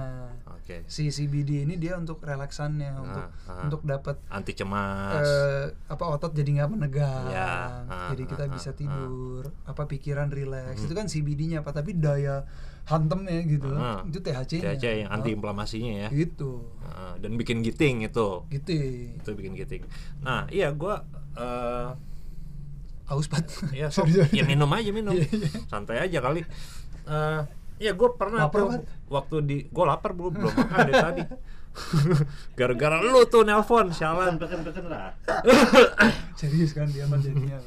Oke. 0.54 0.76
Si 0.86 1.08
CBD 1.10 1.67
ini 1.67 1.76
dia 1.76 1.96
untuk 1.96 2.19
relaksannya 2.19 2.96
untuk 2.98 3.28
ah. 3.43 3.60
untuk 3.62 3.84
dapat 3.84 4.15
Anti 4.30 4.52
cemas. 4.54 5.19
eh, 5.22 5.76
apa 5.86 6.04
otot 6.10 6.32
jadi 6.32 6.48
nggak 6.54 6.69
menegang, 6.69 7.28
Ya, 7.30 7.84
ah, 7.84 8.08
jadi 8.08 8.24
kita 8.26 8.43
ah, 8.48 8.50
bisa 8.50 8.72
tidur, 8.72 9.52
apa 9.63 9.84
pikiran 9.84 10.28
rileks 10.28 10.80
itu 10.82 10.93
kan 10.93 11.12
CBD-nya 11.12 11.60
apa 11.60 11.72
tapi 11.74 11.91
daya 11.93 12.48
hantemnya 12.86 13.43
gitu 13.43 13.67
itu 14.06 14.19
THC-nya. 14.22 14.72
THC 14.72 14.84
yang 15.02 15.12
anti 15.12 15.32
inflamasinya 15.32 15.93
ya. 15.98 16.10
Gitu, 16.10 16.63
dan 17.19 17.32
bikin 17.36 17.60
giting 17.60 18.04
itu. 18.04 18.48
gitu. 18.50 18.72
Itu 19.13 19.30
bikin 19.34 19.56
giting. 19.56 19.84
Nah, 20.22 20.48
iya 20.48 20.72
gua 20.72 21.04
eh 21.34 21.91
Aus 23.13 23.30
pat. 23.30 23.45
ya 23.71 23.88
sorry. 23.95 24.26
ya 24.34 24.43
minum 24.43 24.69
aja 24.73 24.89
minum. 24.89 25.13
Iya, 25.13 25.30
iya. 25.30 25.49
Santai 25.69 26.02
aja 26.02 26.19
kali. 26.19 26.41
Eh 27.06 27.41
ya 27.82 27.91
gue 27.91 28.10
pernah 28.15 28.47
Lapar, 28.47 28.60
tuh 28.80 28.86
waktu 29.12 29.36
di 29.43 29.58
gue 29.67 29.86
lapar 29.86 30.12
belum 30.15 30.34
belum 30.39 30.54
makan 30.54 30.78
dari 30.88 30.93
tadi. 30.93 31.23
Gara-gara 32.57 33.01
lu 33.01 33.26
tuh 33.26 33.41
nelpon 33.41 33.89
sialan. 33.89 34.38
pesen-pesen 34.38 34.86
lah 34.93 35.09
serius 36.39 36.72
kan 36.78 36.86
dia 36.86 37.09
mah 37.09 37.18
jadinya. 37.18 37.57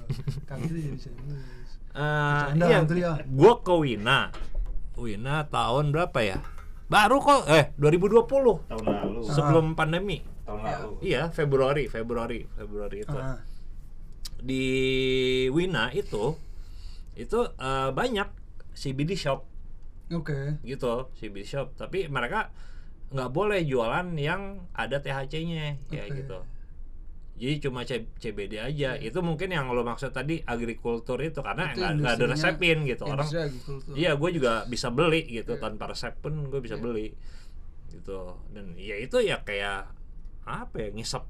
Kami 0.46 0.70
tuh 0.70 0.78
jadi 0.78 0.98
serius. 0.98 1.70
Eh, 1.96 2.44
iya, 2.60 2.84
ya. 2.86 3.12
gue 3.24 3.52
ke 3.66 3.74
Wina. 3.74 4.30
Wina 4.96 5.44
tahun 5.50 5.90
berapa 5.90 6.18
ya? 6.22 6.38
Baru 6.86 7.18
kok 7.18 7.50
eh 7.50 7.74
2020 7.82 8.70
tahun 8.70 8.84
lalu 8.86 9.20
sebelum 9.26 9.74
pandemi. 9.74 10.22
tahun 10.46 10.60
lalu 10.62 10.90
Iya, 11.02 11.34
Februari, 11.34 11.90
Februari, 11.90 12.46
Februari 12.46 13.02
itu. 13.02 13.16
Ah, 13.18 13.42
Di 14.38 14.64
Wina 15.48 15.90
itu 15.90 16.36
itu 17.16 17.38
eh, 17.48 17.90
banyak 17.90 18.28
CBD 18.76 19.16
shop 19.16 19.40
Oke. 20.12 20.60
gitu, 20.62 21.08
CBD 21.14 21.42
shop. 21.42 21.72
Tapi 21.74 22.06
mereka 22.06 22.52
nggak 23.06 23.30
boleh 23.30 23.62
jualan 23.62 24.06
yang 24.14 24.66
ada 24.72 24.98
THC-nya 24.98 25.80
ya 25.88 26.04
Oke. 26.04 26.16
gitu. 26.16 26.38
Jadi 27.36 27.54
cuma 27.60 27.84
C- 27.84 28.08
CBD 28.16 28.56
aja. 28.56 28.96
Itu 28.96 29.20
mungkin 29.20 29.52
yang 29.52 29.68
lo 29.68 29.84
maksud 29.84 30.08
tadi 30.10 30.40
agrikultur 30.40 31.20
itu 31.20 31.40
karena 31.40 31.68
nggak 31.72 32.16
ada 32.16 32.26
resepin 32.26 32.84
gitu 32.84 33.04
orang. 33.04 33.28
Iya, 33.92 34.16
gue 34.16 34.30
juga 34.32 34.64
bisa 34.64 34.88
beli 34.88 35.24
gitu 35.26 35.52
Iya. 35.52 35.60
tanpa 35.60 35.88
resep 35.88 36.16
pun 36.16 36.48
gue 36.48 36.60
bisa 36.60 36.76
Iya. 36.76 36.82
beli 36.82 37.06
gitu. 37.92 38.40
Dan 38.52 38.72
ya 38.76 38.96
itu 38.96 39.20
ya 39.20 39.40
kayak 39.40 39.88
apa 40.44 40.76
ya 40.78 40.88
ngisep 40.92 41.24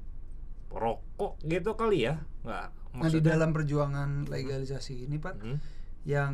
rokok 0.69 1.39
gitu 1.43 1.73
kali 1.73 2.05
ya, 2.05 2.21
nggak? 2.43 2.67
Nah 2.97 3.09
di 3.09 3.21
dalam 3.21 3.53
perjuangan 3.53 4.25
legalisasi 4.25 5.05
ini 5.05 5.17
Pak, 5.17 5.35
Hmm, 5.37 5.57
yang 6.03 6.33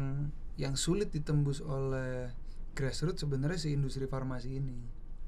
yang 0.55 0.73
sulit 0.73 1.09
ditembus 1.09 1.59
oleh 1.59 2.29
grassroots 2.71 3.21
sebenarnya 3.21 3.57
si 3.57 3.69
industri 3.71 4.05
farmasi 4.05 4.57
ini. 4.57 4.77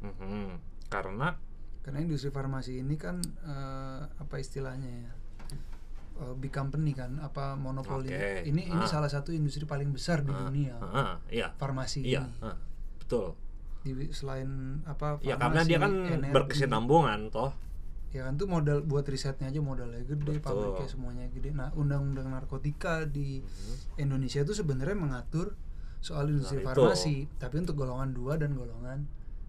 mhm. 0.01 0.62
Karena 0.88 1.34
Karena 1.82 2.01
industri 2.01 2.30
farmasi 2.30 2.82
ini 2.82 2.95
kan 2.95 3.22
eh, 3.22 4.01
apa 4.10 4.36
istilahnya 4.38 4.89
ya? 4.89 5.14
Eh, 6.16 6.34
big 6.34 6.49
company 6.49 6.95
kan, 6.95 7.20
apa 7.20 7.53
monopoli. 7.53 8.08
Oke. 8.08 8.47
Ini 8.47 8.72
ini 8.72 8.82
Ah. 8.82 8.88
salah 8.88 9.12
satu 9.12 9.30
industri 9.30 9.68
paling 9.68 9.91
besar 9.91 10.24
di 10.24 10.32
ah, 10.32 10.47
dunia. 10.47 10.80
ah, 10.80 11.20
iya, 11.28 11.51
Farmasi 11.53 12.01
iya, 12.01 12.24
ini. 12.24 12.39
ah, 12.41 12.56
betul. 12.97 13.36
Di, 13.84 13.91
selain 14.10 14.82
apa 14.88 15.20
Ya 15.22 15.36
karena 15.36 15.62
farmasi, 15.62 15.68
dia 15.68 15.78
kan 15.78 15.91
energi, 16.08 16.32
berkesinambungan 16.34 17.20
toh. 17.30 17.51
Ya 18.16 18.24
kan 18.24 18.39
tuh 18.39 18.47
modal 18.47 18.80
buat 18.82 19.03
risetnya 19.03 19.51
aja 19.51 19.59
modalnya 19.59 19.99
gede, 20.01 20.39
Betul. 20.39 20.39
pabriknya 20.39 20.88
semuanya 20.88 21.28
gede. 21.28 21.51
Nah, 21.51 21.76
undang-undang 21.76 22.32
narkotika 22.32 23.03
di 23.03 23.43
Indonesia 23.95 24.39
itu 24.39 24.55
sebenarnya 24.55 24.95
mengatur 24.95 25.59
soal 25.99 26.32
industri 26.32 26.63
Nah, 26.63 26.72
itu. 26.72 26.80
farmasi, 26.80 27.16
tapi 27.36 27.59
untuk 27.59 27.76
golongan 27.76 28.16
2 28.16 28.38
dan 28.38 28.55
golongan 28.55 28.99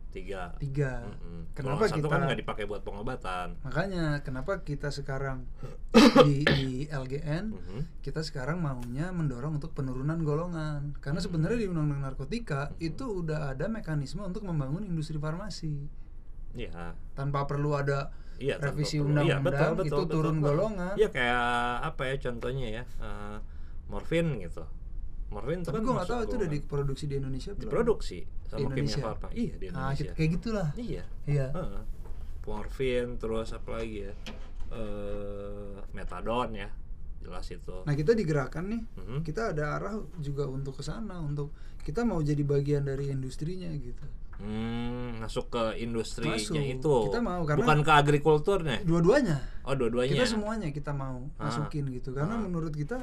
Tiga. 0.08 0.56
3. 0.56 1.04
Mhm. 1.04 1.52
Kenapa 1.52 1.84
Golongan 1.84 1.92
kita 1.92 2.06
kan 2.08 2.20
nggak 2.24 2.40
dipakai 2.40 2.64
buat 2.64 2.80
pengobatan. 2.80 3.46
Makanya 3.60 4.04
kenapa 4.24 4.64
kita 4.64 4.88
sekarang 4.88 5.44
di, 6.24 6.40
di 6.40 6.68
LGN 6.88 7.52
Mhm. 7.52 7.80
kita 8.00 8.24
sekarang 8.24 8.56
maunya 8.58 9.12
mendorong 9.12 9.60
untuk 9.60 9.76
penurunan 9.76 10.16
golongan. 10.18 10.96
Karena 10.98 11.20
Hmm. 11.20 11.26
sebenarnya 11.28 11.58
di 11.60 11.68
undang-undang 11.68 12.00
narkotika 12.02 12.72
itu 12.78 13.04
udah 13.20 13.52
ada 13.52 13.68
mekanisme 13.68 14.24
untuk 14.24 14.42
membangun 14.42 14.82
industri 14.82 15.20
farmasi. 15.20 15.84
Iya. 16.56 16.96
Tanpa 17.12 17.44
perlu 17.44 17.72
ada 17.72 18.10
Iya, 18.36 18.56
revisi. 18.58 18.96
Iya, 18.96 19.04
undang-undang 19.06 19.44
betul, 19.44 19.72
itu 19.82 19.96
betul, 19.96 20.10
turun 20.10 20.36
betul. 20.36 20.46
golongan. 20.46 20.94
Iya 20.94 21.08
kayak 21.08 21.44
apa 21.84 22.02
ya 22.04 22.14
contohnya 22.18 22.66
ya 22.70 22.84
eh, 22.98 23.38
morfin 23.86 24.26
gitu. 24.38 24.64
Morfin 25.26 25.60
Tapi 25.60 25.72
kan 25.72 25.82
gue 25.82 25.94
nggak 25.94 26.06
tahu 26.06 26.20
itu 26.22 26.34
udah 26.36 26.50
diproduksi 26.50 27.04
di 27.04 27.14
Indonesia 27.16 27.50
belum? 27.50 27.62
diproduksi 27.62 28.18
Di 28.22 28.46
sama 28.46 28.58
kimia 28.68 28.72
Indonesia. 28.78 29.02
farma. 29.02 29.28
Iya 29.30 29.54
di 29.54 29.66
Nah, 29.66 29.72
Indonesia. 29.72 29.98
gitu- 30.02 30.14
kayak 30.14 30.30
gitulah. 30.32 30.68
Iya. 30.76 31.04
Iya. 31.24 31.46
Heeh. 31.50 31.82
Morfin 32.46 33.06
terus 33.16 33.48
apa 33.50 33.68
lagi 33.74 33.96
ya? 34.02 34.12
Eh 34.70 35.74
metadon 35.92 36.50
ya. 36.52 36.68
Jelas 37.18 37.46
itu. 37.48 37.74
Nah 37.82 37.94
kita 37.94 38.12
digerakkan 38.12 38.64
nih, 38.66 38.82
Mhm. 38.94 39.18
kita 39.22 39.50
ada 39.50 39.74
arah 39.74 39.94
juga 40.20 40.46
untuk 40.46 40.76
ke 40.76 40.84
sana 40.84 41.18
untuk 41.18 41.50
kita 41.80 42.02
mau 42.02 42.20
jadi 42.20 42.42
bagian 42.42 42.84
dari 42.84 43.08
industrinya 43.08 43.66
gitu. 43.72 44.04
Hmm, 44.36 45.16
masuk 45.18 45.48
ke 45.48 45.80
industrinya 45.80 46.36
Masuk. 46.36 46.60
itu. 46.60 46.96
Kita 47.08 47.20
mau, 47.20 47.40
karena- 47.42 47.60
bukan 47.64 47.78
ke 47.80 47.92
agrikulturnya. 47.94 48.76
Dua-duanya. 48.84 49.40
Oh, 49.64 49.72
dua-duanya. 49.72 50.12
Kita 50.12 50.28
semuanya 50.28 50.68
kita 50.68 50.92
mau 50.92 51.24
Ah. 51.36 51.48
masukin 51.48 51.88
gitu 51.90 52.12
karena 52.12 52.36
Ah. 52.36 52.42
menurut 52.42 52.72
kita 52.72 53.00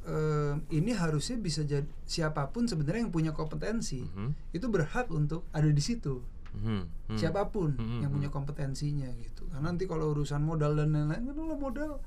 eh, 0.00 0.54
ini 0.72 0.90
harusnya 0.90 1.36
bisa 1.36 1.60
jadi 1.60 1.84
siapa 2.02 2.48
pun 2.48 2.64
sebenarnya 2.64 3.04
yang 3.04 3.12
punya 3.12 3.30
kompetensi 3.30 4.00
Mhm. 4.00 4.32
itu 4.50 4.66
berhak 4.66 5.06
untuk 5.08 5.44
ada 5.52 5.68
di 5.68 5.78
situ. 5.78 6.24
Mhm. 6.50 6.80
Hmm. 7.06 7.18
Siapa 7.20 7.46
pun 7.46 7.76
Mhm. 7.76 8.00
yang 8.00 8.10
punya 8.10 8.26
kompetensinya 8.28 9.06
gitu. 9.18 9.44
Karena 9.46 9.70
nanti 9.70 9.84
kalau 9.84 10.10
urusan 10.10 10.40
modal 10.40 10.72
dan 10.74 10.90
lain-lain 10.90 11.20
kan 11.22 11.36
lo 11.36 11.54
modal 11.54 12.00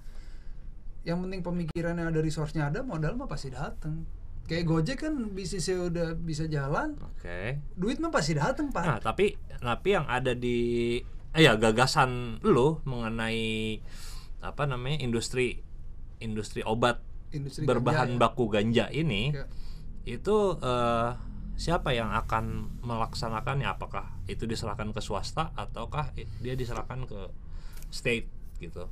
yang 1.03 1.21
penting 1.21 1.45
pemikirannya 1.45 2.09
ada 2.09 2.17
resource-nya 2.17 2.67
ada, 2.67 2.81
modal 2.81 3.13
mah 3.13 3.29
pasti 3.29 3.51
datang. 3.51 4.03
Kayak 4.43 4.65
Gojek 4.67 4.97
kan 4.99 5.13
bisnisnya 5.31 5.87
udah 5.87 6.07
bisa 6.13 6.43
jalan, 6.45 6.99
Oke. 6.99 7.63
duit 7.79 7.97
mah 7.97 8.11
pasti 8.11 8.35
datang, 8.35 8.69
Pak. 8.69 8.83
Nah, 8.83 8.99
tapi 8.99 9.39
tapi 9.55 9.95
yang 9.95 10.03
ada 10.03 10.35
di 10.35 10.99
eh, 11.31 11.41
ya 11.41 11.55
gagasan 11.55 12.43
lu 12.43 12.83
mengenai 12.83 13.79
apa 14.43 14.67
namanya 14.67 14.99
industri 14.99 15.63
industri 16.19 16.59
obat 16.61 16.99
Industri 17.31 17.63
berbahan 17.63 18.13
ganja, 18.13 18.19
ya. 18.19 18.21
baku 18.21 18.43
ganja 18.51 18.85
ini 18.91 19.31
Ya. 19.31 19.47
itu 20.05 20.59
eh, 20.59 21.09
siapa 21.55 21.95
yang 21.95 22.11
akan 22.11 22.77
melaksanakannya? 22.83 23.65
Apakah 23.65 24.11
itu 24.27 24.43
diserahkan 24.43 24.91
ke 24.91 24.99
swasta 24.99 25.55
ataukah 25.55 26.11
dia 26.43 26.53
diserahkan 26.53 27.07
ke 27.07 27.31
state 27.89 28.27
gitu? 28.59 28.91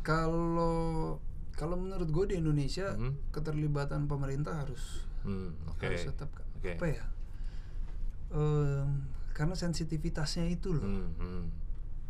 Kalau 0.00 1.18
kalau 1.60 1.76
menurut 1.76 2.08
gue 2.08 2.24
di 2.26 2.34
Indonesia 2.34 2.96
Mhm. 2.96 3.30
keterlibatan 3.30 4.08
pemerintah 4.08 4.56
harus 4.56 5.04
Hmm, 5.20 5.52
oke. 5.66 5.84
harus 5.84 6.08
tetap 6.08 6.32
Oke. 6.56 6.72
apa 6.74 6.86
ya? 6.88 7.04
Em, 8.30 8.88
karena 9.30 9.52
sensitivitasnya 9.54 10.48
itu 10.48 10.72
loh. 10.72 10.80
Hmm, 10.82 11.10
hmm. 11.14 11.44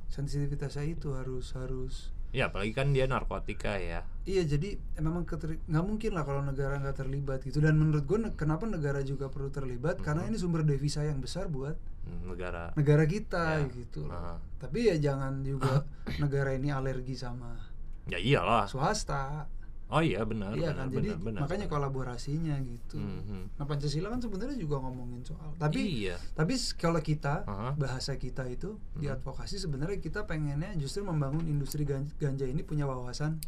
Sensitivitasnya 0.07 0.87
itu 0.87 1.11
harus 1.13 1.51
harus 1.53 2.15
Ya, 2.31 2.47
apalagi 2.47 2.71
kan 2.71 2.95
dia 2.95 3.05
narkotika 3.05 3.75
ya. 3.75 4.07
Iya 4.23 4.47
jadi 4.47 4.79
eh, 4.79 5.03
memang 5.03 5.27
nggak 5.27 5.83
mungkin 5.83 6.15
lah 6.15 6.23
kalau 6.23 6.39
negara 6.41 6.79
nggak 6.79 6.95
terlibat 6.97 7.43
gitu 7.43 7.59
dan 7.59 7.75
menurut 7.75 8.07
gue 8.07 8.19
ne- 8.21 8.31
kenapa 8.33 8.65
negara 8.65 9.03
juga 9.03 9.27
perlu 9.27 9.51
terlibat 9.51 9.99
karena 9.99 10.23
ini 10.25 10.39
sumber 10.39 10.63
devisa 10.63 11.03
yang 11.03 11.19
besar 11.19 11.51
buat 11.51 11.75
Hmm, 12.01 12.31
negara. 12.31 12.71
negara 12.75 13.03
kita 13.03 13.61
Ya. 13.61 13.67
gitu 13.69 14.07
loh. 14.07 14.15
Aha. 14.15 14.35
Tapi 14.57 14.79
ya 14.85 14.97
jangan 15.03 15.43
juga 15.43 15.83
negara 16.23 16.55
ini 16.55 16.71
alergi 16.71 17.19
sama 17.19 17.51
Ya 18.07 18.17
iyalah. 18.17 18.65
swasta. 18.65 19.51
Oh 19.91 19.99
iya 19.99 20.23
benar. 20.23 20.55
iya 20.55 20.71
benar, 20.71 20.77
kan 20.77 20.87
jadi 20.89 21.11
benar, 21.11 21.19
benar, 21.19 21.41
makanya 21.43 21.67
benar. 21.67 21.75
kolaborasinya 21.83 22.55
gitu. 22.63 22.95
Mhm. 22.95 23.59
Nah 23.59 23.67
Pancasila 23.67 24.07
kan 24.07 24.23
sebenarnya 24.23 24.55
juga 24.55 24.79
ngomongin 24.79 25.27
soal. 25.27 25.51
Tapi 25.59 26.07
iya. 26.07 26.15
tapi 26.33 26.55
kalau 26.77 27.03
kita 27.03 27.43
Aha. 27.43 27.75
bahasa 27.75 28.15
kita 28.15 28.47
itu 28.47 28.79
di 28.95 29.05
Mhm. 29.05 29.19
advokasi 29.19 29.59
sebenarnya 29.59 29.99
kita 29.99 30.25
pengennya 30.25 30.71
justru 30.77 31.03
membangun 31.03 31.43
industri 31.43 31.83
gan- 31.83 32.07
ganja 32.17 32.47
ini 32.47 32.63
punya 32.63 32.87
wawasan 32.87 33.43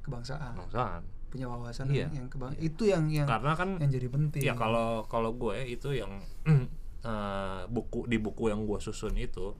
kebangsaan. 0.00 0.56
Bangsaan. 0.56 1.04
punya 1.28 1.50
wawasan 1.50 1.90
Iya. 1.90 2.06
yang, 2.06 2.12
yang 2.14 2.26
kebang 2.30 2.54
Iya. 2.54 2.62
itu 2.62 2.82
yang 2.86 3.04
yang 3.10 3.26
Karena 3.26 3.52
kan 3.52 3.74
yang 3.76 3.90
jadi 3.90 4.06
penting 4.06 4.38
ya 4.40 4.54
kalau 4.54 5.02
kalau 5.04 5.34
gue 5.34 5.66
itu 5.66 5.90
yang 5.92 6.22
eh, 7.02 7.62
buku 7.66 8.06
di 8.06 8.16
buku 8.16 8.48
yang 8.48 8.62
gue 8.62 8.78
susun 8.78 9.18
itu 9.18 9.50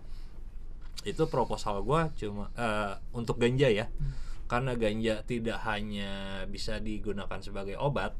itu 1.05 1.25
proposal 1.27 1.81
gue 1.81 2.01
cuma 2.19 2.49
eh, 2.55 2.93
untuk 3.13 3.37
ganja 3.37 3.69
ya. 3.69 3.87
Hmm. 3.89 4.13
Karena 4.45 4.73
ganja 4.75 5.21
tidak 5.23 5.57
hanya 5.63 6.13
bisa 6.45 6.77
digunakan 6.77 7.41
sebagai 7.41 7.77
obat 7.77 8.13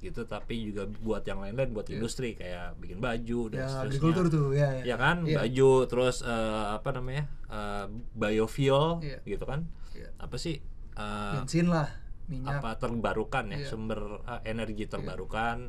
gitu 0.00 0.24
tapi 0.24 0.72
juga 0.72 0.88
buat 0.88 1.20
yang 1.22 1.44
lain-lain 1.44 1.76
buat 1.76 1.84
Iya. 1.84 2.00
industri 2.00 2.32
kayak 2.32 2.80
bikin 2.80 2.98
baju 2.98 3.52
dan 3.52 3.58
ya 3.58 3.68
seterusnya. 3.68 3.84
agrikultur 3.84 4.24
tuh 4.26 4.46
ya 4.56 4.68
ya, 4.80 4.82
ya 4.82 4.96
kan 4.96 5.16
Iya. 5.22 5.36
baju 5.36 5.70
terus 5.86 6.16
eh, 6.24 6.66
apa 6.72 6.88
namanya 6.90 7.24
eh, 7.46 7.84
biofuel 8.16 9.04
Iya. 9.04 9.18
gitu 9.26 9.44
kan 9.44 9.68
Iya. 9.92 10.08
apa 10.16 10.36
sih 10.40 10.56
eh, 10.96 11.32
bensin 11.36 11.68
lah 11.68 11.84
minyak 12.32 12.64
apa 12.64 12.80
terbarukan 12.80 13.52
ya 13.52 13.60
Iya. 13.60 13.68
sumber 13.68 14.00
eh, 14.24 14.40
energi 14.48 14.88
terbarukan 14.88 15.68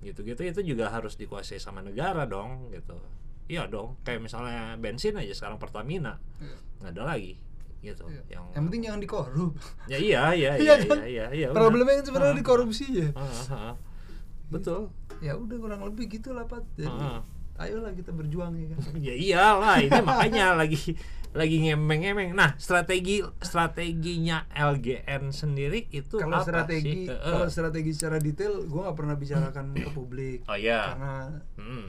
gitu-gitu 0.00 0.44
itu 0.44 0.60
juga 0.66 0.92
harus 0.92 1.16
dikuasai 1.16 1.56
sama 1.56 1.80
negara 1.80 2.28
dong 2.28 2.68
gitu 2.68 3.00
iya 3.46 3.66
dong 3.66 4.00
kayak 4.00 4.20
misalnya 4.20 4.74
bensin 4.76 5.14
aja 5.14 5.32
sekarang 5.32 5.56
Pertamina 5.56 6.16
Iya. 6.38 6.56
nggak 6.78 6.92
ada 6.92 7.02
lagi 7.06 7.34
gitu 7.80 8.04
Iya. 8.06 8.22
yang 8.30 8.44
yang 8.50 8.62
penting 8.64 8.80
jangan 8.82 9.00
dikorup 9.00 9.52
ya 9.84 9.96
iya 9.96 10.22
iya 10.32 10.50
Iya 10.56 10.74
iya 10.74 10.74
kan? 10.82 10.98
iya 10.98 11.06
iya, 11.06 11.26
iya 11.30 11.46
benar. 11.48 11.60
problemnya 11.62 11.94
kan 11.94 12.04
sebenarnya 12.04 12.32
Ah, 12.32 12.38
di 12.38 12.44
korupsi 12.44 12.84
ya 12.90 13.08
betul 14.46 14.92
ya 15.20 15.32
udah 15.34 15.56
kurang 15.56 15.80
lebih 15.82 16.08
gitulah 16.10 16.44
pak 16.44 16.62
jadi 16.74 16.88
Ah. 16.90 17.20
ayolah 17.56 17.92
kita 17.92 18.10
berjuang 18.10 18.54
ya 18.54 18.66
kan 18.70 18.78
ya 19.06 19.14
iyalah 19.14 19.76
ini 19.78 20.00
makanya 20.00 20.46
lagi 20.60 20.96
lagi 21.30 21.56
ngemeng-ngemeng 21.60 22.30
nah 22.32 22.54
strategi 22.56 23.18
strateginya 23.38 24.46
LGN 24.48 25.28
sendiri 25.28 25.90
itu 25.90 26.16
kalau 26.16 26.38
apa 26.38 26.46
strategi 26.46 27.04
sih? 27.04 27.10
Kalau 27.10 27.48
strategi 27.48 27.90
secara 27.90 28.18
detail 28.18 28.62
gue 28.62 28.80
nggak 28.80 28.94
pernah 28.94 29.14
bicarakan 29.14 29.74
ke 29.74 29.90
publik 29.90 30.38
oh 30.46 30.54
iya 30.54 30.94
karena 30.94 31.14
Hmm. 31.56 31.88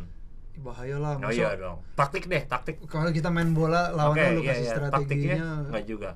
Bahaya 0.57 0.95
lah 0.95 1.17
oh 1.17 1.29
iya 1.29 1.53
dong 1.53 1.83
taktik 1.93 2.25
deh 2.25 2.43
taktik 2.43 2.79
kalau 2.85 3.09
kita 3.09 3.27
main 3.27 3.51
bola 3.51 3.89
lawan 3.89 4.13
Oke, 4.13 4.25
lu 4.31 4.41
iya, 4.41 4.49
kasih 4.49 4.61
iya. 4.61 4.73
strateginya 4.73 5.45
enggak 5.63 5.83
juga. 5.85 6.11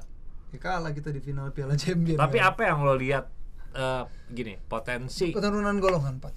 ya 0.49 0.57
kalah 0.57 0.91
kita 0.91 1.09
di 1.09 1.19
final 1.19 1.49
Piala 1.49 1.75
Champions 1.75 2.17
Tapi 2.17 2.37
ya. 2.37 2.49
apa 2.49 2.61
yang 2.63 2.81
lo 2.81 2.93
lihat 2.93 3.25
eh, 3.71 4.03
gini, 4.27 4.57
potensi 4.59 5.29
penurunan 5.29 5.77
golongan 5.77 6.17
pak 6.17 6.33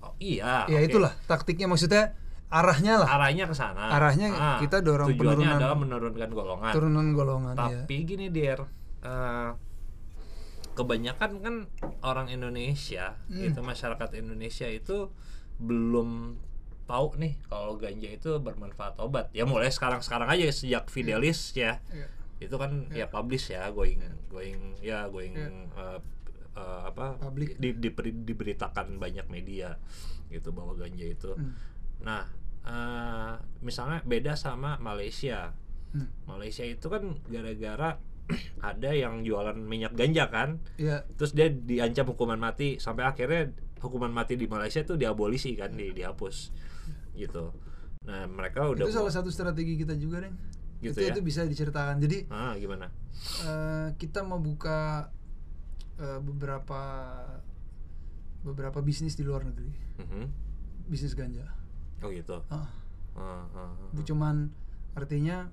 Oh, 0.00 0.14
iya. 0.18 0.64
ya 0.66 0.76
oke. 0.76 0.88
itulah 0.88 1.12
taktiknya 1.24 1.66
maksudnya 1.66 2.16
arahnya 2.48 2.98
lah 2.98 3.08
Arahnya 3.10 3.44
ke 3.44 3.54
sana. 3.54 3.92
Arahnya 3.92 4.28
Ah, 4.30 4.58
kita 4.58 4.80
dorong 4.80 5.08
tujuannya 5.10 5.24
penurunan- 5.40 5.58
adalah 5.58 5.78
menurunkan 5.78 6.30
golongan. 6.30 6.72
turunan 6.72 7.06
golongan 7.12 7.54
ya 7.56 7.80
Tapi 7.82 7.96
gini, 8.02 8.26
Dir. 8.28 8.60
eh, 9.00 9.50
kebanyakan 10.72 11.30
kan 11.38 11.54
orang 12.00 12.28
Indonesia, 12.28 13.20
Hmm. 13.26 13.44
itu 13.44 13.60
masyarakat 13.60 14.08
Indonesia 14.14 14.64
itu 14.66 15.12
belum 15.58 16.40
tahu 16.84 17.14
nih 17.16 17.38
kalau 17.44 17.74
ganja 17.74 18.08
itu 18.08 18.30
bermanfaat 18.36 18.98
obat 18.98 19.30
ya 19.30 19.42
mulai 19.42 19.68
sekarang 19.68 19.98
sekarang 19.98 20.26
aja 20.26 20.44
sejak 20.48 20.86
Fidelis 20.86 21.52
ya 21.52 21.78
Iya. 21.88 22.06
itu 22.40 22.54
kan 22.54 22.90
ya 22.90 23.06
publish 23.06 23.48
ya 23.48 23.68
going 23.68 24.02
going 24.26 24.58
ya 24.78 25.06
going 25.06 25.32
Iya. 25.32 25.48
uh, 25.72 25.98
uh, 26.52 26.80
apa 26.86 27.16
Public. 27.16 27.56
di, 27.56 27.72
diberi- 27.72 28.22
diberitakan 28.22 28.96
banyak 28.96 29.26
media 29.26 29.78
gitu 30.28 30.50
bahwa 30.50 30.74
ganja 30.74 31.04
itu 31.04 31.32
Hmm. 31.32 31.54
nah 32.00 32.26
uh, 32.62 33.32
misalnya 33.60 34.02
beda 34.02 34.34
sama 34.34 34.76
Malaysia 34.76 35.54
Hmm. 35.92 36.08
Malaysia 36.24 36.64
itu 36.64 36.88
kan 36.88 37.20
gara-gara 37.26 38.00
ada 38.64 38.90
yang 38.90 39.20
jualan 39.20 39.54
minyak 39.54 39.92
ganja 39.92 40.26
kan 40.26 40.56
Iya. 40.76 41.04
terus 41.14 41.32
dia 41.32 41.46
diancam 41.46 42.08
hukuman 42.08 42.38
mati 42.38 42.76
sampai 42.76 43.04
akhirnya 43.04 43.52
hukuman 43.78 44.08
mati 44.08 44.34
di 44.34 44.46
Malaysia 44.46 44.80
itu 44.80 44.94
diabolisi 44.94 45.52
kan 45.52 45.70
di 45.70 45.92
dihapus 45.92 46.48
gitu 47.14 47.52
nah 48.02 48.26
mereka 48.26 48.66
udah 48.66 48.82
itu 48.82 48.90
salah 48.90 49.10
satu 49.10 49.30
strategi 49.30 49.78
kita 49.78 49.94
juga, 49.94 50.18
Deng. 50.20 50.34
Gitu 50.82 50.90
itu 50.92 51.00
ya? 51.00 51.14
itu 51.14 51.22
bisa 51.22 51.46
diceritakan. 51.46 52.02
Jadi 52.02 52.26
ah 52.28 52.50
gimana 52.56 52.90
eh, 53.40 53.88
kita 53.94 54.20
mau 54.20 54.36
buka 54.36 55.06
eh, 55.96 56.18
beberapa 56.18 56.82
beberapa 58.42 58.82
bisnis 58.82 59.14
di 59.14 59.22
luar 59.22 59.44
negeri, 59.44 59.70
Mhm. 59.98 60.24
bisnis 60.84 61.14
ganja. 61.14 61.46
oh 62.02 62.10
gitu 62.10 62.42
Ah, 62.50 62.66
Ah, 63.14 63.46
ah, 63.46 63.70
ah. 63.70 63.70
bu- 63.94 64.02
cuman 64.02 64.50
artinya 64.92 65.46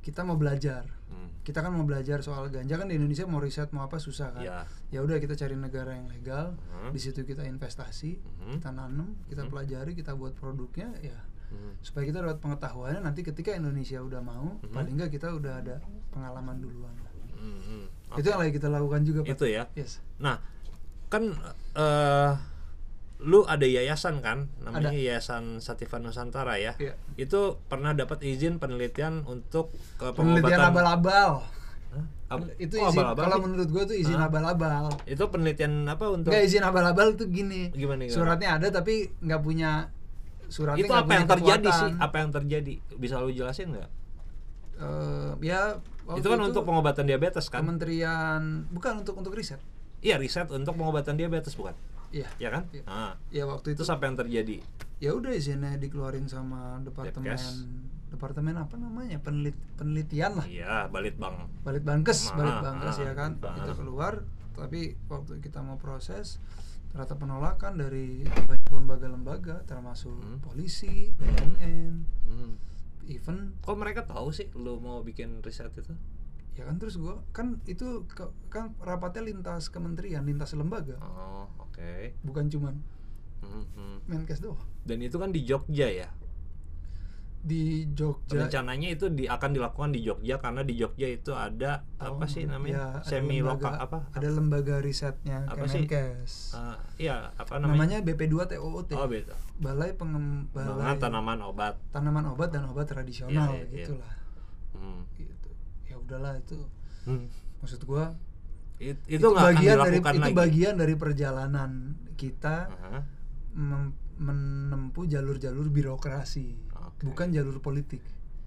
kita 0.00 0.24
mau 0.24 0.36
belajar. 0.36 0.88
Hmm. 1.06 1.28
Kita 1.40 1.60
kan 1.60 1.72
mau 1.72 1.84
belajar 1.84 2.20
soal 2.20 2.48
ganja 2.48 2.76
kan 2.76 2.86
di 2.86 2.96
Indonesia 2.96 3.24
mau 3.24 3.40
riset 3.40 3.68
mau 3.70 3.84
apa 3.84 3.96
susah 3.96 4.32
kan. 4.32 4.42
Ya. 4.42 4.64
Ya 4.88 5.00
udah 5.00 5.16
kita 5.16 5.34
cari 5.34 5.54
negara 5.54 5.92
yang 5.92 6.08
legal. 6.08 6.56
Hmm. 6.68 6.90
Di 6.90 7.00
situ 7.00 7.22
kita 7.22 7.44
investasi, 7.44 8.16
Mhm. 8.16 8.52
kita 8.58 8.70
nanam, 8.70 9.16
kita 9.26 9.44
Hmm. 9.44 9.50
pelajari, 9.50 9.92
kita 9.92 10.12
buat 10.14 10.32
produknya 10.34 10.92
ya 11.00 11.18
Hmm. 11.50 11.74
supaya 11.80 12.06
kita 12.06 12.22
dapat 12.22 12.38
pengetahuannya 12.38 13.02
nanti 13.02 13.20
ketika 13.20 13.50
Indonesia 13.50 13.98
udah 13.98 14.22
mau 14.22 14.56
Mhm. 14.62 14.70
paling 14.70 14.94
nggak 14.94 15.10
kita 15.10 15.34
udah 15.34 15.58
ada 15.58 15.76
pengalaman 16.08 16.56
duluan 16.58 16.94
Hmm, 17.34 17.56
hmm. 17.58 17.84
itu 18.14 18.26
yang 18.28 18.38
lagi 18.38 18.52
kita 18.52 18.68
lakukan 18.68 19.00
juga 19.02 19.20
Pak. 19.24 19.32
Itu 19.34 19.44
ya. 19.48 19.64
yes 19.72 19.98
Nah, 20.18 20.38
kan 21.08 21.26
eh 21.74 22.32
lu 23.20 23.44
ada 23.44 23.62
yayasan 23.62 24.18
kan, 24.18 24.48
namanya 24.58 24.88
Ada. 24.88 24.96
Yayasan 24.96 25.44
Sativa 25.58 25.96
Nusantara 25.96 26.56
ya. 26.56 26.72
Iya. 26.74 26.96
Itu 27.14 27.60
pernah 27.62 27.92
dapat 27.92 28.20
izin 28.20 28.56
penelitian 28.56 29.22
untuk 29.24 29.68
ke 29.96 30.08
penelitian 30.10 30.40
pengobatan 30.56 30.60
abal-abal 30.66 31.30
Hah? 31.90 32.06
Ab- 32.30 32.54
itu 32.56 32.74
kok 32.74 32.86
izin 32.86 32.96
abal-abal 32.96 33.20
kalau 33.20 33.36
sih? 33.36 33.44
menurut 33.44 33.68
gue 33.68 33.82
tuh 33.84 33.96
izin 33.98 34.16
abal-abal 34.16 34.88
Itu 35.04 35.24
penelitian 35.26 35.84
apa 35.84 36.04
untuk 36.08 36.30
nggak 36.30 36.44
izin 36.44 36.62
abal-abal 36.62 37.12
tuh 37.12 37.28
gini 37.28 37.68
Gimana, 37.70 38.04
gimana? 38.04 38.14
suratnya 38.14 38.48
ada 38.56 38.66
tapi 38.70 39.12
nggak 39.18 39.40
punya 39.40 39.70
suratnya 40.46 40.80
itu 40.80 40.92
apa 40.92 41.12
yang 41.12 41.26
terjadi 41.28 41.68
kekuatan. 41.68 41.80
sih? 41.84 41.92
Apa 42.00 42.16
yang 42.16 42.30
terjadi? 42.32 42.74
Bisa 42.94 43.14
lu 43.18 43.30
jelasin 43.30 43.68
nggak? 43.70 43.90
Eh, 44.80 45.30
ya 45.44 45.76
itu 46.10 46.24
kan 46.24 46.40
untuk 46.40 46.64
pengobatan 46.64 47.04
diabetes 47.04 47.46
kan? 47.46 47.60
kementerian 47.60 48.64
bukan 48.68 49.04
untuk 49.04 49.14
untuk 49.14 49.30
riset 49.30 49.60
Iya, 50.00 50.16
riset 50.16 50.48
untuk 50.48 50.72
pengobatan 50.72 51.14
diabetes 51.14 51.52
bukan? 51.52 51.76
Iya 52.10 52.28
Ya 52.36 52.48
kan? 52.50 52.64
Iya. 52.70 52.82
Ah. 52.84 53.12
ya 53.30 53.44
waktu 53.44 53.72
itu 53.72 53.82
apa 53.84 54.02
yang 54.02 54.16
terjadi? 54.16 54.56
ya 54.98 55.10
udah 55.12 55.30
izinnya 55.30 55.74
dikeluarin 55.74 56.26
sama 56.26 56.76
departemen 56.78 57.32
Depkes. 57.32 57.64
departemen 58.10 58.52
apa 58.54 58.76
namanya 58.76 59.16
penelit 59.16 59.56
penelitian 59.74 60.34
lah 60.34 60.44
Iya, 60.44 60.86
Balitbang. 60.86 61.48
balit 61.62 61.80
bankes 61.80 62.28
Ah, 62.28 62.36
balit 62.36 62.56
bankes 62.60 62.94
ah, 62.94 63.02
ya 63.02 63.12
kan 63.14 63.30
ah. 63.40 63.56
itu 63.56 63.72
keluar 63.74 64.20
tapi 64.52 64.80
waktu 65.06 65.38
kita 65.38 65.60
mau 65.60 65.76
proses 65.76 66.36
ternyata 66.90 67.14
penolakan 67.14 67.78
dari 67.78 68.26
banyak 68.26 68.68
lembaga-lembaga 68.68 69.62
termasuk 69.64 70.12
Hmm. 70.12 70.36
polisi 70.40 71.14
BNN 71.14 71.94
Hmm. 72.26 72.52
even 73.06 73.56
Kok 73.58 73.74
mereka 73.74 74.04
tahu 74.04 74.28
sih 74.30 74.52
lu 74.52 74.76
mau 74.76 75.00
bikin 75.00 75.40
riset 75.40 75.72
itu? 75.72 75.94
Ya 76.52 76.64
kan 76.64 76.76
terus 76.76 76.94
gua 76.94 77.22
kan 77.30 77.58
itu 77.64 78.04
ke- 78.06 78.32
kan 78.48 78.74
rapatnya 78.78 79.22
lintas 79.24 79.68
kementerian 79.68 80.22
lintas 80.22 80.52
lembaga 80.52 80.98
Oh, 80.98 81.46
oke. 81.58 82.14
bukan 82.22 82.46
cuman 82.46 82.74
Hmm, 83.40 83.64
hmm. 83.70 83.96
Menkes 84.06 84.38
doang 84.38 84.60
Dan 84.82 85.00
itu 85.00 85.16
kan 85.16 85.30
di 85.30 85.40
Jogja 85.42 85.88
ya. 85.88 86.08
di 87.40 87.88
Jogja 87.88 88.36
Rencananya 88.38 88.92
itu 88.92 89.08
di, 89.08 89.24
akan 89.24 89.50
dilakukan 89.50 89.90
di 89.90 90.04
Jogja 90.04 90.36
karena 90.36 90.60
di 90.60 90.76
Jogja 90.76 91.08
itu 91.08 91.32
ada 91.32 91.88
Oh, 91.96 92.12
apa 92.12 92.28
sih 92.28 92.44
ya, 92.44 92.52
namanya? 92.52 92.76
ada 92.94 93.00
Semi 93.02 93.40
lokal 93.40 93.80
apa? 93.80 94.04
ada 94.10 94.28
lembaga 94.28 94.76
risetnya 94.78 95.48
Apa 95.48 95.64
sih? 95.64 95.88
Kemenkes 95.88 96.52
Eh, 96.52 96.76
iya, 97.00 97.32
apa 97.32 97.56
namanya? 97.56 97.96
namanya 97.96 98.04
BP2 98.04 98.44
TOOT 98.46 98.92
Oh, 98.92 99.08
beda. 99.08 99.32
Balai 99.56 99.96
Pengem 99.96 100.52
Pengembangan 100.52 100.76
Balai 100.76 101.00
tanaman 101.00 101.38
obat. 101.40 101.74
Tanaman 101.88 102.24
Obat 102.28 102.48
dan 102.50 102.68
Obat 102.68 102.84
Tradisional 102.86 103.32
Iya, 103.32 103.56
iya, 103.56 103.64
iya. 103.64 103.84
gitulah 103.88 104.12
Hmm. 104.70 105.00
Udahlah 106.10 106.34
itu 106.36 106.58
Hmm. 107.00 107.30
maksud 107.58 107.80
gua 107.84 108.12
It- 108.76 109.04
itu 109.06 109.22
akan 109.22 109.40
bagian 109.46 109.76
dari 109.78 109.96
itu 109.96 110.08
lagi. 110.18 110.34
bagian 110.34 110.74
dari 110.74 110.94
perjalanan 110.94 111.70
kita 112.14 112.66
mem- 113.52 113.94
menempuh 114.16 115.06
jalur-jalur 115.06 115.68
birokrasi 115.68 116.56
Oke. 116.74 117.06
bukan 117.06 117.30
jalur 117.30 117.58
politik 117.58 118.02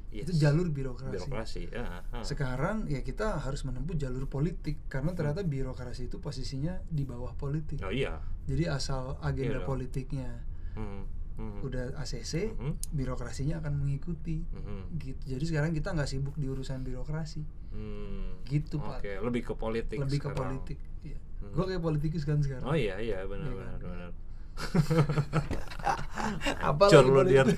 Yes. 0.10 0.30
itu 0.30 0.38
jalur 0.40 0.70
birokrasi, 0.70 1.18
birokrasi. 1.18 1.64
Ah. 1.74 2.22
sekarang 2.22 2.86
ya 2.86 3.02
kita 3.02 3.40
harus 3.40 3.64
menempuh 3.64 3.96
jalur 3.96 4.28
politik 4.28 4.86
karena 4.88 5.10
ternyata 5.12 5.42
birokrasi 5.42 6.06
itu 6.06 6.20
posisinya 6.20 6.78
di 6.84 7.02
bawah 7.02 7.34
politik 7.34 7.82
Oh 7.82 7.90
iya. 7.90 8.22
jadi 8.44 8.70
asal 8.72 9.18
agenda 9.20 9.58
dong. 9.58 9.66
politiknya 9.68 10.30
Hmm. 10.74 11.10
Hmm. 11.34 11.58
udah 11.62 11.98
ACC 11.98 12.52
Mhm. 12.52 12.72
birokrasinya 12.92 13.58
akan 13.58 13.74
mengikuti 13.76 14.46
Mhm. 14.46 14.80
gitu 14.96 15.22
jadi 15.28 15.44
sekarang 15.44 15.72
kita 15.72 15.90
nggak 15.90 16.06
sibuk 16.06 16.36
di 16.36 16.46
urusan 16.46 16.80
birokrasi 16.80 17.42
Hmm. 17.70 18.38
Gitu, 18.44 18.78
Pak. 18.78 19.02
Oke, 19.02 19.12
lebih 19.18 19.42
ke 19.44 19.54
politik. 19.56 19.98
lebih 19.98 20.20
ke 20.20 20.24
sekarang. 20.24 20.38
politik 20.62 20.78
iya. 21.02 21.18
Hmm. 21.40 21.52
gue 21.52 21.64
kayak 21.66 21.82
politikus 21.82 22.22
kan 22.22 22.38
sekarang 22.38 22.64
Oh 22.64 22.74
iya 22.74 22.96
iya 22.98 23.24
benar 23.24 23.44
Iya 23.44 23.56
benar 23.56 23.74
kan? 23.74 23.90
benar. 23.90 24.12
Apa 26.64 26.84
lu? 27.02 27.26
Dir. 27.26 27.48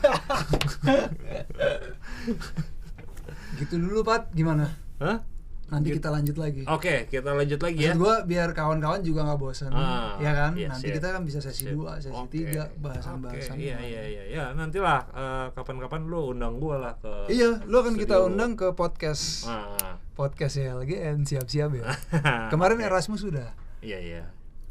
gitu 3.56 3.76
dulu 3.76 4.00
Pat 4.02 4.32
gimana 4.32 4.72
Hah? 4.98 5.20
Nanti 5.66 5.88
Gitu. 5.88 5.98
kita 5.98 6.10
lanjut 6.10 6.38
lagi 6.38 6.62
Oke, 6.64 6.96
kita 7.08 7.30
lanjut 7.32 7.58
lagi 7.58 7.80
ya. 7.80 7.90
Maksud 7.90 7.98
gue 7.98 8.16
biar 8.28 8.50
kawan-kawan 8.52 9.02
juga 9.02 9.22
nggak 9.24 9.40
bosan 9.40 9.70
Ah, 9.70 10.14
ya 10.16 10.32
kan 10.32 10.52
iya, 10.54 10.70
nanti 10.70 10.86
siap. 10.86 10.96
kita 10.96 11.08
kan 11.10 11.22
bisa 11.22 11.40
sesi 11.40 11.66
dua 11.68 11.98
sesi 11.98 12.22
tiga 12.30 12.70
bahasan-bahasan 12.76 13.54
Oke, 13.54 13.64
iya 13.64 13.72
yang 13.72 13.82
iya 13.82 14.00
lain. 14.00 14.12
iya 14.12 14.24
ya 14.32 14.44
nantilah 14.52 15.00
eh, 15.10 15.46
kapan-kapan 15.52 16.02
lu 16.04 16.32
undang 16.32 16.56
gua 16.56 16.76
lah 16.78 16.94
ke 16.96 17.30
iya 17.30 17.58
lo 17.64 17.82
kan 17.82 17.94
kita 17.94 18.22
undang 18.22 18.54
ke 18.54 18.70
podcast 18.72 19.48
Ah. 19.48 19.98
podcast 20.12 20.56
ya 20.56 20.74
LGN 20.76 21.24
siap-siap 21.24 21.70
ya 21.72 21.86
kemarin 22.52 22.78
Erasmus 22.80 23.22
sudah 23.22 23.50
Iya 23.80 23.98
iya. 24.00 24.24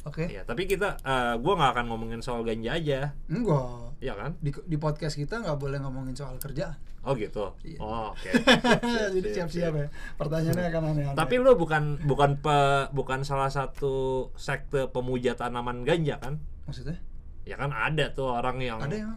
oke 0.05 0.25
Iya, 0.25 0.43
tapi 0.43 0.65
kita 0.65 0.95
eh, 0.97 1.35
gua 1.37 1.53
nggak 1.55 1.71
akan 1.73 1.85
ngomongin 1.87 2.21
soal 2.21 2.43
ganja 2.43 2.71
aja. 2.73 3.19
enggak 3.27 3.94
Iya 4.01 4.15
kan? 4.15 4.31
di, 4.41 4.51
di 4.51 4.77
podcast 4.77 5.15
kita 5.15 5.43
nggak 5.43 5.59
boleh 5.59 5.79
ngomongin 5.83 6.15
soal 6.15 6.39
kerjaan 6.39 6.75
Oh 7.05 7.13
gitu. 7.13 7.53
Iya. 7.61 7.79
Oh, 7.85 8.17
oke. 8.17 8.31
jadi 9.21 9.29
siap-siap 9.29 9.73
ya 9.77 9.87
pertanyaannya 10.17 10.65
akan 10.73 10.83
aneh-aneh 10.89 11.17
Tapi 11.21 11.35
lu 11.37 11.53
bukan 11.53 12.01
bukan 12.01 12.41
pe, 12.41 12.89
bukan 12.97 13.21
salah 13.29 13.53
satu 13.53 14.33
sekte 14.41 14.89
pemuja 14.89 15.37
tanaman 15.37 15.85
ganja 15.85 16.17
kan? 16.17 16.41
maksudnya 16.65 16.97
Ya 17.45 17.61
kan 17.61 17.77
ada 17.77 18.09
tuh 18.17 18.33
orang 18.33 18.57
yang 18.65 18.81
ada 18.81 18.97
yang 18.97 19.13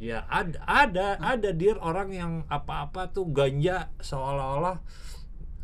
Ya 0.00 0.24
ada 0.32 0.56
ada 0.64 1.20
ada 1.20 1.50
dir 1.52 1.76
orang 1.76 2.08
yang 2.12 2.32
apa-apa 2.48 3.12
tuh 3.12 3.28
ganja 3.32 3.92
seolah-olah 4.00 4.80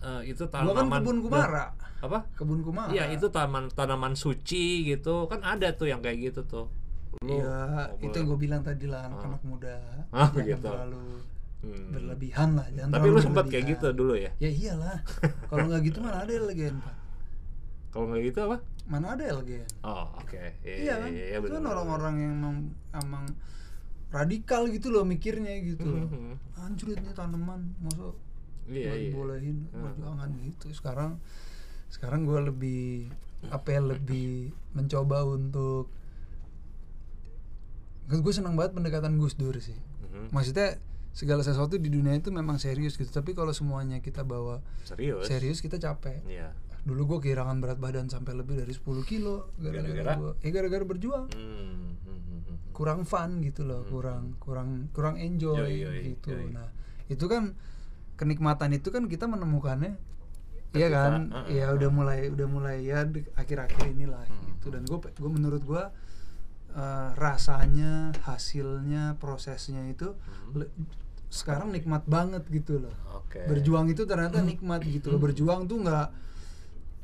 eh, 0.05 0.29
itu 0.29 0.45
kan 0.53 0.69
tanaman 0.69 1.01
kebun 1.01 1.19
kumara 1.25 1.73
apa? 2.05 2.29
kebun 2.37 2.61
kumara 2.61 2.93
Iya 2.93 3.17
itu 3.17 3.33
tanaman 3.33 3.73
tanaman 3.73 4.13
suci 4.13 4.85
gitu 4.85 5.25
kan 5.25 5.41
ada 5.41 5.73
tuh 5.73 5.89
yang 5.89 6.05
kayak 6.05 6.33
gitu 6.33 6.45
tuh. 6.45 6.69
Lu 7.13 7.29
Iya, 7.29 7.57
nggak 7.69 7.89
itu 8.03 8.17
yang 8.17 8.27
gue 8.27 8.39
bilang 8.41 8.63
tadi 8.63 8.87
lah 8.89 9.05
anak-anak 9.05 9.43
muda 9.45 9.77
Ah, 10.09 10.27
jangan 10.27 10.35
begitu. 10.35 10.65
terlalu 10.65 11.05
Hmm. 11.63 11.95
berlebihan 11.95 12.49
lah, 12.59 12.67
jangan 12.75 12.91
Tapi 12.91 13.07
lu 13.07 13.19
sempat 13.21 13.45
kayak 13.47 13.65
gitu 13.71 13.87
dulu 13.93 14.15
ya? 14.19 14.31
Ya 14.37 14.51
iyalah, 14.51 14.99
kalau 15.47 15.71
nggak 15.71 15.83
gitu 15.87 16.03
mana 16.03 16.27
ada 16.27 16.33
LGN 16.35 16.77
Pak? 16.77 16.97
Kalau 17.93 18.05
nggak 18.11 18.23
gitu 18.27 18.39
apa? 18.43 18.57
Mana 18.83 19.07
ada 19.15 19.25
LGN? 19.31 19.71
Oh 19.81 20.11
oke. 20.17 20.43
Iya 20.59 20.75
Iya 20.83 20.95
kan, 20.99 21.11
iya, 21.15 21.25
iya, 21.29 21.37
itu 21.39 21.55
kan 21.55 21.63
orang-orang 21.63 22.15
yang 22.19 22.33
emang, 22.35 22.57
emang 22.91 23.25
radikal 24.11 24.67
gitu 24.67 24.91
loh 24.91 25.07
mikirnya 25.07 25.55
gitu. 25.63 25.87
loh. 25.87 26.11
Mhm. 26.11 26.35
Anjrit 26.59 26.99
nih 26.99 27.15
tanaman, 27.15 27.63
masuk 27.79 28.19
Iya, 28.67 28.91
nggak 28.91 28.99
iya. 28.99 29.05
dibolehin, 29.07 29.57
Hmm. 29.71 29.95
jangan 30.03 30.31
gitu. 30.43 30.67
Sekarang, 30.75 31.11
sekarang 31.87 32.27
gue 32.27 32.41
lebih 32.43 33.07
apa 33.51 33.69
ya 33.71 33.81
lebih 33.85 34.51
mencoba 34.73 35.23
untuk 35.23 35.87
gue 38.05 38.33
senang 38.33 38.55
banget 38.55 38.73
pendekatan 38.73 39.15
Gus 39.15 39.35
Dur 39.35 39.55
sih 39.57 39.77
Mhm. 40.05 40.31
maksudnya 40.31 40.77
segala 41.11 41.41
sesuatu 41.41 41.77
di 41.77 41.87
dunia 41.87 42.13
itu 42.13 42.29
memang 42.29 42.57
serius 42.57 42.95
gitu 42.95 43.09
tapi 43.09 43.33
kalau 43.33 43.51
semuanya 43.51 43.99
kita 43.99 44.23
bawa 44.23 44.65
Serius? 44.83 45.25
serius 45.25 45.59
kita 45.59 45.77
capek 45.77 46.25
Iya. 46.25 46.57
dulu 46.83 47.17
gue 47.17 47.29
kehilangan 47.29 47.59
berat 47.59 47.77
badan 47.77 48.07
sampai 48.07 48.33
lebih 48.33 48.57
dari 48.57 48.71
10 48.71 48.83
kilo 49.03 49.53
gara-gara 49.55 49.87
Gara-gara? 49.87 50.13
gua- 50.17 50.37
ya 50.39 50.51
gara-gara 50.51 50.85
berjuang 50.85 51.27
Hmm, 51.29 51.95
hmm, 51.97 52.21
hmm, 52.21 52.41
hmm. 52.43 52.57
kurang 52.73 53.05
fun 53.05 53.39
gitu 53.41 53.63
loh 53.63 53.85
kurang 53.85 54.35
kurang 54.39 54.69
kurang 54.91 55.15
enjoy. 55.17 55.55
Yoi, 55.55 55.77
yoi, 55.79 56.01
gitu 56.13 56.33
yoi. 56.35 56.51
nah 56.51 56.69
itu 57.07 57.25
kan 57.27 57.55
kenikmatan 58.15 58.73
itu 58.73 58.89
kan 58.89 59.07
kita 59.07 59.25
menemukannya 59.27 59.97
Iya 60.73 60.89
kan, 60.89 61.29
uh, 61.29 61.37
uh, 61.39 61.47
ya 61.53 61.69
udah 61.71 61.91
mulai 61.91 62.27
udah 62.27 62.49
mulai 62.49 62.81
ya 62.83 63.05
akhir-akhir 63.35 63.93
inilah 63.93 64.25
gitu 64.25 64.73
dan 64.73 64.83
gue 64.83 64.97
gue 64.97 65.31
menurut 65.31 65.61
gue 65.61 65.83
eh, 66.73 67.09
rasanya 67.15 68.13
hasilnya 68.21 69.17
prosesnya 69.17 69.85
itu 69.87 70.13
Hmm. 70.53 70.65
sekarang 71.29 71.71
nikmat 71.71 72.05
banget 72.05 72.45
gitu 72.47 72.77
loh 72.79 72.93
Oke. 73.15 73.41
berjuang 73.47 73.89
itu 73.89 74.05
ternyata 74.05 74.41
nikmat 74.41 74.81
gitu 74.83 75.09
loh 75.09 75.17
berjuang 75.19 75.65
tuh 75.65 75.81
nggak 75.81 76.09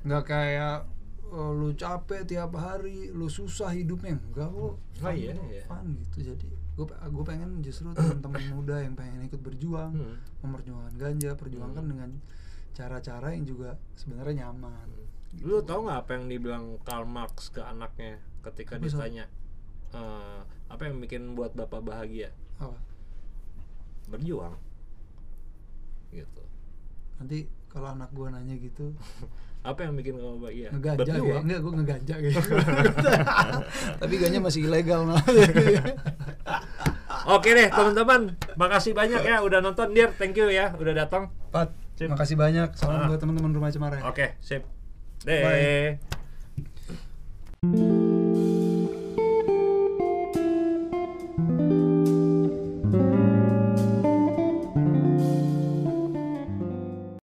nggak 0.05 0.25
kayak 0.25 0.85
oh, 1.27 1.51
lu 1.51 1.73
capek 1.73 2.25
tiap 2.25 2.53
hari 2.55 3.09
lu 3.11 3.27
susah 3.27 3.73
hidupnya 3.73 4.17
enggak 4.17 4.49
kok 4.49 4.77
Oh, 4.99 5.11
iya, 5.11 5.33
kok, 5.33 5.49
iya. 5.49 5.65
fun 5.65 5.87
gitu 5.97 6.19
jadi 6.27 6.49
gue 6.75 6.85
gue 6.87 7.25
pengen 7.25 7.51
justru 7.59 7.89
teman-teman 7.91 8.45
muda 8.55 8.77
yang 8.79 8.95
pengen 8.95 9.21
ikut 9.23 9.41
berjuang 9.41 9.93
Hmm. 9.93 10.17
memperjuangkan 10.41 10.95
ganja 10.95 11.31
perjuangkan 11.35 11.85
dengan 11.85 12.11
cara-cara 12.71 13.33
yang 13.33 13.45
juga 13.45 13.75
sebenarnya 13.95 14.47
nyaman 14.47 14.89
Lu 15.39 15.61
tau 15.61 15.85
nggak 15.85 15.99
apa 15.99 16.11
yang 16.15 16.25
dibilang 16.27 16.65
Karl 16.83 17.05
Marx 17.05 17.49
ke 17.49 17.61
anaknya 17.61 18.17
ketika 18.41 18.77
Sob? 18.77 18.87
ditanya 19.03 19.25
eh, 19.91 20.39
apa 20.69 20.83
yang 20.83 20.99
bikin 20.99 21.33
buat 21.33 21.53
bapak 21.53 21.81
bahagia? 21.83 22.29
apa 22.57 22.75
Berjuang. 24.09 24.57
Gitu. 26.09 26.43
nanti 27.17 27.39
kalau 27.69 27.91
anak 27.91 28.09
gue 28.11 28.27
nanya 28.27 28.57
gitu 28.57 28.95
Apa 29.61 29.85
yang 29.85 29.95
bikin 29.95 30.15
kamu 30.15 30.39
bahagia? 30.39 30.69
ngeganja 30.71 30.97
kayak 30.97 30.99
Berjuang. 31.19 31.43
enggak 31.45 31.61
gue 31.61 31.73
ngeganja 31.75 32.15
kayak 32.17 32.45
tapi 34.01 34.15
ganja 34.17 34.39
masih 34.41 34.61
ilegal 34.65 35.01
malah 35.05 35.25
Oke 37.29 37.53
deh 37.53 37.69
teman-teman, 37.69 38.21
makasih 38.55 38.97
banyak 38.97 39.21
ya 39.21 39.45
udah 39.45 39.61
nonton 39.61 39.93
Dir, 39.93 40.09
thank 40.15 40.33
you 40.33 40.49
ya 40.49 40.73
udah 40.73 40.97
datang. 40.97 41.29
Pat, 41.51 41.69
Sip. 41.93 42.09
makasih 42.09 42.41
banyak. 42.41 42.73
Salam 42.73 43.05
Ah. 43.05 43.07
buat 43.07 43.21
teman-teman 43.21 43.53
rumah 43.53 43.69
Cemara. 43.69 44.01
Oke, 44.03 44.33
sip. 44.41 44.65
Bye. 45.21 46.01
Deh. 47.61 48.17